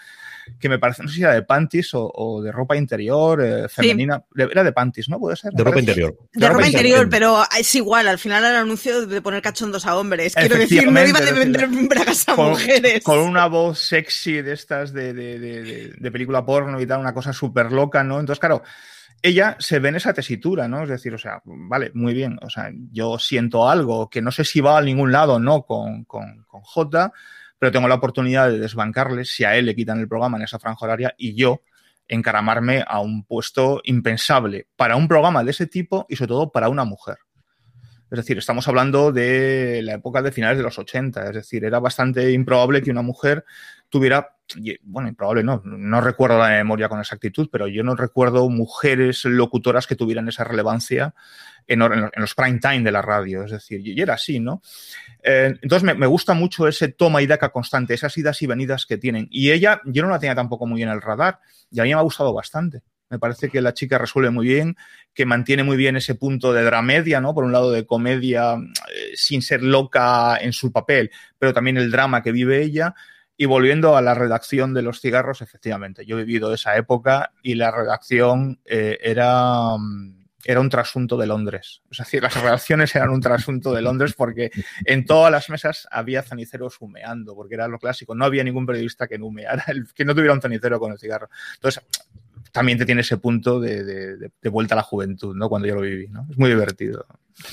que 0.59 0.69
me 0.69 0.79
parece, 0.79 1.03
no 1.03 1.09
sé 1.09 1.15
si 1.15 1.21
era 1.21 1.33
de 1.33 1.43
panties 1.43 1.93
o, 1.93 2.11
o 2.13 2.41
de 2.41 2.51
ropa 2.51 2.75
interior 2.75 3.43
eh, 3.43 3.69
femenina. 3.69 4.23
Sí. 4.35 4.43
Era 4.43 4.63
de 4.63 4.71
panties, 4.71 5.09
¿no? 5.09 5.19
Puede 5.19 5.35
ser. 5.35 5.51
De 5.53 5.63
ropa 5.63 5.79
interior. 5.79 6.17
De, 6.33 6.39
de 6.39 6.47
ropa, 6.47 6.57
ropa 6.57 6.67
interior, 6.67 7.03
interior, 7.03 7.09
pero 7.09 7.43
es 7.57 7.75
igual. 7.75 8.07
Al 8.07 8.19
final 8.19 8.43
el 8.43 8.55
anuncio 8.55 9.05
de 9.05 9.21
poner 9.21 9.41
cachondos 9.41 9.85
a 9.85 9.95
hombres. 9.95 10.35
Quiero 10.35 10.57
decir, 10.57 10.89
no 10.89 11.05
iba 11.05 11.19
de 11.19 11.31
vender 11.31 11.67
bragas 11.67 12.27
a 12.27 12.35
con, 12.35 12.49
mujeres. 12.51 13.03
Con 13.03 13.19
una 13.19 13.47
voz 13.47 13.79
sexy 13.79 14.41
de 14.41 14.53
estas 14.53 14.93
de, 14.93 15.13
de, 15.13 15.39
de, 15.39 15.93
de 15.97 16.11
película 16.11 16.45
porno 16.45 16.79
y 16.79 16.85
tal, 16.85 16.99
una 16.99 17.13
cosa 17.13 17.33
súper 17.33 17.71
loca, 17.71 18.03
¿no? 18.03 18.19
Entonces, 18.19 18.39
claro 18.39 18.63
ella 19.23 19.55
se 19.57 19.79
ve 19.79 19.89
en 19.89 19.95
esa 19.95 20.13
tesitura, 20.13 20.67
¿no? 20.67 20.83
Es 20.83 20.89
decir, 20.89 21.13
o 21.13 21.17
sea, 21.17 21.41
vale, 21.45 21.91
muy 21.93 22.13
bien, 22.13 22.37
o 22.41 22.49
sea, 22.49 22.69
yo 22.91 23.17
siento 23.17 23.69
algo 23.69 24.09
que 24.09 24.21
no 24.21 24.31
sé 24.31 24.43
si 24.43 24.59
va 24.59 24.77
a 24.77 24.81
ningún 24.81 25.13
lado, 25.13 25.39
¿no? 25.39 25.63
Con, 25.63 26.03
con, 26.03 26.43
con 26.43 26.61
J, 26.61 27.11
pero 27.57 27.71
tengo 27.71 27.87
la 27.87 27.95
oportunidad 27.95 28.49
de 28.49 28.59
desbancarle 28.59 29.23
si 29.23 29.45
a 29.45 29.55
él 29.55 29.65
le 29.65 29.75
quitan 29.75 30.01
el 30.01 30.09
programa 30.09 30.37
en 30.37 30.43
esa 30.43 30.59
franja 30.59 30.85
horaria 30.85 31.15
y 31.17 31.35
yo 31.35 31.61
encaramarme 32.09 32.83
a 32.85 32.99
un 32.99 33.23
puesto 33.23 33.81
impensable 33.85 34.67
para 34.75 34.97
un 34.97 35.07
programa 35.07 35.41
de 35.45 35.51
ese 35.51 35.67
tipo 35.67 36.05
y 36.09 36.17
sobre 36.17 36.27
todo 36.27 36.51
para 36.51 36.67
una 36.67 36.83
mujer. 36.83 37.19
Es 38.11 38.17
decir, 38.17 38.37
estamos 38.37 38.67
hablando 38.67 39.11
de 39.11 39.81
la 39.83 39.93
época 39.93 40.21
de 40.21 40.31
finales 40.31 40.57
de 40.57 40.63
los 40.63 40.77
80, 40.77 41.29
es 41.29 41.33
decir, 41.33 41.63
era 41.63 41.79
bastante 41.79 42.31
improbable 42.31 42.81
que 42.81 42.91
una 42.91 43.01
mujer 43.01 43.45
tuviera, 43.93 44.35
bueno, 44.81 45.07
improbable 45.07 45.43
no, 45.43 45.61
no 45.63 46.01
recuerdo 46.01 46.39
la 46.39 46.49
memoria 46.49 46.89
con 46.89 46.99
exactitud, 46.99 47.47
pero 47.51 47.67
yo 47.67 47.83
no 47.83 47.95
recuerdo 47.95 48.49
mujeres 48.49 49.23
locutoras 49.25 49.85
que 49.85 49.95
tuvieran 49.95 50.27
esa 50.27 50.43
relevancia 50.43 51.13
en, 51.67 51.79
los 51.79 52.33
prime 52.33 52.57
time 52.57 52.81
de 52.81 52.91
la 52.91 53.03
radio, 53.03 53.43
es 53.43 53.51
decir, 53.51 53.87
y 53.87 54.01
era 54.01 54.15
así, 54.15 54.39
¿no? 54.39 54.63
Eh, 55.21 55.53
entonces 55.61 55.95
me, 55.95 56.07
gusta 56.07 56.33
mucho 56.33 56.67
ese 56.67 56.87
toma 56.87 57.21
y 57.21 57.27
daca 57.27 57.49
constante, 57.49 57.93
esas 57.93 58.17
idas 58.17 58.41
y 58.41 58.47
venidas 58.47 58.87
que 58.87 58.97
tienen. 58.97 59.27
Y 59.29 59.51
ella, 59.51 59.79
yo 59.85 60.01
no 60.01 60.09
la 60.09 60.17
tenía 60.17 60.33
tampoco 60.33 60.65
muy 60.65 60.81
en 60.81 60.89
el 60.89 60.99
radar, 60.99 61.39
y 61.69 61.79
a 61.79 61.83
mí 61.83 61.89
me 61.89 61.99
ha 61.99 62.01
gustado 62.01 62.33
bastante. 62.33 62.81
Me 63.11 63.19
parece 63.19 63.49
que 63.49 63.61
la 63.61 63.75
chica 63.75 63.99
resuelve 63.99 64.31
muy 64.31 64.47
bien, 64.47 64.75
que 65.13 65.27
mantiene 65.27 65.61
muy 65.61 65.77
bien 65.77 65.95
ese 65.95 66.15
punto 66.15 66.51
de 66.51 66.63
dramedia, 66.63 67.21
¿no? 67.21 67.35
Por 67.35 67.43
un 67.43 67.51
lado 67.51 67.71
de 67.71 67.85
comedia 67.85 68.55
eh, 68.55 69.11
sin 69.13 69.43
ser 69.43 69.61
loca 69.61 70.37
en 70.37 70.51
su 70.51 70.71
papel, 70.71 71.11
pero 71.37 71.53
también 71.53 71.77
el 71.77 71.91
drama 71.91 72.23
que 72.23 72.31
vive 72.31 72.63
ella. 72.63 72.95
Y 73.35 73.45
volviendo 73.45 73.97
a 73.97 74.01
la 74.01 74.13
redacción 74.13 74.73
de 74.73 74.83
los 74.83 75.01
cigarros, 75.01 75.41
efectivamente, 75.41 76.05
yo 76.05 76.19
he 76.19 76.23
vivido 76.23 76.53
esa 76.53 76.77
época 76.77 77.33
y 77.41 77.55
la 77.55 77.71
redacción 77.71 78.59
eh, 78.65 78.99
era 79.01 79.75
mm, 79.77 80.23
era 80.45 80.59
un 80.59 80.69
trasunto 80.69 81.17
de 81.17 81.27
Londres. 81.27 81.81
Es 81.89 81.99
decir, 81.99 82.21
las 82.21 82.35
relaciones 82.41 82.93
eran 82.95 83.09
un 83.09 83.21
trasunto 83.21 83.73
de 83.73 83.81
Londres 83.81 84.13
porque 84.13 84.51
en 84.85 85.05
todas 85.05 85.31
las 85.31 85.49
mesas 85.49 85.87
había 85.89 86.21
ceniceros 86.21 86.77
humeando, 86.81 87.35
porque 87.35 87.55
era 87.55 87.67
lo 87.67 87.79
clásico. 87.79 88.13
No 88.13 88.25
había 88.25 88.43
ningún 88.43 88.65
periodista 88.65 89.07
que 89.07 89.17
no 89.17 89.27
humeara, 89.27 89.65
que 89.95 90.05
no 90.05 90.13
tuviera 90.13 90.33
un 90.33 90.41
cenicero 90.41 90.79
con 90.79 90.91
el 90.91 90.99
cigarro. 90.99 91.29
Entonces, 91.55 91.83
también 92.51 92.77
te 92.77 92.85
tiene 92.85 93.01
ese 93.01 93.17
punto 93.17 93.59
de, 93.59 94.31
vuelta 94.51 94.75
a 94.75 94.77
la 94.77 94.83
juventud, 94.83 95.35
¿no? 95.35 95.49
Cuando 95.49 95.67
yo 95.67 95.75
lo 95.75 95.81
viví, 95.81 96.07
¿no? 96.07 96.27
Es 96.29 96.37
muy 96.37 96.49
divertido. 96.49 97.05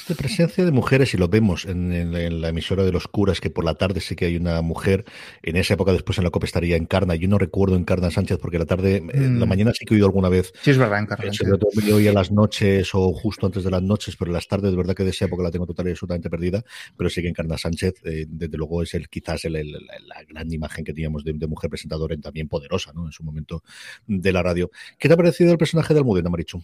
De 0.09 0.15
presencia 0.15 0.65
de 0.65 0.73
mujeres, 0.73 1.15
y 1.15 1.17
lo 1.17 1.29
vemos 1.29 1.65
en, 1.65 2.13
la 2.43 2.49
emisora 2.49 2.85
de 2.85 2.93
los 2.93 3.09
curas, 3.09 3.41
que 3.41 3.49
por 3.49 3.65
la 3.65 3.75
tarde 3.75 4.01
sí 4.01 4.15
que 4.15 4.27
hay 4.27 4.37
una 4.37 4.61
mujer. 4.61 5.05
En 5.43 5.57
esa 5.57 5.75
época 5.75 5.93
después 5.93 6.19
en 6.19 6.25
la 6.25 6.31
COPE 6.31 6.47
estaría 6.47 6.77
Encarna. 6.77 7.15
Yo 7.15 7.29
no 7.29 7.39
recuerdo 7.39 7.77
Encarna 7.77 8.11
Sánchez 8.11 8.39
porque 8.39 8.59
la 8.59 8.67
tarde, 8.67 8.97
en 8.97 9.41
la 9.41 9.47
mm. 9.47 9.49
mañana 9.49 9.73
sí 9.73 9.87
que 9.87 9.95
he 9.95 9.97
oído 9.97 10.07
alguna 10.07 10.29
vez. 10.29 10.53
Sí, 10.63 10.71
es 10.71 10.79
verdad, 10.79 11.01
Encarna 11.01 11.25
eh, 11.25 11.35
Sánchez. 11.35 11.59
Yo 11.87 11.97
oía 11.97 12.13
las 12.13 12.31
noches 12.31 12.91
o 12.95 13.13
justo 13.13 13.47
antes 13.47 13.65
de 13.65 13.71
las 13.71 13.83
noches, 13.83 14.17
pero 14.17 14.31
en 14.31 14.35
las 14.35 14.47
tardes, 14.47 14.71
de 14.71 14.77
verdad 14.77 14.95
que 14.95 15.05
de 15.05 15.11
esa 15.11 15.25
época 15.25 15.43
la 15.43 15.51
tengo 15.51 15.67
totalmente 15.67 15.95
absolutamente 15.95 16.29
perdida. 16.29 16.63
Pero 16.97 17.09
sí 17.09 17.23
que 17.23 17.29
Encarna 17.29 17.57
Sánchez, 17.57 17.95
eh, 18.05 18.27
desde 18.29 18.57
luego, 18.59 18.83
es 18.83 18.93
el 18.95 19.09
quizás 19.09 19.45
la 19.45 20.23
gran 20.29 20.53
imagen 20.53 20.85
que 20.85 20.93
teníamos 20.93 21.25
de, 21.25 21.33
mujer 21.47 21.71
presentadora 21.71 22.15
y 22.15 22.19
también 22.19 22.49
poderosa, 22.49 22.93
¿no? 22.93 23.07
En 23.07 23.13
su 23.13 23.25
momento 23.25 23.63
de 24.07 24.33
la 24.33 24.43
radio. 24.43 24.71
¿Qué 24.99 25.09
te 25.09 25.15
ha 25.15 25.17
parecido 25.17 25.53
el 25.53 25.59
personaje 25.59 25.95
de 25.95 26.01
Almudena, 26.01 26.29
Marichu? 26.29 26.63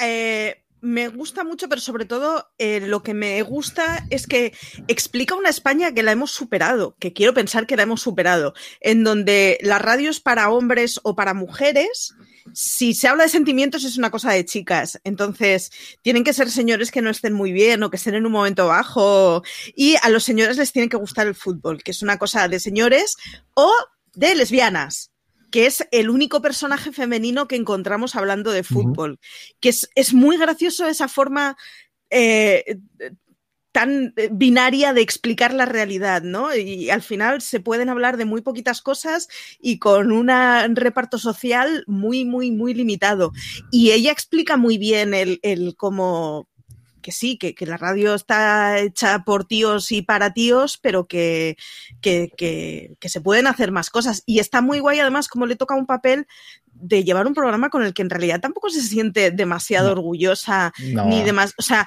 Eh, 0.00 0.62
me 0.82 1.06
gusta 1.08 1.44
mucho, 1.44 1.68
pero 1.68 1.80
sobre 1.80 2.04
todo 2.04 2.50
eh, 2.58 2.80
lo 2.80 3.04
que 3.04 3.14
me 3.14 3.40
gusta 3.42 4.04
es 4.10 4.26
que 4.26 4.52
explica 4.88 5.36
una 5.36 5.48
España 5.48 5.94
que 5.94 6.02
la 6.02 6.10
hemos 6.10 6.32
superado, 6.32 6.96
que 6.98 7.12
quiero 7.12 7.32
pensar 7.32 7.68
que 7.68 7.76
la 7.76 7.84
hemos 7.84 8.02
superado, 8.02 8.52
en 8.80 9.04
donde 9.04 9.58
la 9.62 9.78
radio 9.78 10.10
es 10.10 10.20
para 10.20 10.50
hombres 10.50 10.98
o 11.04 11.14
para 11.14 11.34
mujeres. 11.34 12.14
Si 12.52 12.94
se 12.94 13.06
habla 13.06 13.22
de 13.22 13.28
sentimientos 13.28 13.84
es 13.84 13.96
una 13.96 14.10
cosa 14.10 14.32
de 14.32 14.44
chicas, 14.44 15.00
entonces 15.04 15.70
tienen 16.02 16.24
que 16.24 16.32
ser 16.32 16.50
señores 16.50 16.90
que 16.90 17.00
no 17.00 17.10
estén 17.10 17.32
muy 17.32 17.52
bien 17.52 17.84
o 17.84 17.90
que 17.90 17.96
estén 17.96 18.16
en 18.16 18.26
un 18.26 18.32
momento 18.32 18.66
bajo 18.66 19.44
y 19.76 19.94
a 20.02 20.08
los 20.08 20.24
señores 20.24 20.56
les 20.56 20.72
tiene 20.72 20.88
que 20.88 20.96
gustar 20.96 21.28
el 21.28 21.36
fútbol, 21.36 21.84
que 21.84 21.92
es 21.92 22.02
una 22.02 22.18
cosa 22.18 22.48
de 22.48 22.58
señores 22.58 23.14
o 23.54 23.72
de 24.14 24.34
lesbianas 24.34 25.11
que 25.52 25.66
es 25.66 25.86
el 25.92 26.10
único 26.10 26.42
personaje 26.42 26.90
femenino 26.90 27.46
que 27.46 27.54
encontramos 27.54 28.16
hablando 28.16 28.50
de 28.50 28.64
fútbol. 28.64 29.20
Que 29.60 29.68
es, 29.68 30.14
muy 30.14 30.36
gracioso 30.36 30.88
esa 30.88 31.06
forma 31.06 31.56
eh, 32.10 32.78
tan 33.72 34.14
binaria 34.30 34.92
de 34.92 35.00
explicar 35.00 35.52
la 35.54 35.64
realidad, 35.64 36.22
¿no? 36.22 36.54
Y 36.54 36.90
al 36.90 37.02
final 37.02 37.40
se 37.40 37.60
pueden 37.60 37.88
hablar 37.88 38.18
de 38.18 38.26
muy 38.26 38.42
poquitas 38.42 38.82
cosas 38.82 39.28
y 39.60 39.78
con 39.78 40.12
un 40.12 40.28
reparto 40.76 41.18
social 41.18 41.84
muy, 41.86 42.24
muy, 42.24 42.50
muy 42.50 42.74
limitado. 42.74 43.32
Y 43.70 43.92
ella 43.92 44.12
explica 44.12 44.56
muy 44.56 44.76
bien 44.76 45.14
el, 45.14 45.40
el 45.42 45.74
cómo 45.76 46.48
que 47.02 47.12
sí, 47.12 47.36
que, 47.36 47.54
la 47.66 47.76
radio 47.76 48.14
está 48.14 48.78
hecha 48.78 49.24
por 49.24 49.44
tíos 49.44 49.92
y 49.92 50.02
para 50.02 50.32
tíos, 50.32 50.78
pero 50.80 51.06
que, 51.06 51.56
que, 52.00 52.96
se 53.02 53.20
pueden 53.20 53.46
hacer 53.46 53.72
más 53.72 53.90
cosas. 53.90 54.22
Y 54.24 54.38
está 54.38 54.62
muy 54.62 54.78
guay, 54.78 55.00
además, 55.00 55.28
como 55.28 55.46
le 55.46 55.56
toca 55.56 55.74
un 55.74 55.86
papel 55.86 56.26
de 56.72 57.04
llevar 57.04 57.26
un 57.26 57.34
programa 57.34 57.68
con 57.68 57.82
el 57.82 57.92
que 57.92 58.02
en 58.02 58.10
realidad 58.10 58.40
tampoco 58.40 58.70
se 58.70 58.80
siente 58.80 59.30
demasiado 59.30 59.92
orgullosa, 59.92 60.72
ni 60.78 61.22
demás. 61.22 61.52
O 61.58 61.62
sea, 61.62 61.86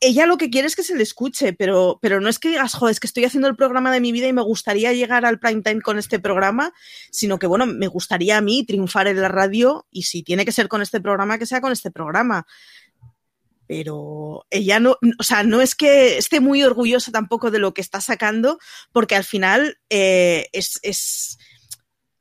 ella 0.00 0.26
lo 0.26 0.36
que 0.36 0.50
quiere 0.50 0.66
es 0.66 0.76
que 0.76 0.82
se 0.82 0.96
le 0.96 1.02
escuche, 1.02 1.52
pero, 1.52 1.98
pero 2.02 2.20
no 2.20 2.28
es 2.28 2.38
que 2.38 2.48
digas, 2.48 2.74
joder, 2.74 2.92
es 2.92 3.00
que 3.00 3.06
estoy 3.06 3.24
haciendo 3.24 3.48
el 3.48 3.56
programa 3.56 3.92
de 3.92 4.00
mi 4.00 4.12
vida 4.12 4.26
y 4.26 4.32
me 4.32 4.42
gustaría 4.42 4.92
llegar 4.92 5.24
al 5.24 5.38
prime 5.38 5.62
time 5.62 5.80
con 5.80 5.98
este 5.98 6.18
programa, 6.18 6.72
sino 7.10 7.38
que, 7.38 7.46
bueno, 7.46 7.66
me 7.66 7.86
gustaría 7.86 8.38
a 8.38 8.40
mí 8.40 8.64
triunfar 8.64 9.06
en 9.06 9.20
la 9.20 9.28
radio 9.28 9.86
y 9.90 10.02
si 10.02 10.22
tiene 10.22 10.44
que 10.44 10.52
ser 10.52 10.68
con 10.68 10.82
este 10.82 11.00
programa, 11.00 11.38
que 11.38 11.46
sea 11.46 11.60
con 11.60 11.72
este 11.72 11.90
programa 11.90 12.46
pero 13.66 14.46
ella 14.50 14.80
no, 14.80 14.96
o 15.18 15.22
sea, 15.22 15.42
no 15.42 15.60
es 15.60 15.74
que 15.74 16.18
esté 16.18 16.40
muy 16.40 16.62
orgullosa 16.62 17.12
tampoco 17.12 17.50
de 17.50 17.58
lo 17.58 17.74
que 17.74 17.80
está 17.80 18.00
sacando, 18.00 18.58
porque 18.92 19.16
al 19.16 19.24
final 19.24 19.78
eh, 19.90 20.48
es, 20.52 20.78
es, 20.82 21.38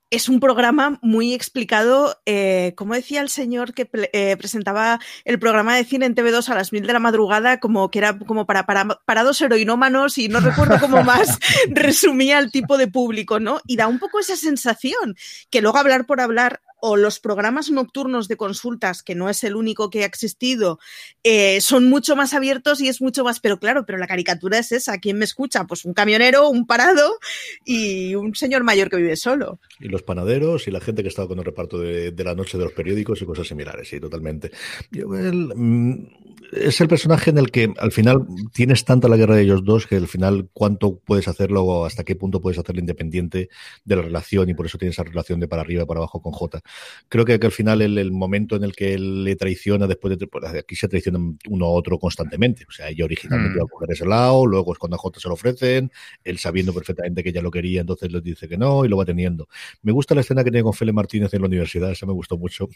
es, 0.10 0.29
un 0.29 0.39
programa 0.39 0.99
muy 1.01 1.34
explicado, 1.34 2.19
eh, 2.25 2.73
como 2.75 2.95
decía 2.95 3.21
el 3.21 3.29
señor 3.29 3.73
que 3.73 3.89
eh, 4.13 4.36
presentaba 4.38 4.99
el 5.23 5.39
programa 5.39 5.75
de 5.75 5.86
cine 5.86 6.05
en 6.05 6.15
TV2 6.15 6.49
a 6.49 6.55
las 6.55 6.73
mil 6.73 6.86
de 6.86 6.93
la 6.93 6.99
madrugada, 6.99 7.60
como 7.60 7.91
que 7.91 7.99
era 7.99 8.17
como 8.17 8.45
para, 8.45 8.65
para, 8.65 8.86
para 9.05 9.23
dos 9.23 9.41
heroinómanos 9.41 10.17
y 10.17 10.29
no 10.29 10.39
recuerdo 10.39 10.79
cómo 10.79 11.03
más 11.03 11.39
resumía 11.69 12.39
el 12.39 12.51
tipo 12.51 12.77
de 12.77 12.88
público, 12.88 13.39
¿no? 13.39 13.62
Y 13.67 13.77
da 13.77 13.88
un 13.88 13.99
poco 13.99 14.19
esa 14.19 14.36
sensación 14.36 15.15
que 15.49 15.62
luego 15.62 15.77
hablar 15.77 16.05
por 16.05 16.21
hablar 16.21 16.62
o 16.88 16.98
los 16.98 17.19
programas 17.19 17.71
nocturnos 17.71 18.28
de 18.28 18.38
consultas, 18.38 19.02
que 19.02 19.15
no 19.15 19.28
es 19.28 19.43
el 19.43 19.56
único 19.56 19.89
que 19.89 20.04
ha 20.04 20.06
existido, 20.06 20.78
eh, 21.24 21.60
son 21.60 21.89
mucho 21.89 22.15
más 22.15 22.36
abiertos 22.36 22.80
y 22.80 22.89
es 22.89 23.02
mucho 23.02 23.24
más, 23.24 23.39
pero 23.39 23.58
claro, 23.58 23.88
pero 23.88 23.98
la 23.98 24.06
caricatura 24.06 24.60
es 24.60 24.71
esa. 24.71 25.00
¿Quién 25.00 25.17
me 25.17 25.26
escucha? 25.26 25.65
Pues 25.65 25.84
un 25.84 25.95
camionero, 25.95 26.48
un 26.48 26.67
parado 26.67 27.17
y 27.65 28.13
un 28.13 28.36
señor 28.36 28.63
mayor 28.63 28.91
que 28.91 28.98
vive 28.98 29.15
solo. 29.15 29.60
Y 29.80 29.88
los 29.88 30.04
panaderos 30.04 30.67
y 30.67 30.71
la 30.71 30.80
gente 30.80 31.02
que 31.02 31.10
estaba 31.10 31.28
con 31.28 31.39
el 31.39 31.45
reparto 31.45 31.80
de, 31.80 32.13
la 32.24 32.36
noche 32.36 32.60
de 32.60 32.65
los 32.65 32.74
periódicos 32.74 33.19
y 33.19 33.26
cosas 33.26 33.48
similares, 33.48 33.89
sí, 33.89 34.00
totalmente. 34.00 34.52
Mm, 34.91 36.06
es 36.52 36.80
el 36.82 36.88
personaje 36.88 37.32
en 37.32 37.39
el 37.39 37.50
que 37.50 37.74
al 37.80 37.91
final 37.91 38.28
tienes 38.54 38.86
tanta 38.86 39.08
la 39.08 39.17
guerra 39.17 39.36
de 39.36 39.41
ellos 39.41 39.63
dos 39.63 39.88
que 39.88 39.95
al 39.95 40.08
final 40.08 40.50
cuánto 40.54 41.00
puedes 41.00 41.28
hacerlo 41.28 41.63
o 41.63 41.86
hasta 41.86 42.04
qué 42.04 42.15
punto 42.15 42.41
puedes 42.41 42.60
hacerlo 42.60 42.80
independiente 42.80 43.50
de 43.84 43.95
la 43.95 44.04
relación 44.04 44.50
y 44.50 44.54
por 44.54 44.67
eso 44.67 44.78
tienes 44.78 44.95
esa 44.95 45.04
relación 45.04 45.39
de 45.39 45.48
para 45.48 45.63
arriba 45.63 45.84
y 45.84 45.86
para 45.86 46.00
abajo 46.00 46.21
con 46.21 46.32
J 46.32 46.62
creo 47.10 47.26
que, 47.26 47.34
al 47.34 47.52
final 47.52 47.82
el, 47.82 48.12
momento 48.12 48.56
en 48.56 48.64
el 48.64 48.76
que 48.76 48.94
él 48.94 49.24
le 49.24 49.36
traiciona 49.36 49.88
después 49.88 50.18
de, 50.18 50.28
pues, 50.28 50.46
aquí 50.46 50.76
se 50.76 50.88
traicionan 50.88 51.38
uno 51.50 51.66
a 51.66 51.70
otro 51.70 52.00
constantemente. 52.00 52.66
O 52.68 52.72
sea, 52.72 52.90
ella 52.90 53.06
originalmente 53.06 53.54
mm. 53.54 53.58
iba 53.58 53.66
a 53.66 53.68
coger 53.68 53.92
ese 53.92 54.06
lado, 54.06 54.46
luego 54.46 54.74
es 54.74 54.80
cuando 54.80 54.96
a 54.96 55.00
J 55.00 55.20
se 55.20 55.28
lo 55.28 55.34
ofrecen, 55.34 55.92
él 56.24 56.38
sabiendo 56.38 56.74
perfectamente 56.74 57.24
que 57.24 57.30
ella 57.30 57.42
lo 57.42 57.52
quería, 57.52 57.82
entonces 57.82 58.12
le 58.12 58.22
dice 58.22 58.48
que 58.48 58.58
no 58.58 58.86
y 58.86 58.88
lo 58.88 58.98
va 58.98 59.06
teniendo. 59.06 59.48
Me 59.82 59.92
gusta 59.92 60.16
la 60.16 60.22
escena 60.22 60.44
que 60.44 60.52
tiene 60.52 60.64
con 60.64 60.74
Fele 60.74 60.94
Martínez 60.94 61.34
en 61.34 61.42
la 61.42 61.48
universidad, 61.48 61.92
esa 61.92 62.06
me 62.06 62.14
gustó 62.14 62.38
mucho. 62.38 62.68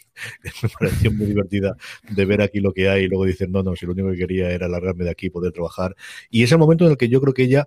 me 0.62 0.68
pareció 0.68 1.12
muy 1.12 1.26
divertida 1.26 1.76
de 2.08 2.24
ver 2.24 2.42
aquí 2.42 2.60
lo 2.60 2.72
que 2.72 2.88
hay 2.88 3.04
y 3.04 3.08
luego 3.08 3.24
dicen, 3.24 3.52
no, 3.52 3.62
no, 3.62 3.76
si 3.76 3.86
lo 3.86 3.92
único 3.92 4.10
que 4.10 4.18
quería 4.18 4.50
era 4.50 4.68
largarme 4.68 5.04
de 5.04 5.10
aquí 5.10 5.30
poder 5.30 5.52
trabajar. 5.52 5.94
Y 6.30 6.42
es 6.42 6.52
el 6.52 6.58
momento 6.58 6.84
en 6.84 6.92
el 6.92 6.96
que 6.96 7.08
yo 7.08 7.20
creo 7.20 7.34
que 7.34 7.42
ella 7.44 7.66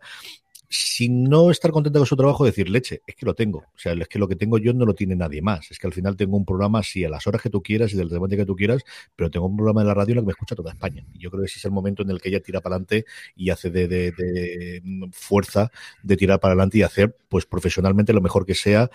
si 0.73 1.07
no 1.07 1.51
estar 1.51 1.71
contenta 1.71 1.99
con 1.99 2.07
su 2.07 2.15
trabajo, 2.15 2.45
decir, 2.45 2.67
leche, 2.67 3.03
es 3.05 3.15
que 3.15 3.27
lo 3.27 3.35
tengo. 3.35 3.59
O 3.59 3.77
sea, 3.77 3.93
es 3.93 4.07
que 4.07 4.17
lo 4.17 4.27
que 4.27 4.35
tengo 4.35 4.57
yo 4.57 4.73
no 4.73 4.85
lo 4.85 4.95
tiene 4.95 5.15
nadie 5.15 5.39
más. 5.39 5.69
Es 5.69 5.77
que 5.77 5.85
al 5.85 5.93
final 5.93 6.15
tengo 6.15 6.35
un 6.35 6.45
programa 6.45 6.79
así 6.79 7.05
a 7.05 7.09
las 7.09 7.27
horas 7.27 7.43
que 7.43 7.51
tú 7.51 7.61
quieras 7.61 7.93
y 7.93 7.97
del 7.97 8.09
debate 8.09 8.35
que 8.35 8.45
tú 8.45 8.55
quieras, 8.55 8.81
pero 9.15 9.29
tengo 9.29 9.45
un 9.45 9.55
programa 9.55 9.81
de 9.81 9.87
la 9.87 9.93
radio 9.93 10.13
en 10.13 10.17
el 10.17 10.23
que 10.23 10.27
me 10.27 10.31
escucha 10.31 10.55
toda 10.55 10.71
España. 10.71 11.05
Y 11.13 11.19
yo 11.19 11.29
creo 11.29 11.41
que 11.41 11.45
ese 11.45 11.59
es 11.59 11.65
el 11.65 11.71
momento 11.71 12.01
en 12.01 12.09
el 12.09 12.19
que 12.19 12.29
ella 12.29 12.39
tira 12.39 12.61
para 12.61 12.75
adelante 12.75 13.05
y 13.35 13.51
hace 13.51 13.69
de, 13.69 13.87
de 13.87 14.81
fuerza 15.11 15.71
de 16.01 16.17
tirar 16.17 16.39
para 16.39 16.53
adelante 16.53 16.79
y 16.79 16.81
hacer, 16.81 17.15
pues 17.29 17.45
profesionalmente 17.45 18.11
lo 18.11 18.21
mejor 18.21 18.43
que 18.43 18.55
sea 18.55 18.89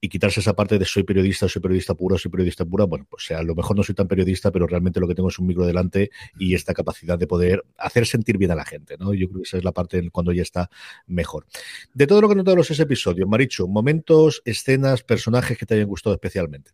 y 0.00 0.08
quitarse 0.08 0.40
esa 0.40 0.54
parte 0.54 0.78
de 0.78 0.84
soy 0.84 1.04
periodista, 1.04 1.48
soy 1.48 1.62
periodista 1.62 1.94
puro, 1.94 2.18
soy 2.18 2.30
periodista 2.30 2.64
pura, 2.64 2.84
bueno, 2.84 3.06
pues 3.08 3.30
a 3.30 3.42
lo 3.42 3.54
mejor 3.54 3.76
no 3.76 3.82
soy 3.82 3.94
tan 3.94 4.08
periodista, 4.08 4.50
pero 4.52 4.66
realmente 4.66 5.00
lo 5.00 5.08
que 5.08 5.14
tengo 5.14 5.28
es 5.28 5.38
un 5.38 5.46
micro 5.46 5.64
delante 5.64 6.10
y 6.38 6.54
esta 6.54 6.74
capacidad 6.74 7.18
de 7.18 7.26
poder 7.26 7.64
hacer 7.78 8.06
sentir 8.06 8.38
bien 8.38 8.50
a 8.50 8.54
la 8.54 8.64
gente, 8.64 8.96
¿no? 8.98 9.14
Yo 9.14 9.28
creo 9.28 9.42
que 9.42 9.48
esa 9.48 9.56
es 9.56 9.64
la 9.64 9.72
parte 9.72 10.10
cuando 10.10 10.32
ya 10.32 10.42
está 10.42 10.70
mejor. 11.06 11.46
De 11.94 12.06
todo 12.06 12.20
lo 12.20 12.28
que 12.28 12.34
he 12.34 12.36
notado 12.36 12.56
los 12.56 12.70
ese 12.70 12.82
episodios, 12.82 13.28
Maricho, 13.28 13.66
momentos, 13.66 14.42
escenas, 14.44 15.02
personajes 15.02 15.56
que 15.56 15.66
te 15.66 15.74
hayan 15.74 15.88
gustado 15.88 16.14
especialmente. 16.14 16.72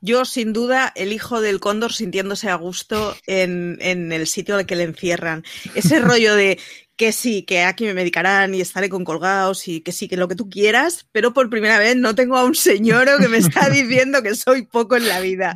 Yo, 0.00 0.24
sin 0.24 0.52
duda, 0.52 0.92
el 0.94 1.12
hijo 1.12 1.40
del 1.40 1.60
cóndor 1.60 1.92
sintiéndose 1.92 2.48
a 2.48 2.54
gusto 2.54 3.16
en, 3.26 3.78
en, 3.80 4.12
el 4.12 4.26
sitio 4.26 4.56
al 4.56 4.66
que 4.66 4.76
le 4.76 4.84
encierran. 4.84 5.44
Ese 5.74 5.98
rollo 5.98 6.34
de 6.36 6.58
que 6.96 7.10
sí, 7.12 7.42
que 7.42 7.62
aquí 7.62 7.84
me 7.84 7.94
medicarán 7.94 8.54
y 8.54 8.60
estaré 8.60 8.88
con 8.88 9.04
colgados 9.04 9.66
y 9.66 9.80
que 9.80 9.90
sí, 9.90 10.06
que 10.06 10.16
lo 10.16 10.28
que 10.28 10.36
tú 10.36 10.48
quieras, 10.48 11.08
pero 11.10 11.32
por 11.32 11.50
primera 11.50 11.78
vez 11.78 11.96
no 11.96 12.14
tengo 12.14 12.36
a 12.36 12.44
un 12.44 12.54
señor 12.54 13.08
que 13.20 13.28
me 13.28 13.38
está 13.38 13.68
diciendo 13.70 14.22
que 14.22 14.34
soy 14.34 14.62
poco 14.62 14.96
en 14.96 15.08
la 15.08 15.20
vida. 15.20 15.54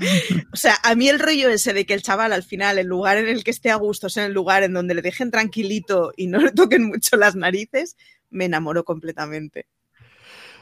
O 0.52 0.56
sea, 0.56 0.76
a 0.82 0.94
mí 0.94 1.08
el 1.08 1.20
rollo 1.20 1.48
ese 1.48 1.72
de 1.72 1.86
que 1.86 1.94
el 1.94 2.02
chaval 2.02 2.32
al 2.32 2.42
final, 2.42 2.78
el 2.78 2.86
lugar 2.86 3.18
en 3.18 3.28
el 3.28 3.44
que 3.44 3.52
esté 3.52 3.70
a 3.70 3.76
gusto, 3.76 4.08
sea 4.08 4.26
el 4.26 4.32
lugar 4.32 4.64
en 4.64 4.72
donde 4.72 4.94
le 4.94 5.02
dejen 5.02 5.30
tranquilito 5.30 6.12
y 6.16 6.26
no 6.26 6.38
le 6.40 6.50
toquen 6.50 6.84
mucho 6.84 7.16
las 7.16 7.36
narices, 7.36 7.96
me 8.30 8.46
enamoró 8.46 8.84
completamente. 8.84 9.66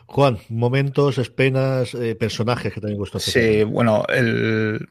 Juan, 0.09 0.39
momentos, 0.49 1.19
escenas, 1.19 1.95
eh, 1.95 2.15
personajes 2.15 2.73
que 2.73 2.81
también 2.81 2.99
gustó. 2.99 3.19
Sí, 3.19 3.65
bueno, 3.65 4.05
el, 4.09 4.89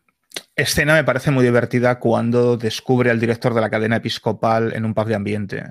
escena 0.56 0.94
me 0.94 1.04
parece 1.04 1.32
muy 1.32 1.44
divertida 1.44 2.00
cuando 2.00 2.58
descubre 2.58 3.12
al 3.12 3.20
director 3.20 3.54
de 3.54 3.62
la 3.62 3.70
cadena 3.70 3.98
episcopal 3.98 4.74
en 4.74 4.86
un 4.86 4.94
pub 4.94 5.08
de 5.08 5.16
ambiente. 5.16 5.64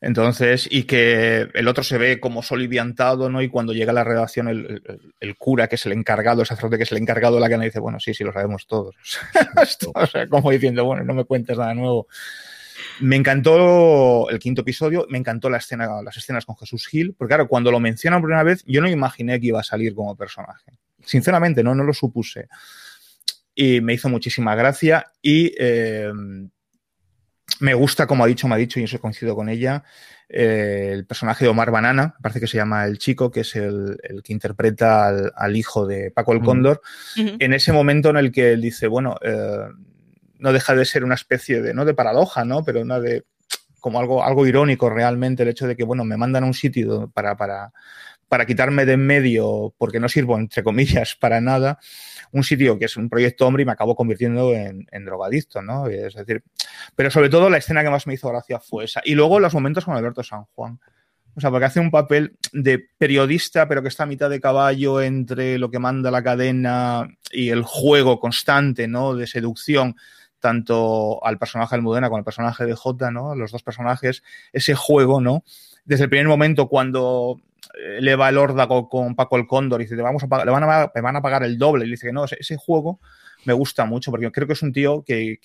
Entonces, 0.00 0.68
y 0.70 0.82
que 0.82 1.48
el 1.54 1.66
otro 1.66 1.82
se 1.82 1.96
ve 1.96 2.20
como 2.20 2.42
soliviantado, 2.42 3.30
¿no? 3.30 3.40
Y 3.40 3.48
cuando 3.48 3.72
llega 3.72 3.90
a 3.90 3.94
la 3.94 4.04
redacción, 4.04 4.48
el, 4.48 5.36
cura, 5.38 5.66
que 5.66 5.76
es 5.76 5.86
el 5.86 5.92
encargado, 5.92 6.42
el 6.42 6.46
sacerdote 6.46 6.76
que 6.76 6.82
es 6.82 6.92
el 6.92 6.98
encargado 6.98 7.36
de 7.36 7.40
la 7.40 7.46
cadena, 7.46 7.64
dice, 7.64 7.80
bueno, 7.80 7.98
sí, 7.98 8.12
sí, 8.12 8.22
lo 8.22 8.30
sabemos 8.30 8.66
todos. 8.66 8.94
como 10.28 10.50
diciendo, 10.50 10.84
bueno, 10.84 11.04
no 11.04 11.14
me 11.14 11.24
cuentes 11.24 11.56
nada 11.56 11.72
nuevo. 11.72 12.06
Me 13.00 13.16
encantó 13.16 14.28
el 14.28 14.38
quinto 14.38 14.60
episodio, 14.60 15.06
me 15.08 15.16
encantó 15.16 15.48
la 15.48 15.56
escena, 15.56 16.02
las 16.02 16.16
escenas 16.18 16.44
con 16.44 16.56
Jesús 16.58 16.86
Gil, 16.86 17.14
porque 17.16 17.30
claro, 17.30 17.48
cuando 17.48 17.70
lo 17.70 17.80
mencionan 17.80 18.20
por 18.20 18.28
primera 18.28 18.44
vez, 18.44 18.62
yo 18.66 18.82
no 18.82 18.90
imaginé 18.90 19.40
que 19.40 19.46
iba 19.46 19.60
a 19.60 19.64
salir 19.64 19.94
como 19.94 20.14
personaje. 20.16 20.72
Sinceramente, 21.02 21.62
no, 21.62 21.74
no 21.74 21.82
lo 21.82 21.94
supuse 21.94 22.48
y 23.54 23.80
me 23.80 23.94
hizo 23.94 24.08
muchísima 24.08 24.54
gracia 24.54 25.12
y 25.22 25.54
eh, 25.58 26.12
me 27.60 27.74
gusta, 27.74 28.06
como 28.06 28.24
ha 28.24 28.26
dicho, 28.26 28.48
me 28.48 28.54
ha 28.54 28.58
dicho 28.58 28.80
y 28.80 28.86
yo 28.86 29.00
coincido 29.00 29.36
con 29.36 29.48
ella, 29.48 29.84
eh, 30.28 30.90
el 30.92 31.06
personaje 31.06 31.44
de 31.44 31.50
Omar 31.50 31.70
Banana, 31.70 32.16
parece 32.20 32.40
que 32.40 32.46
se 32.46 32.56
llama 32.56 32.84
el 32.84 32.98
chico, 32.98 33.30
que 33.30 33.40
es 33.40 33.54
el, 33.56 33.98
que 34.24 34.32
interpreta 34.32 35.08
al, 35.34 35.56
hijo 35.56 35.86
de 35.86 36.10
Paco 36.10 36.32
el 36.32 36.40
Cóndor, 36.40 36.80
en 37.16 37.52
ese 37.52 37.72
momento 37.72 38.10
en 38.10 38.16
el 38.16 38.32
que 38.32 38.52
él 38.52 38.62
dice, 38.62 38.86
bueno, 38.86 39.16
eh, 39.22 39.68
no 40.38 40.52
deja 40.52 40.74
de 40.74 40.84
ser 40.84 41.04
una 41.04 41.14
especie 41.14 41.62
de, 41.62 41.74
no 41.74 41.84
de 41.84 41.94
paradoja, 41.94 42.44
¿no? 42.44 42.64
Pero 42.64 42.80
una 42.80 43.00
de 43.00 43.24
como 43.80 44.00
algo, 44.00 44.24
algo 44.24 44.46
irónico 44.46 44.88
realmente 44.88 45.42
el 45.42 45.50
hecho 45.50 45.66
de 45.66 45.76
que, 45.76 45.84
bueno, 45.84 46.04
me 46.04 46.16
mandan 46.16 46.44
a 46.44 46.46
un 46.46 46.54
sitio 46.54 47.10
para, 47.12 47.36
para, 47.36 47.70
para 48.34 48.46
quitarme 48.46 48.84
de 48.84 48.94
en 48.94 49.06
medio 49.06 49.72
porque 49.78 50.00
no 50.00 50.08
sirvo, 50.08 50.36
entre 50.36 50.64
comillas, 50.64 51.14
para 51.20 51.40
nada 51.40 51.78
un 52.32 52.42
sitio 52.42 52.76
que 52.80 52.86
es 52.86 52.96
un 52.96 53.08
proyecto 53.08 53.46
hombre 53.46 53.62
y 53.62 53.66
me 53.66 53.70
acabó 53.70 53.94
convirtiendo 53.94 54.52
en, 54.52 55.04
drogadicto, 55.04 55.62
¿no? 55.62 55.86
Es 55.86 56.14
decir, 56.14 56.42
pero 56.96 57.12
sobre 57.12 57.28
todo 57.28 57.48
la 57.48 57.58
escena 57.58 57.84
que 57.84 57.90
más 57.90 58.08
me 58.08 58.14
hizo 58.14 58.28
gracia 58.28 58.58
fue 58.58 58.86
esa. 58.86 59.00
Y 59.04 59.14
luego 59.14 59.38
los 59.38 59.54
momentos 59.54 59.84
con 59.84 59.94
Alberto 59.94 60.24
San 60.24 60.46
Juan. 60.46 60.80
O 61.36 61.40
sea, 61.40 61.52
porque 61.52 61.66
hace 61.66 61.78
un 61.78 61.92
papel 61.92 62.36
de 62.52 62.84
periodista, 62.98 63.68
pero 63.68 63.82
que 63.82 63.88
está 63.88 64.02
a 64.02 64.06
mitad 64.06 64.28
de 64.28 64.40
caballo 64.40 65.00
entre 65.00 65.56
lo 65.56 65.70
que 65.70 65.78
manda 65.78 66.10
la 66.10 66.24
cadena 66.24 67.08
y 67.30 67.50
el 67.50 67.62
juego 67.62 68.18
constante, 68.18 68.88
¿no? 68.88 69.14
De 69.14 69.28
seducción, 69.28 69.94
tanto 70.40 71.24
al 71.24 71.38
personaje 71.38 71.76
de 71.76 71.76
Almudena 71.76 72.08
como 72.08 72.18
al 72.18 72.24
personaje 72.24 72.64
de 72.64 72.74
Jota, 72.74 73.12
¿no? 73.12 73.36
Los 73.36 73.52
dos 73.52 73.62
personajes, 73.62 74.24
ese 74.52 74.74
juego, 74.74 75.20
¿no? 75.20 75.44
Desde 75.84 76.04
el 76.04 76.10
primer 76.10 76.26
momento 76.26 76.68
cuando 76.68 77.40
le 78.00 78.16
va 78.16 78.28
el 78.28 78.38
órdago 78.38 78.88
con 78.88 79.14
Paco 79.14 79.36
el 79.36 79.46
Cóndor 79.46 79.80
y 79.80 79.84
dice, 79.84 79.96
vamos 79.96 80.22
a 80.22 80.44
le 80.44 80.50
van 80.50 80.64
a, 80.64 80.90
me 80.94 81.00
van 81.00 81.16
a 81.16 81.22
pagar 81.22 81.42
el 81.42 81.58
doble. 81.58 81.86
Y 81.86 81.90
dice 81.90 82.06
que 82.06 82.12
no, 82.12 82.24
ese, 82.24 82.56
juego 82.56 83.00
me 83.44 83.52
gusta 83.52 83.84
mucho 83.84 84.10
porque 84.10 84.30
creo 84.30 84.46
que 84.46 84.52
es 84.52 84.62
un 84.62 84.72
tío 84.72 85.02
que, 85.04 85.38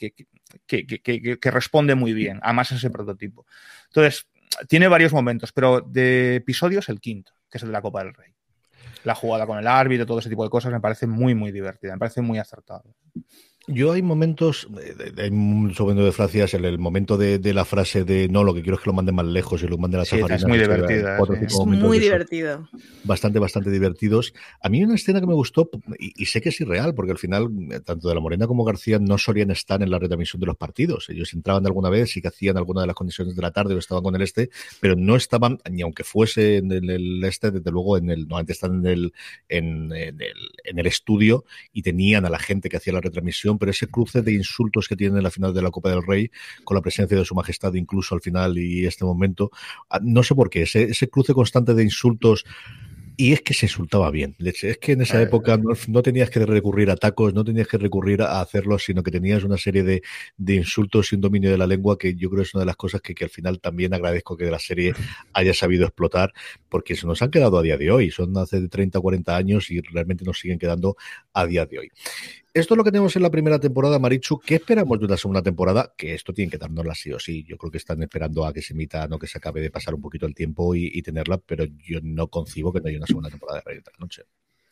que, 0.65 1.51
responde 1.51 1.95
muy 1.95 2.13
bien, 2.13 2.39
además 2.43 2.71
ese 2.71 2.89
prototipo. 2.89 3.45
Entonces, 3.87 4.27
tiene 4.67 4.87
varios 4.87 5.13
momentos, 5.13 5.51
pero 5.51 5.81
de 5.81 6.35
episodios 6.35 6.89
el 6.89 6.99
quinto, 6.99 7.33
que 7.49 7.57
es 7.57 7.63
el 7.63 7.69
de 7.69 7.73
la 7.73 7.81
Copa 7.81 8.03
del 8.03 8.13
Rey. 8.13 8.33
La 9.03 9.15
jugada 9.15 9.45
con 9.45 9.57
el 9.57 9.67
árbitro, 9.67 10.05
todo 10.05 10.19
ese 10.19 10.29
tipo 10.29 10.43
de 10.43 10.49
cosas 10.49 10.71
me 10.71 10.81
parece 10.81 11.07
muy, 11.07 11.33
muy 11.33 11.51
divertida, 11.51 11.93
me 11.93 11.99
parece 11.99 12.21
muy 12.21 12.37
acertado. 12.37 12.83
Yo 13.67 13.91
hay 13.91 14.01
momentos, 14.01 14.67
hay 15.17 15.29
un 15.29 15.73
segundo 15.75 16.03
de 16.03 16.11
frases, 16.11 16.55
el, 16.55 16.65
el 16.65 16.79
momento 16.79 17.17
de, 17.17 17.39
la 17.53 17.65
frase 17.65 18.03
de 18.03 18.27
no, 18.27 18.43
lo 18.43 18.53
que 18.53 18.61
quiero 18.61 18.77
es 18.77 18.83
que 18.83 18.89
lo 18.89 18.93
manden 18.93 19.13
más 19.13 19.27
lejos 19.27 19.61
y 19.61 19.67
lo 19.67 19.77
manden 19.77 19.99
a 19.99 20.01
la 20.01 20.05
sí, 20.05 20.17
Es 20.17 20.45
muy 20.45 20.57
divertida. 20.57 21.19
Es 21.41 21.55
muy 21.65 21.99
divertido. 21.99 22.67
Bastante, 23.03 23.37
bastante 23.37 23.69
divertidos. 23.69 24.33
A 24.61 24.69
mí 24.69 24.83
una 24.83 24.95
escena 24.95 25.19
que 25.19 25.27
me 25.27 25.35
gustó, 25.35 25.69
y, 25.99 26.25
sé 26.25 26.41
que 26.41 26.49
es 26.49 26.59
irreal, 26.61 26.95
porque 26.95 27.11
al 27.11 27.19
final, 27.19 27.47
tanto 27.85 28.07
de 28.09 28.15
la 28.15 28.21
Morena 28.21 28.47
como 28.47 28.63
García 28.63 28.97
no 28.97 29.19
solían 29.19 29.51
estar 29.51 29.83
en 29.83 29.91
la 29.91 29.99
retransmisión 29.99 30.39
de 30.39 30.47
los 30.47 30.57
partidos. 30.57 31.07
Ellos 31.09 31.31
entraban 31.33 31.65
alguna 31.65 31.89
vez 31.89 32.17
y 32.17 32.21
que 32.21 32.29
hacían 32.29 32.57
alguna 32.57 32.81
de 32.81 32.87
las 32.87 32.95
condiciones 32.95 33.35
de 33.35 33.41
la 33.41 33.51
tarde 33.51 33.75
o 33.75 33.77
estaban 33.77 34.03
con 34.03 34.15
el 34.15 34.21
este, 34.23 34.49
pero 34.79 34.95
no 34.95 35.15
estaban, 35.15 35.59
ni 35.69 35.83
aunque 35.83 36.03
fuese 36.03 36.57
en 36.57 36.71
el, 36.71 37.23
este, 37.23 37.51
desde 37.51 37.69
luego 37.71 37.97
en 37.97 38.09
el, 38.09 38.27
no, 38.27 38.37
antes 38.37 38.55
están 38.55 38.79
en 38.79 38.85
el, 38.87 39.13
en, 39.47 39.91
el, 39.91 40.15
en 40.63 40.79
el 40.79 40.87
estudio 40.87 41.45
y 41.71 41.83
tenían 41.83 42.25
a 42.25 42.29
la 42.29 42.39
gente 42.39 42.69
que 42.69 42.77
hacía 42.77 42.93
la 42.93 43.01
retransmisión 43.01 43.58
pero 43.59 43.71
ese 43.71 43.87
cruce 43.87 44.21
de 44.21 44.33
insultos 44.33 44.87
que 44.87 44.95
tiene 44.95 45.17
en 45.17 45.23
la 45.23 45.31
final 45.31 45.53
de 45.53 45.61
la 45.61 45.71
Copa 45.71 45.89
del 45.89 46.05
Rey, 46.05 46.31
con 46.63 46.75
la 46.75 46.81
presencia 46.81 47.17
de 47.17 47.25
su 47.25 47.35
majestad 47.35 47.73
incluso 47.73 48.15
al 48.15 48.21
final 48.21 48.57
y 48.57 48.85
este 48.85 49.05
momento, 49.05 49.51
ah, 49.89 49.99
no 50.01 50.23
sé 50.23 50.35
por 50.35 50.49
qué, 50.49 50.63
ese, 50.63 50.83
ese 50.83 51.09
cruce 51.09 51.33
constante 51.33 51.73
de 51.73 51.83
insultos 51.83 52.45
y 53.19 53.33
es 53.33 53.41
que 53.41 53.53
se 53.53 53.65
insultaba 53.65 54.09
bien. 54.11 54.33
Es 54.39 54.77
que 54.77 54.93
en 54.93 55.01
esa 55.01 55.21
época 55.21 55.59
no, 55.89 56.01
tenías 56.01 56.29
que 56.29 56.45
recurrir 56.45 56.89
a 56.89 56.95
tacos, 56.95 57.33
no 57.33 57.43
tenías 57.43 57.67
que 57.67 57.77
recurrir 57.77 58.21
a 58.21 58.39
hacerlo, 58.39 58.79
sino 58.79 59.03
que 59.03 59.11
tenías 59.11 59.43
una 59.43 59.57
serie 59.57 59.83
de, 59.83 60.01
de, 60.37 60.55
insultos 60.55 61.11
y 61.11 61.15
un 61.15 61.21
dominio 61.21 61.51
de 61.51 61.57
la 61.57 61.67
lengua 61.67 61.97
que 61.97 62.15
yo 62.15 62.29
creo 62.29 62.43
es 62.43 62.53
una 62.53 62.61
de 62.61 62.67
las 62.67 62.77
cosas 62.77 63.01
que, 63.01 63.13
que, 63.13 63.25
al 63.25 63.29
final 63.29 63.59
también 63.59 63.93
agradezco 63.93 64.37
que 64.37 64.49
la 64.49 64.57
serie 64.57 64.93
haya 65.33 65.53
sabido 65.53 65.83
explotar, 65.83 66.31
porque 66.69 66.95
se 66.95 67.07
nos 67.07 67.21
han 67.21 67.29
quedado 67.29 67.57
a 67.57 67.61
día 67.61 67.75
de 67.75 67.91
hoy. 67.91 68.09
Son 68.09 68.37
hace 68.37 68.69
30 68.69 68.99
o 68.99 69.01
40 69.01 69.35
años 69.35 69.69
y 69.69 69.81
realmente 69.81 70.23
nos 70.23 70.39
siguen 70.39 70.57
quedando 70.57 70.95
a 71.33 71.45
día 71.45 71.65
de 71.65 71.79
hoy. 71.79 71.91
Esto 72.51 72.73
es 72.73 72.77
lo 72.79 72.83
que 72.83 72.89
tenemos 72.91 73.15
en 73.15 73.21
la 73.21 73.29
primera 73.29 73.59
temporada, 73.59 73.99
Marichu. 73.99 74.39
¿Qué 74.39 74.55
esperamos 74.55 74.99
de 74.99 75.05
una 75.05 75.17
segunda 75.17 75.43
temporada? 75.43 75.93
Que 75.95 76.15
esto 76.15 76.33
tiene 76.33 76.49
que 76.49 76.57
darnosla 76.57 76.95
sí 76.95 77.13
o 77.13 77.19
sí. 77.19 77.43
Yo 77.43 77.57
creo 77.57 77.69
que 77.69 77.77
están 77.77 78.01
esperando 78.01 78.43
a 78.43 78.51
que 78.51 78.63
se 78.63 78.73
emita, 78.73 79.07
no 79.07 79.19
que 79.19 79.27
se 79.27 79.37
acabe 79.37 79.61
de 79.61 79.69
pasar 79.69 79.93
un 79.93 80.01
poquito 80.01 80.25
el 80.25 80.33
tiempo 80.33 80.73
y, 80.73 80.99
tenerla, 81.03 81.37
pero 81.37 81.65
yo 81.65 81.99
no 82.01 82.27
concibo 82.27 82.73
que 82.73 82.81
no 82.81 82.87
haya 82.87 82.97
una 82.97 83.05
segunda 83.05 83.29
temporada 83.29 83.59
de 83.59 83.65
Rey 83.65 83.75
de 83.77 83.83
la 83.85 83.97
Noche. 83.99 84.23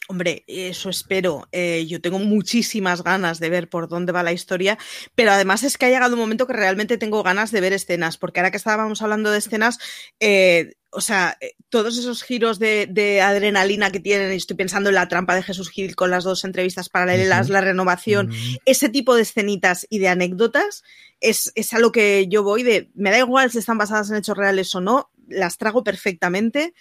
Hombre, 0.09 0.45
eso 0.47 0.89
espero. 0.89 1.49
Eh, 1.51 1.85
yo 1.85 1.99
tengo 1.99 2.17
muchísimas 2.19 3.03
ganas 3.03 3.41
de 3.41 3.49
ver 3.49 3.69
por 3.69 3.89
dónde 3.89 4.13
va 4.13 4.23
la 4.23 4.31
historia, 4.31 4.77
pero 5.15 5.31
además 5.31 5.63
es 5.63 5.77
que 5.77 5.85
ha 5.85 5.89
llegado 5.89 6.13
un 6.13 6.21
momento 6.21 6.47
que 6.47 6.53
realmente 6.53 6.97
tengo 6.97 7.23
ganas 7.23 7.51
de 7.51 7.59
ver 7.59 7.73
escenas, 7.73 8.17
porque 8.17 8.39
ahora 8.39 8.51
que 8.51 8.57
estábamos 8.57 9.01
hablando 9.01 9.31
de 9.31 9.39
escenas, 9.39 9.79
eh, 10.21 10.75
o 10.91 11.01
sea, 11.01 11.37
eh, 11.41 11.55
todos 11.67 11.97
esos 11.97 12.23
giros 12.23 12.57
de, 12.57 13.21
adrenalina 13.21 13.91
que 13.91 13.99
tienen, 13.99 14.31
y 14.31 14.37
estoy 14.37 14.55
pensando 14.55 14.87
en 14.89 14.95
la 14.95 15.09
trampa 15.09 15.35
de 15.35 15.43
Jesús 15.43 15.69
Gil 15.69 15.97
con 15.97 16.09
las 16.09 16.23
dos 16.23 16.45
entrevistas 16.45 16.87
paralelas, 16.87 17.49
la 17.49 17.59
renovación, 17.59 18.31
ese 18.63 18.87
tipo 18.87 19.13
de 19.13 19.23
escenitas 19.23 19.85
y 19.89 19.99
de 19.99 20.07
anécdotas 20.07 20.83
es, 21.19 21.51
es 21.55 21.73
a 21.73 21.79
lo 21.79 21.91
que 21.91 22.27
yo 22.29 22.43
voy 22.43 22.63
de, 22.63 22.89
me 22.95 23.11
da 23.11 23.19
igual 23.19 23.51
si 23.51 23.57
están 23.57 23.77
basadas 23.77 24.09
en 24.09 24.15
hechos 24.15 24.37
reales 24.37 24.73
o 24.73 24.79
no, 24.79 25.11
las 25.27 25.57
trago 25.57 25.83
perfectamente 25.83 26.73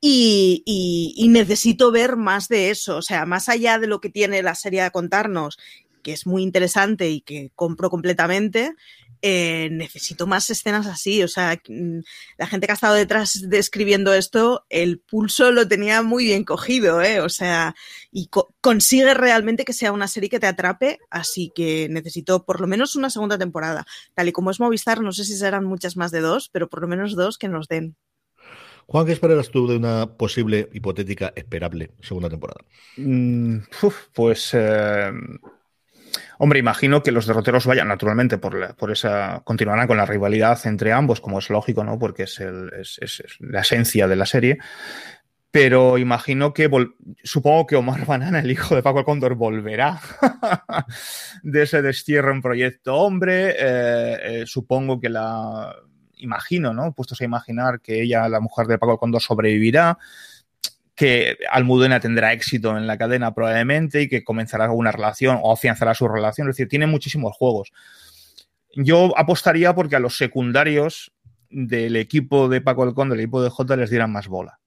y, 0.00 1.26
necesito 1.28 1.90
ver 1.90 2.16
más 2.16 2.48
de 2.48 2.70
eso, 2.70 2.98
o 2.98 3.02
sea, 3.02 3.26
más 3.26 3.48
allá 3.48 3.78
de 3.78 3.86
lo 3.86 4.00
que 4.00 4.10
tiene 4.10 4.42
la 4.42 4.54
serie 4.54 4.82
a 4.82 4.90
contarnos, 4.90 5.58
que 6.02 6.12
es 6.12 6.26
muy 6.26 6.42
interesante 6.42 7.10
y 7.10 7.22
que 7.22 7.50
compro 7.54 7.90
completamente, 7.90 8.74
eh, 9.26 9.70
necesito 9.72 10.26
más 10.26 10.50
escenas 10.50 10.86
así. 10.86 11.22
O 11.22 11.28
sea, 11.28 11.58
mm, 11.66 12.00
la 12.36 12.46
gente 12.46 12.66
que 12.66 12.72
ha 12.72 12.74
estado 12.74 12.94
detrás 12.94 13.40
de 13.48 13.58
escribiendo 13.58 14.12
esto, 14.12 14.66
el 14.68 15.00
pulso 15.00 15.50
lo 15.50 15.66
tenía 15.66 16.02
muy 16.02 16.26
bien 16.26 16.44
cogido, 16.44 17.00
¿eh? 17.00 17.20
O 17.20 17.30
sea, 17.30 17.74
y 18.12 18.28
consigue 18.60 19.14
realmente 19.14 19.64
que 19.64 19.72
sea 19.72 19.92
una 19.92 20.08
serie 20.08 20.28
que 20.28 20.40
te 20.40 20.46
atrape, 20.46 20.98
así 21.08 21.50
que 21.54 21.88
necesito 21.90 22.44
por 22.44 22.60
lo 22.60 22.66
menos 22.66 22.96
una 22.96 23.08
segunda 23.08 23.38
temporada. 23.38 23.86
Tal 24.12 24.28
y 24.28 24.32
como 24.32 24.50
es 24.50 24.60
Movistar, 24.60 25.00
no 25.00 25.12
sé 25.12 25.24
si 25.24 25.36
serán 25.38 25.64
muchas 25.64 25.96
más 25.96 26.10
de 26.10 26.20
dos, 26.20 26.50
pero 26.52 26.68
por 26.68 26.82
lo 26.82 26.88
menos 26.88 27.16
dos 27.16 27.38
que 27.38 27.48
nos 27.48 27.66
den. 27.66 27.96
Juan, 28.86 29.06
¿qué 29.06 29.12
esperas 29.12 29.50
tú 29.50 29.66
de 29.66 29.76
una 29.76 30.06
posible, 30.06 30.68
hipotética, 30.72 31.32
esperable 31.34 31.90
segunda 32.00 32.28
temporada? 32.28 32.60
Mm, 32.96 33.58
pues, 34.12 34.50
eh, 34.52 35.10
hombre, 36.38 36.58
imagino 36.58 37.02
que 37.02 37.12
los 37.12 37.26
derroteros 37.26 37.66
vayan 37.66 37.88
naturalmente 37.88 38.38
por, 38.38 38.90
esa, 38.90 39.42
continuarán 39.44 39.86
con 39.86 39.96
la 39.96 40.06
rivalidad 40.06 40.58
entre 40.66 40.92
ambos, 40.92 41.20
como 41.20 41.38
es 41.38 41.50
lógico, 41.50 41.84
¿no? 41.84 41.98
Porque 41.98 42.24
es, 42.24 42.40
el, 42.40 42.70
es, 42.78 42.98
es, 43.00 43.22
la 43.40 43.60
esencia 43.60 44.06
de 44.06 44.16
la 44.16 44.26
serie. 44.26 44.58
Pero 45.54 45.98
imagino 45.98 46.52
que, 46.52 46.68
supongo 47.22 47.64
que 47.64 47.76
Omar 47.76 48.04
Banana, 48.06 48.40
el 48.40 48.50
hijo 48.50 48.74
de 48.74 48.82
Paco 48.82 49.04
Cóndor, 49.04 49.36
volverá 49.36 50.00
de 51.44 51.62
ese 51.62 51.80
destierro 51.80 52.32
en 52.32 52.42
Proyecto 52.42 52.96
Hombre. 52.96 53.50
Eh, 53.50 54.18
eh, 54.40 54.42
supongo 54.46 55.00
que 55.00 55.08
la 55.08 55.72
imagino, 56.24 56.72
¿no? 56.72 56.92
Puestos 56.92 57.20
a 57.20 57.24
imaginar 57.24 57.80
que 57.80 58.02
ella, 58.02 58.28
la 58.28 58.40
mujer 58.40 58.66
de 58.66 58.78
Paco 58.78 58.98
Condor, 58.98 59.22
sobrevivirá, 59.22 59.98
que 60.94 61.36
Almudena 61.50 62.00
tendrá 62.00 62.32
éxito 62.32 62.76
en 62.76 62.86
la 62.86 62.98
cadena 62.98 63.34
probablemente 63.34 64.02
y 64.02 64.08
que 64.08 64.24
comenzará 64.24 64.70
una 64.70 64.92
relación 64.92 65.38
o 65.42 65.52
afianzará 65.52 65.94
su 65.94 66.08
relación. 66.08 66.48
Es 66.48 66.56
decir, 66.56 66.68
tiene 66.68 66.86
muchísimos 66.86 67.36
juegos. 67.36 67.72
Yo 68.76 69.16
apostaría 69.16 69.74
porque 69.74 69.96
a 69.96 70.00
los 70.00 70.16
secundarios 70.16 71.12
del 71.50 71.96
equipo 71.96 72.48
de 72.48 72.60
Paco 72.60 72.84
el 72.84 72.94
Conde, 72.94 73.14
del 73.14 73.24
equipo 73.24 73.42
de 73.42 73.50
J, 73.50 73.76
les 73.76 73.90
dieran 73.90 74.12
más 74.12 74.28
bola. 74.28 74.58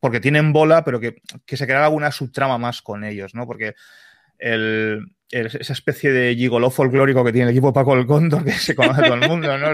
Porque 0.00 0.20
tienen 0.20 0.52
bola, 0.52 0.84
pero 0.84 1.00
que, 1.00 1.22
que 1.44 1.56
se 1.56 1.66
creara 1.66 1.86
alguna 1.86 2.12
subtrama 2.12 2.58
más 2.58 2.82
con 2.82 3.04
ellos, 3.04 3.34
¿no? 3.34 3.46
Porque 3.46 3.74
el, 4.38 5.04
esa 5.30 5.72
especie 5.72 6.12
de 6.12 6.34
gigoló 6.34 6.70
folclórico 6.70 7.24
que 7.24 7.32
tiene 7.32 7.50
el 7.50 7.56
equipo 7.56 7.72
Paco 7.72 7.94
el 7.94 8.06
Cóndor, 8.06 8.44
que 8.44 8.52
se 8.52 8.74
conoce 8.74 9.02
todo 9.02 9.14
el 9.14 9.28
mundo, 9.28 9.58
¿no? 9.58 9.68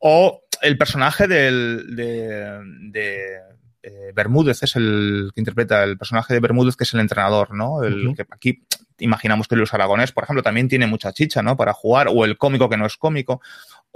O 0.00 0.42
el 0.62 0.76
personaje 0.78 1.26
del, 1.26 1.96
de, 1.96 2.60
de 2.90 3.40
eh, 3.82 4.12
Bermúdez 4.14 4.62
es 4.62 4.76
el 4.76 5.30
que 5.34 5.40
interpreta 5.40 5.84
el 5.84 5.96
personaje 5.96 6.34
de 6.34 6.40
Bermúdez, 6.40 6.76
que 6.76 6.84
es 6.84 6.94
el 6.94 7.00
entrenador, 7.00 7.54
¿no? 7.54 7.82
El 7.84 8.14
que 8.16 8.24
aquí 8.30 8.66
imaginamos 8.98 9.46
que 9.48 9.56
Luis 9.56 9.72
Aragonés, 9.74 10.12
por 10.12 10.24
ejemplo, 10.24 10.42
también 10.42 10.68
tiene 10.68 10.86
mucha 10.86 11.12
chicha, 11.12 11.42
¿no? 11.42 11.56
Para 11.56 11.72
jugar, 11.72 12.08
o 12.08 12.24
el 12.24 12.36
cómico 12.36 12.68
que 12.68 12.76
no 12.76 12.86
es 12.86 12.96
cómico, 12.96 13.40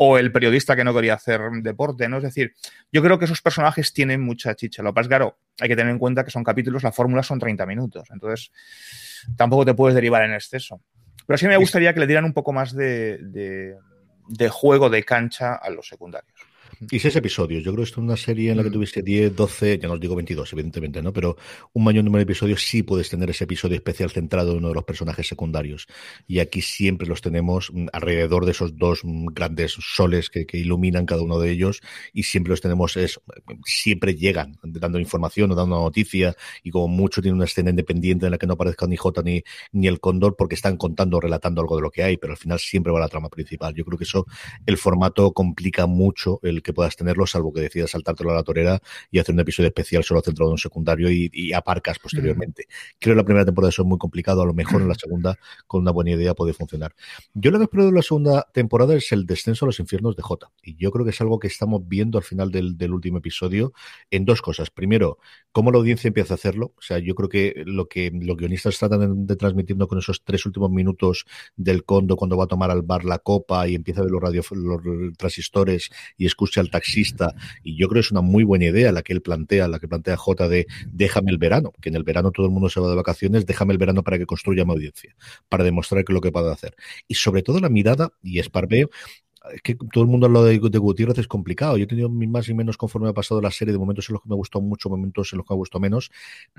o 0.03 0.17
el 0.17 0.33
periodista 0.33 0.75
que 0.75 0.83
no 0.83 0.95
quería 0.95 1.13
hacer 1.13 1.43
deporte, 1.61 2.09
¿no? 2.09 2.17
Es 2.17 2.23
decir, 2.23 2.55
yo 2.91 3.03
creo 3.03 3.19
que 3.19 3.27
esos 3.27 3.43
personajes 3.43 3.93
tienen 3.93 4.23
mucha 4.23 4.55
chicha. 4.55 4.83
Lo 4.83 4.93
que 4.93 4.95
pasa 4.95 5.03
es 5.03 5.09
claro, 5.09 5.39
hay 5.61 5.69
que 5.69 5.77
tener 5.77 5.93
en 5.93 5.99
cuenta 5.99 6.25
que 6.25 6.31
son 6.31 6.43
capítulos, 6.43 6.83
la 6.83 6.91
fórmula 6.91 7.23
son 7.23 7.39
30 7.39 7.67
minutos, 7.67 8.09
entonces 8.11 8.51
tampoco 9.37 9.67
te 9.67 9.75
puedes 9.75 9.95
derivar 9.95 10.25
en 10.25 10.33
exceso. 10.33 10.81
Pero 11.27 11.37
sí 11.37 11.47
me 11.47 11.59
gustaría 11.59 11.93
que 11.93 12.01
le 12.01 12.07
dieran 12.07 12.25
un 12.25 12.33
poco 12.33 12.51
más 12.51 12.75
de, 12.75 13.19
de, 13.19 13.77
de 14.27 14.49
juego 14.49 14.89
de 14.89 15.05
cancha 15.05 15.57
a 15.57 15.69
los 15.69 15.87
secundarios. 15.87 16.50
Y 16.89 16.99
seis 16.99 17.15
episodios. 17.15 17.63
Yo 17.63 17.73
creo 17.73 17.85
que 17.85 17.89
esto 17.91 18.01
es 18.01 18.05
una 18.05 18.17
serie 18.17 18.51
en 18.51 18.57
la 18.57 18.63
que 18.63 18.71
tuviste 18.71 19.03
10, 19.03 19.37
12, 19.37 19.79
ya 19.81 19.87
no 19.87 19.95
os 19.95 20.01
digo 20.01 20.17
22, 20.17 20.51
evidentemente, 20.55 21.03
¿no? 21.03 21.13
Pero 21.13 21.37
un 21.75 21.85
mayor 21.85 22.05
número 22.05 22.21
de 22.21 22.23
episodios 22.23 22.63
sí 22.63 22.83
puedes 22.83 23.11
tener 23.11 23.29
ese 23.29 23.45
episodio 23.45 23.77
especial 23.77 24.11
centrado 24.11 24.53
en 24.53 24.59
uno 24.59 24.69
de 24.69 24.75
los 24.77 24.85
personajes 24.85 25.29
secundarios. 25.29 25.89
Y 26.27 26.39
aquí 26.39 26.63
siempre 26.63 27.07
los 27.07 27.21
tenemos 27.21 27.71
mm, 27.71 27.89
alrededor 27.93 28.47
de 28.47 28.53
esos 28.53 28.79
dos 28.79 29.01
mm, 29.05 29.27
grandes 29.27 29.77
soles 29.79 30.31
que, 30.31 30.47
que 30.47 30.57
iluminan 30.57 31.05
cada 31.05 31.21
uno 31.21 31.39
de 31.39 31.51
ellos 31.51 31.83
y 32.15 32.23
siempre 32.23 32.53
los 32.53 32.63
tenemos, 32.63 32.97
es, 32.97 33.21
siempre 33.67 34.15
llegan 34.15 34.59
dando 34.63 34.99
información 34.99 35.51
o 35.51 35.55
dando 35.55 35.77
noticia 35.77 36.35
y 36.63 36.71
como 36.71 36.89
mucho 36.89 37.21
tiene 37.21 37.37
una 37.37 37.45
escena 37.45 37.69
independiente 37.69 38.25
en 38.25 38.33
la 38.33 38.39
que 38.39 38.47
no 38.47 38.55
aparezca 38.55 38.87
ni 38.87 38.97
J 38.97 39.21
ni, 39.23 39.43
ni 39.73 39.87
el 39.87 40.01
Cóndor 40.01 40.35
porque 40.35 40.55
están 40.55 40.79
contando 40.79 41.19
o 41.19 41.21
relatando 41.21 41.61
algo 41.61 41.77
de 41.77 41.83
lo 41.83 41.91
que 41.91 42.05
hay, 42.05 42.17
pero 42.17 42.33
al 42.33 42.39
final 42.39 42.59
siempre 42.59 42.91
va 42.91 43.01
la 43.01 43.09
trama 43.09 43.29
principal. 43.29 43.75
Yo 43.75 43.85
creo 43.85 43.99
que 43.99 44.05
eso, 44.05 44.25
el 44.65 44.79
formato 44.79 45.33
complica 45.33 45.85
mucho 45.85 46.41
el 46.43 46.63
que 46.63 46.70
puedas 46.73 46.97
tenerlo, 46.97 47.27
salvo 47.27 47.53
que 47.53 47.61
decidas 47.61 47.91
saltártelo 47.91 48.31
a 48.31 48.35
la 48.35 48.43
torera 48.43 48.81
y 49.11 49.19
hacer 49.19 49.35
un 49.35 49.41
episodio 49.41 49.69
especial 49.69 50.05
solo 50.05 50.21
centrado 50.23 50.51
en 50.51 50.53
un 50.53 50.59
secundario 50.59 51.11
y, 51.11 51.53
aparcas 51.53 51.99
posteriormente. 51.99 52.67
Creo 52.99 53.15
que 53.15 53.17
la 53.17 53.25
primera 53.25 53.45
temporada 53.45 53.71
eso 53.71 53.83
es 53.83 53.89
muy 53.89 53.99
complicado, 53.99 54.43
a 54.43 54.47
lo 54.47 54.55
mejor 54.55 54.83
en 54.83 54.89
la 54.89 54.95
segunda, 54.99 55.39
con 55.67 55.83
una 55.83 55.91
buena 55.91 56.13
idea, 56.13 56.35
puede 56.35 56.53
funcionar. 56.53 56.95
Yo 57.35 57.51
lo 57.51 57.59
que 57.59 57.65
espero 57.65 57.87
de 57.87 57.93
la 57.93 58.03
segunda 58.03 58.47
temporada 58.53 58.95
es 58.95 59.11
el 59.13 59.27
descenso 59.27 59.65
a 59.65 59.67
los 59.67 59.81
infiernos 59.81 60.17
de 60.17 60.23
J. 60.23 60.51
Y 60.63 60.77
yo 60.77 60.91
creo 60.91 61.05
que 61.05 61.11
es 61.11 61.21
algo 61.21 61.39
que 61.39 61.49
estamos 61.49 61.87
viendo 61.87 62.19
al 62.19 62.25
final 62.25 62.51
del, 62.51 62.93
último 62.93 63.19
episodio 63.19 63.73
en 64.11 64.25
dos 64.25 64.43
cosas. 64.43 64.71
Primero, 64.71 65.19
cómo 65.53 65.71
la 65.71 65.79
audiencia 65.79 66.09
empieza 66.09 66.35
a 66.35 66.37
hacerlo. 66.37 66.75
O 66.77 66.83
sea, 66.83 66.99
yo 66.99 67.15
creo 67.15 67.29
que 67.29 67.63
lo 67.67 67.89
que 67.89 68.11
los 68.13 68.37
guionistas 68.37 68.79
tratan 68.79 69.27
de, 69.27 69.37
transmitirnos 69.37 69.89
con 69.89 69.99
esos 69.99 70.23
tres 70.25 70.45
últimos 70.47 70.71
minutos 70.71 71.25
del 71.57 71.85
condo 71.85 72.17
cuando 72.17 72.37
va 72.37 72.45
a 72.45 72.49
tomar 72.49 72.71
al 72.71 72.83
bar 72.83 73.05
la 73.05 73.19
copa 73.19 73.67
y 73.69 73.75
empieza 73.75 74.01
a 74.01 74.05
ver 74.05 74.13
los, 74.13 74.21
radio, 74.21 74.43
los 74.51 75.17
transistores 75.17 75.91
y 76.17 76.27
escucha 76.27 76.60
al 76.61 76.71
taxista, 76.71 77.35
y 77.63 77.77
yo 77.77 77.89
creo 77.89 78.01
que 78.01 78.07
es 78.07 78.13
una 78.13 78.21
muy 78.21 78.45
buena 78.45 78.67
idea 78.67 78.93
la 78.93 79.03
que 79.03 79.13
él 79.13 79.23
plantea, 79.23 79.69
la 79.69 79.79
que 79.79 79.89
plantea 79.89 80.17
J 80.17 80.49
de 80.49 80.67
déjame 80.93 81.31
el 81.31 81.39
verano, 81.39 81.73
que 81.81 81.89
en 81.89 81.97
el 81.97 82.05
verano 82.05 82.31
todo 82.31 82.47
el 82.47 82.53
mundo 82.53 82.69
se 82.69 82.81
va 82.81 82.89
de 82.89 82.97
vacaciones, 82.97 83.47
déjame 83.47 83.73
el 83.73 83.79
verano 83.79 84.03
para 84.03 84.19
que 84.19 84.27
construya 84.27 84.65
mi 84.65 84.73
audiencia, 84.73 85.15
para 85.49 85.65
demostrar 85.65 86.05
que 86.05 86.13
lo 86.13 86.21
que 86.21 86.33
puede 86.33 86.53
hacer. 86.53 86.75
Y 87.09 87.15
sobre 87.15 87.43
todo 87.43 87.61
la 87.61 87.69
mirada, 87.69 88.13
y 88.23 88.39
Esparveo, 88.39 88.91
es 89.55 89.63
que 89.63 89.75
todo 89.75 90.05
el 90.05 90.11
mundo 90.11 90.27
habla 90.27 90.43
de, 90.43 90.59
de, 90.59 90.79
Gutiérrez, 90.79 91.19
es 91.19 91.27
complicado. 91.27 91.77
Yo 91.79 91.85
he 91.85 91.87
tenido 91.87 92.11
más 92.11 92.49
y 92.49 92.55
menos 92.55 92.77
conforme 92.77 93.09
ha 93.09 93.15
pasado 93.15 93.41
la 93.41 93.51
serie, 93.51 93.73
de 93.73 93.79
momentos 93.79 94.09
en 94.09 94.15
los 94.15 94.23
que 94.23 94.29
me 94.29 94.35
ha 94.35 94.37
gustado 94.37 94.63
mucho, 94.63 94.91
momentos 94.91 95.33
en 95.33 95.39
los 95.39 95.47
que 95.47 95.55
me 95.55 95.57
ha 95.57 95.59
gustado 95.59 95.81
menos, 95.81 96.11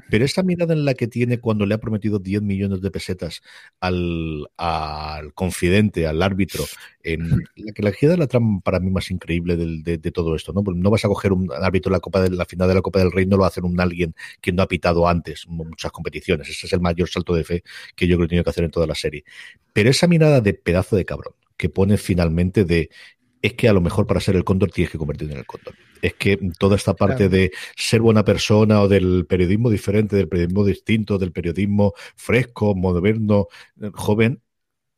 pero 0.09 0.25
esta 0.25 0.41
mirada 0.41 0.73
en 0.73 0.85
la 0.85 0.95
que 0.95 1.07
tiene 1.07 1.39
cuando 1.39 1.65
le 1.65 1.75
ha 1.75 1.77
prometido 1.77 2.19
10 2.19 2.41
millones 2.41 2.81
de 2.81 2.89
pesetas 2.89 3.41
al, 3.79 4.47
al 4.57 5.33
confidente, 5.33 6.07
al 6.07 6.21
árbitro, 6.21 6.65
en 7.03 7.29
la 7.55 7.71
que 7.73 7.83
la 7.83 7.91
gira 7.91 8.17
la 8.17 8.27
trama 8.27 8.59
para 8.61 8.79
mí 8.79 8.89
más 8.89 9.11
increíble 9.11 9.57
del, 9.57 9.83
de, 9.83 9.97
todo 10.11 10.35
esto, 10.35 10.51
¿no? 10.53 10.61
no 10.61 10.89
vas 10.89 11.05
a 11.05 11.07
coger 11.07 11.33
un 11.33 11.51
árbitro 11.51 11.89
de 11.89 11.97
la 11.97 11.99
Copa 11.99 12.21
de 12.21 12.31
la 12.31 12.45
final 12.45 12.67
de 12.67 12.75
la 12.75 12.81
Copa 12.81 12.99
del 12.99 13.11
Rey, 13.11 13.25
no 13.25 13.37
lo 13.37 13.41
va 13.41 13.47
a 13.47 13.49
hacer 13.49 13.63
un 13.63 13.79
alguien 13.79 14.15
que 14.41 14.51
no 14.51 14.63
ha 14.63 14.67
pitado 14.67 15.07
antes 15.07 15.47
muchas 15.47 15.91
competiciones. 15.91 16.49
Ese 16.49 16.67
es 16.67 16.73
el 16.73 16.81
mayor 16.81 17.09
salto 17.09 17.33
de 17.33 17.43
fe 17.43 17.63
que 17.95 18.07
yo 18.07 18.17
creo 18.17 18.21
que 18.21 18.25
he 18.25 18.29
tenido 18.29 18.43
que 18.43 18.49
hacer 18.49 18.63
en 18.63 18.71
toda 18.71 18.87
la 18.87 18.95
serie. 18.95 19.23
Pero 19.73 19.89
esa 19.89 20.07
mirada 20.07 20.41
de 20.41 20.53
pedazo 20.53 20.95
de 20.95 21.05
cabrón, 21.05 21.33
que 21.61 21.69
pone 21.69 21.97
finalmente 21.97 22.65
de 22.65 22.89
es 23.43 23.53
que 23.53 23.69
a 23.69 23.73
lo 23.73 23.81
mejor 23.81 24.07
para 24.07 24.19
ser 24.19 24.35
el 24.35 24.43
cóndor 24.43 24.71
tienes 24.71 24.91
que 24.91 24.97
convertirte 24.97 25.33
en 25.33 25.39
el 25.39 25.45
cóndor. 25.45 25.75
Es 26.01 26.15
que 26.15 26.37
toda 26.59 26.75
esta 26.75 26.95
parte 26.95 27.27
claro. 27.27 27.31
de 27.31 27.51
ser 27.75 28.01
buena 28.01 28.25
persona 28.25 28.81
o 28.81 28.87
del 28.87 29.25
periodismo 29.27 29.69
diferente, 29.69 30.15
del 30.15 30.27
periodismo 30.27 30.65
distinto, 30.65 31.17
del 31.19 31.31
periodismo 31.31 31.93
fresco, 32.15 32.75
moderno, 32.75 33.47
joven, 33.93 34.41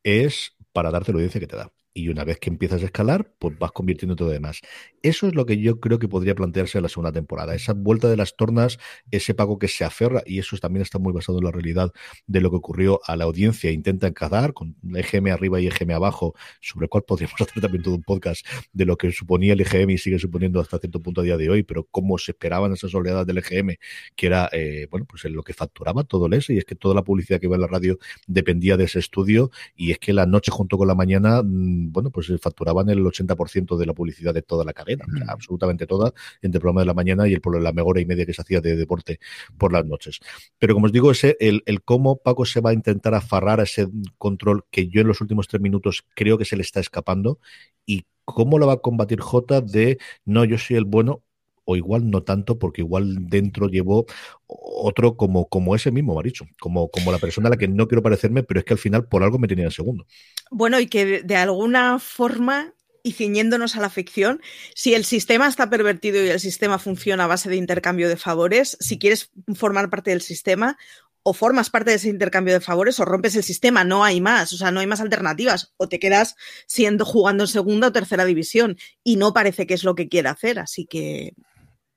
es 0.02 0.54
para 0.72 0.90
darte 0.90 1.12
la 1.12 1.16
audiencia 1.16 1.40
que 1.40 1.46
te 1.46 1.56
da 1.56 1.70
y 1.94 2.08
una 2.08 2.24
vez 2.24 2.38
que 2.38 2.50
empiezas 2.50 2.82
a 2.82 2.86
escalar, 2.86 3.32
pues 3.38 3.56
vas 3.58 3.72
convirtiendo 3.72 4.16
todo 4.16 4.28
demás. 4.28 4.60
Eso 5.02 5.28
es 5.28 5.34
lo 5.34 5.46
que 5.46 5.58
yo 5.58 5.80
creo 5.80 5.98
que 5.98 6.08
podría 6.08 6.34
plantearse 6.34 6.78
en 6.78 6.82
la 6.82 6.88
segunda 6.88 7.12
temporada. 7.12 7.54
Esa 7.54 7.72
vuelta 7.72 8.10
de 8.10 8.16
las 8.16 8.36
tornas, 8.36 8.78
ese 9.10 9.32
pago 9.32 9.58
que 9.58 9.68
se 9.68 9.84
aferra, 9.84 10.22
y 10.26 10.40
eso 10.40 10.56
también 10.58 10.82
está 10.82 10.98
muy 10.98 11.12
basado 11.12 11.38
en 11.38 11.44
la 11.44 11.52
realidad 11.52 11.92
de 12.26 12.40
lo 12.40 12.50
que 12.50 12.56
ocurrió 12.56 13.00
a 13.06 13.16
la 13.16 13.24
audiencia. 13.24 13.70
Intenta 13.70 14.08
encadar 14.08 14.52
con 14.52 14.76
EGM 14.92 15.28
arriba 15.28 15.60
y 15.60 15.68
EGM 15.68 15.92
abajo, 15.92 16.34
sobre 16.60 16.86
el 16.86 16.90
cual 16.90 17.04
podríamos 17.06 17.40
hacer 17.40 17.62
también 17.62 17.82
todo 17.82 17.94
un 17.94 18.02
podcast 18.02 18.46
de 18.72 18.84
lo 18.84 18.96
que 18.96 19.12
suponía 19.12 19.52
el 19.52 19.60
EGM 19.60 19.90
y 19.90 19.98
sigue 19.98 20.18
suponiendo 20.18 20.60
hasta 20.60 20.78
cierto 20.78 21.00
punto 21.00 21.20
a 21.20 21.24
día 21.24 21.36
de 21.36 21.48
hoy, 21.48 21.62
pero 21.62 21.84
cómo 21.90 22.18
se 22.18 22.32
esperaban 22.32 22.72
esas 22.72 22.94
oleadas 22.94 23.26
del 23.26 23.38
EGM, 23.38 23.76
que 24.16 24.26
era, 24.26 24.48
eh, 24.52 24.88
bueno, 24.90 25.06
pues 25.06 25.24
en 25.24 25.34
lo 25.34 25.42
que 25.42 25.54
facturaba 25.54 26.04
todo 26.04 26.26
el 26.26 26.34
y 26.48 26.58
es 26.58 26.64
que 26.64 26.74
toda 26.74 26.96
la 26.96 27.04
publicidad 27.04 27.38
que 27.38 27.46
iba 27.46 27.54
en 27.54 27.60
la 27.60 27.68
radio 27.68 27.98
dependía 28.26 28.76
de 28.76 28.84
ese 28.84 28.98
estudio, 28.98 29.50
y 29.76 29.92
es 29.92 29.98
que 29.98 30.12
la 30.12 30.26
noche 30.26 30.50
junto 30.50 30.76
con 30.76 30.88
la 30.88 30.96
mañana 30.96 31.42
mm, 31.44 31.83
bueno, 31.90 32.10
pues 32.10 32.32
facturaban 32.40 32.88
el 32.90 33.04
80% 33.04 33.76
de 33.76 33.86
la 33.86 33.94
publicidad 33.94 34.34
de 34.34 34.42
toda 34.42 34.64
la 34.64 34.72
cadena, 34.72 35.04
o 35.06 35.16
sea, 35.16 35.26
absolutamente 35.28 35.86
toda, 35.86 36.12
entre 36.42 36.58
el 36.58 36.60
programa 36.60 36.82
de 36.82 36.86
la 36.86 36.94
mañana 36.94 37.28
y 37.28 37.32
el 37.32 37.40
la 37.60 37.72
mejor 37.72 37.92
hora 37.92 38.00
y 38.00 38.06
media 38.06 38.26
que 38.26 38.32
se 38.32 38.42
hacía 38.42 38.60
de 38.60 38.76
deporte 38.76 39.20
por 39.58 39.72
las 39.72 39.84
noches. 39.84 40.20
Pero 40.58 40.74
como 40.74 40.86
os 40.86 40.92
digo, 40.92 41.10
ese, 41.10 41.36
el, 41.40 41.62
el 41.66 41.82
cómo 41.82 42.16
Paco 42.16 42.44
se 42.44 42.60
va 42.60 42.70
a 42.70 42.74
intentar 42.74 43.14
afarrar 43.14 43.60
a 43.60 43.64
ese 43.64 43.88
control 44.18 44.64
que 44.70 44.88
yo 44.88 45.00
en 45.00 45.08
los 45.08 45.20
últimos 45.20 45.48
tres 45.48 45.60
minutos 45.60 46.04
creo 46.14 46.38
que 46.38 46.44
se 46.44 46.56
le 46.56 46.62
está 46.62 46.80
escapando 46.80 47.38
y 47.86 48.06
cómo 48.24 48.58
lo 48.58 48.66
va 48.66 48.74
a 48.74 48.78
combatir 48.78 49.20
J 49.20 49.60
de 49.60 49.98
no, 50.24 50.44
yo 50.44 50.58
soy 50.58 50.76
el 50.76 50.84
bueno, 50.84 51.23
o 51.64 51.76
igual 51.76 52.10
no 52.10 52.22
tanto, 52.22 52.58
porque 52.58 52.82
igual 52.82 53.28
dentro 53.28 53.68
llevó 53.68 54.06
otro 54.46 55.16
como, 55.16 55.48
como 55.48 55.74
ese 55.74 55.90
mismo 55.90 56.14
Maricho, 56.14 56.46
como, 56.60 56.88
como 56.88 57.12
la 57.12 57.18
persona 57.18 57.48
a 57.48 57.50
la 57.50 57.56
que 57.56 57.68
no 57.68 57.88
quiero 57.88 58.02
parecerme, 58.02 58.42
pero 58.42 58.60
es 58.60 58.66
que 58.66 58.74
al 58.74 58.78
final 58.78 59.06
por 59.06 59.22
algo 59.22 59.38
me 59.38 59.48
tenía 59.48 59.64
en 59.64 59.70
segundo. 59.70 60.06
Bueno, 60.50 60.78
y 60.80 60.86
que 60.86 61.04
de, 61.04 61.22
de 61.22 61.36
alguna 61.36 61.98
forma 61.98 62.74
y 63.06 63.12
ciñéndonos 63.12 63.76
a 63.76 63.80
la 63.80 63.90
ficción, 63.90 64.40
si 64.74 64.94
el 64.94 65.04
sistema 65.04 65.46
está 65.46 65.68
pervertido 65.68 66.24
y 66.24 66.28
el 66.28 66.40
sistema 66.40 66.78
funciona 66.78 67.24
a 67.24 67.26
base 67.26 67.50
de 67.50 67.56
intercambio 67.56 68.08
de 68.08 68.16
favores, 68.16 68.78
si 68.80 68.98
quieres 68.98 69.30
formar 69.54 69.90
parte 69.90 70.10
del 70.10 70.22
sistema, 70.22 70.78
o 71.24 71.32
formas 71.32 71.70
parte 71.70 71.90
de 71.90 71.96
ese 71.96 72.10
intercambio 72.10 72.54
de 72.54 72.60
favores 72.60 73.00
o 73.00 73.04
rompes 73.04 73.34
el 73.34 73.42
sistema, 73.42 73.82
no 73.82 74.04
hay 74.04 74.20
más, 74.20 74.52
o 74.52 74.56
sea, 74.56 74.70
no 74.70 74.80
hay 74.80 74.86
más 74.86 75.00
alternativas, 75.00 75.72
o 75.78 75.88
te 75.88 75.98
quedas 75.98 76.36
siendo 76.66 77.04
jugando 77.04 77.44
en 77.44 77.48
segunda 77.48 77.88
o 77.88 77.92
tercera 77.92 78.26
división 78.26 78.76
y 79.02 79.16
no 79.16 79.32
parece 79.32 79.66
que 79.66 79.74
es 79.74 79.84
lo 79.84 79.94
que 79.94 80.08
quiere 80.08 80.28
hacer, 80.28 80.58
así 80.58 80.84
que 80.84 81.34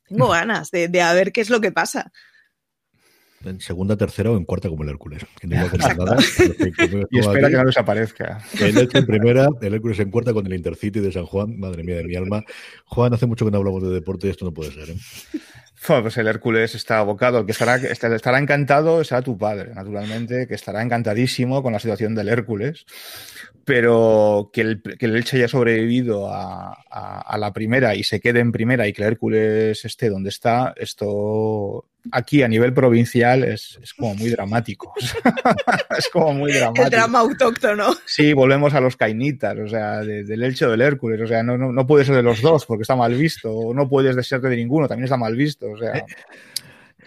tengo 0.08 0.30
ganas 0.30 0.72
de, 0.72 0.88
de 0.88 1.02
a 1.02 1.14
ver 1.14 1.32
qué 1.32 1.42
es 1.42 1.50
lo 1.50 1.62
que 1.62 1.72
pasa 1.72 2.12
en 3.46 3.60
segunda, 3.60 3.96
tercera 3.96 4.32
o 4.32 4.38
en 4.38 4.46
cuarta 4.46 4.70
como 4.70 4.84
el 4.84 4.90
Hércules. 4.90 5.26
Que 5.40 5.48
no 5.48 5.56
nada, 5.56 6.18
y 7.12 7.20
espera 7.20 7.50
que 7.50 7.56
no 7.56 7.66
desaparezca. 7.66 8.44
El 8.60 8.78
hecho 8.78 8.98
en 8.98 9.06
primera, 9.06 9.48
el 9.62 9.74
Hércules 9.74 10.00
en 10.00 10.12
cuarta 10.12 10.34
con 10.34 10.46
el 10.46 10.54
Intercity 10.54 11.00
de 11.00 11.12
San 11.12 11.26
Juan. 11.26 11.60
Madre 11.60 11.84
mía 11.84 11.98
de 11.98 12.04
mi 12.04 12.16
alma. 12.16 12.44
Juan, 12.86 13.14
hace 13.14 13.26
mucho 13.26 13.46
que 13.46 13.52
no 13.52 13.58
hablamos 13.58 13.84
de 13.84 13.90
deporte 13.90 14.28
y 14.28 14.30
esto 14.32 14.46
no 14.46 14.54
puede 14.54 14.72
ser. 14.72 14.90
¿eh? 14.90 14.98
Pues 15.86 16.18
el 16.18 16.28
Hércules 16.28 16.74
está 16.76 17.00
abocado. 17.00 17.40
El 17.40 17.46
que 17.46 17.52
estará, 17.52 17.76
estará 17.76 18.40
encantado 18.40 19.04
será 19.04 19.22
tu 19.22 19.38
padre, 19.38 19.74
naturalmente, 19.74 20.48
que 20.48 20.56
estará 20.56 20.82
encantadísimo 20.82 21.62
con 21.62 21.74
la 21.74 21.80
situación 21.80 22.16
del 22.16 22.30
Hércules 22.30 22.86
pero 23.68 24.50
que 24.54 24.62
el, 24.62 24.82
que 24.82 25.08
el 25.08 25.18
Elche 25.18 25.36
haya 25.36 25.50
sobrevivido 25.50 26.34
a, 26.34 26.72
a, 26.90 27.20
a, 27.20 27.38
la 27.38 27.52
primera 27.52 27.96
y 27.96 28.04
se 28.04 28.22
quede 28.22 28.40
en 28.40 28.54
primera 28.54 28.88
y 28.88 28.94
que 28.94 29.02
el 29.02 29.10
Hércules 29.10 29.84
esté 29.84 30.10
donde 30.10 30.30
está, 30.30 30.74
esto 30.78 31.84
aquí 32.12 32.44
a 32.44 32.48
nivel 32.48 32.74
provincial 32.74 33.44
es, 33.44 33.80
es 33.82 33.94
como 33.94 34.16
muy 34.16 34.30
dramático. 34.30 34.94
es 35.98 36.10
como 36.10 36.34
muy 36.34 36.52
dramático. 36.52 36.86
El 36.86 36.92
drama 36.92 37.20
autóctono. 37.20 37.96
Sí, 38.06 38.34
volvemos 38.34 38.74
a 38.74 38.82
los 38.82 38.96
cainitas, 38.96 39.58
o 39.58 39.68
sea, 39.68 40.02
de, 40.02 40.24
del 40.24 40.44
Elche 40.44 40.66
o 40.66 40.72
del 40.72 40.82
Hércules, 40.82 41.22
o 41.22 41.28
sea, 41.28 41.44
no, 41.44 41.58
no, 41.58 41.72
no 41.72 41.88
puedes 41.88 42.08
ser 42.08 42.16
de 42.16 42.24
los 42.24 42.42
dos 42.42 42.66
porque 42.66 42.84
está 42.84 42.96
mal 42.96 43.14
visto, 43.14 43.52
o 43.52 43.74
no 43.74 43.88
puedes 43.90 44.16
desearte 44.16 44.50
de 44.50 44.58
ninguno, 44.58 44.88
también 44.88 45.06
está 45.06 45.18
mal 45.18 45.36
visto, 45.36 45.72
o 45.72 45.78
sea. 45.78 46.06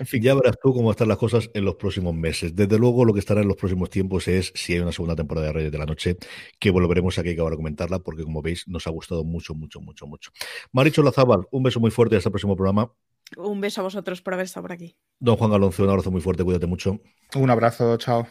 En 0.00 0.06
fin. 0.06 0.22
Ya 0.22 0.34
verás 0.34 0.56
tú 0.62 0.72
cómo 0.72 0.90
están 0.90 1.08
las 1.08 1.18
cosas 1.18 1.50
en 1.52 1.62
los 1.62 1.74
próximos 1.74 2.14
meses. 2.14 2.56
Desde 2.56 2.78
luego, 2.78 3.04
lo 3.04 3.12
que 3.12 3.20
estará 3.20 3.42
en 3.42 3.48
los 3.48 3.56
próximos 3.58 3.90
tiempos 3.90 4.28
es 4.28 4.50
si 4.54 4.72
hay 4.72 4.80
una 4.80 4.92
segunda 4.92 5.14
temporada 5.14 5.48
de 5.48 5.52
Reyes 5.52 5.72
de 5.72 5.76
la 5.76 5.84
Noche, 5.84 6.16
que 6.58 6.70
volveremos 6.70 7.18
aquí 7.18 7.28
a 7.28 7.32
acabar 7.32 7.50
de 7.50 7.58
comentarla, 7.58 7.98
porque 7.98 8.24
como 8.24 8.40
veis, 8.40 8.66
nos 8.66 8.86
ha 8.86 8.90
gustado 8.90 9.24
mucho, 9.24 9.54
mucho, 9.54 9.78
mucho, 9.78 10.06
mucho. 10.06 10.30
Maricho 10.72 11.02
Lazábal, 11.02 11.46
un 11.50 11.62
beso 11.62 11.80
muy 11.80 11.90
fuerte 11.90 12.16
hasta 12.16 12.30
el 12.30 12.32
próximo 12.32 12.56
programa. 12.56 12.90
Un 13.36 13.60
beso 13.60 13.80
a 13.80 13.84
vosotros 13.84 14.20
por 14.22 14.34
haber 14.34 14.46
estado 14.46 14.64
por 14.64 14.72
aquí. 14.72 14.96
Don 15.18 15.36
Juan 15.36 15.52
Alonso, 15.52 15.82
un 15.84 15.90
abrazo 15.90 16.10
muy 16.10 16.20
fuerte, 16.20 16.44
cuídate 16.44 16.66
mucho. 16.66 17.00
Un 17.34 17.50
abrazo, 17.50 17.96
chao. 17.96 18.26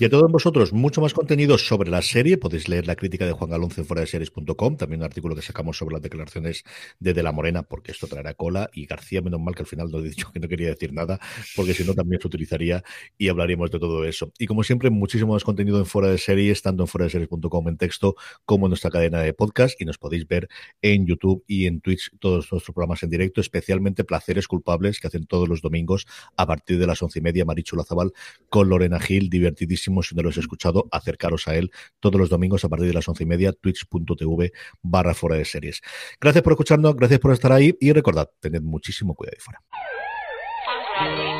Y 0.00 0.04
a 0.04 0.08
todos 0.08 0.30
vosotros, 0.30 0.72
mucho 0.72 1.00
más 1.00 1.12
contenido 1.12 1.58
sobre 1.58 1.90
la 1.90 2.02
serie. 2.02 2.38
Podéis 2.38 2.68
leer 2.68 2.86
la 2.86 2.94
crítica 2.94 3.26
de 3.26 3.32
Juan 3.32 3.50
Galonce 3.50 3.80
en 3.80 3.84
fuera 3.84 4.02
de 4.02 4.06
series.com, 4.06 4.76
también 4.76 5.00
un 5.00 5.04
artículo 5.04 5.34
que 5.34 5.42
sacamos 5.42 5.76
sobre 5.76 5.94
las 5.94 6.02
declaraciones 6.02 6.62
de 7.00 7.14
De 7.14 7.22
la 7.24 7.32
Morena, 7.32 7.64
porque 7.64 7.90
esto 7.90 8.06
traerá 8.06 8.34
cola. 8.34 8.70
Y 8.72 8.86
García, 8.86 9.22
menos 9.22 9.40
mal 9.40 9.56
que 9.56 9.62
al 9.62 9.66
final 9.66 9.90
no 9.90 9.98
he 9.98 10.02
dicho 10.02 10.30
que 10.32 10.38
no 10.38 10.46
quería 10.46 10.68
decir 10.68 10.92
nada, 10.92 11.18
porque 11.56 11.74
si 11.74 11.82
no 11.82 11.94
también 11.94 12.20
se 12.20 12.28
utilizaría 12.28 12.84
y 13.18 13.28
hablaríamos 13.28 13.72
de 13.72 13.80
todo 13.80 14.04
eso. 14.04 14.30
Y 14.38 14.46
como 14.46 14.62
siempre, 14.62 14.88
muchísimo 14.90 15.32
más 15.32 15.42
contenido 15.42 15.80
en 15.80 15.86
fuera 15.86 16.06
de 16.10 16.18
series, 16.18 16.62
tanto 16.62 16.84
en 16.84 16.86
fuera 16.86 17.06
de 17.06 17.10
series.com 17.10 17.68
en 17.68 17.76
texto 17.76 18.14
como 18.44 18.66
en 18.66 18.70
nuestra 18.70 18.92
cadena 18.92 19.20
de 19.20 19.32
podcast. 19.32 19.80
Y 19.80 19.84
nos 19.84 19.98
podéis 19.98 20.28
ver 20.28 20.48
en 20.80 21.06
YouTube 21.06 21.42
y 21.48 21.66
en 21.66 21.80
Twitch 21.80 22.12
todos 22.20 22.52
nuestros 22.52 22.72
programas 22.72 23.02
en 23.02 23.10
directo, 23.10 23.40
especialmente 23.40 24.04
Placeres 24.04 24.46
Culpables, 24.46 25.00
que 25.00 25.08
hacen 25.08 25.26
todos 25.26 25.48
los 25.48 25.60
domingos 25.60 26.06
a 26.36 26.46
partir 26.46 26.78
de 26.78 26.86
las 26.86 27.02
once 27.02 27.18
y 27.18 27.22
media, 27.22 27.44
Marichu 27.44 27.74
Lazabal 27.74 28.12
con 28.48 28.68
Lorena 28.68 29.00
Gil, 29.00 29.28
divertidísimo 29.28 29.87
si 30.02 30.14
no 30.14 30.22
lo 30.22 30.28
has 30.30 30.36
escuchado 30.36 30.88
acercaros 30.90 31.48
a 31.48 31.56
él 31.56 31.70
todos 32.00 32.20
los 32.20 32.28
domingos 32.28 32.64
a 32.64 32.68
partir 32.68 32.88
de 32.88 32.94
las 32.94 33.08
once 33.08 33.24
y 33.24 33.26
media, 33.26 33.52
twitch.tv 33.52 34.52
barra 34.82 35.14
fuera 35.14 35.36
de 35.36 35.44
series. 35.44 35.80
Gracias 36.20 36.42
por 36.42 36.52
escucharnos, 36.52 36.96
gracias 36.96 37.20
por 37.20 37.32
estar 37.32 37.52
ahí 37.52 37.76
y 37.80 37.92
recordad, 37.92 38.30
tened 38.40 38.62
muchísimo 38.62 39.14
cuidado 39.14 39.36
ahí 39.36 39.42
fuera. 39.42 41.37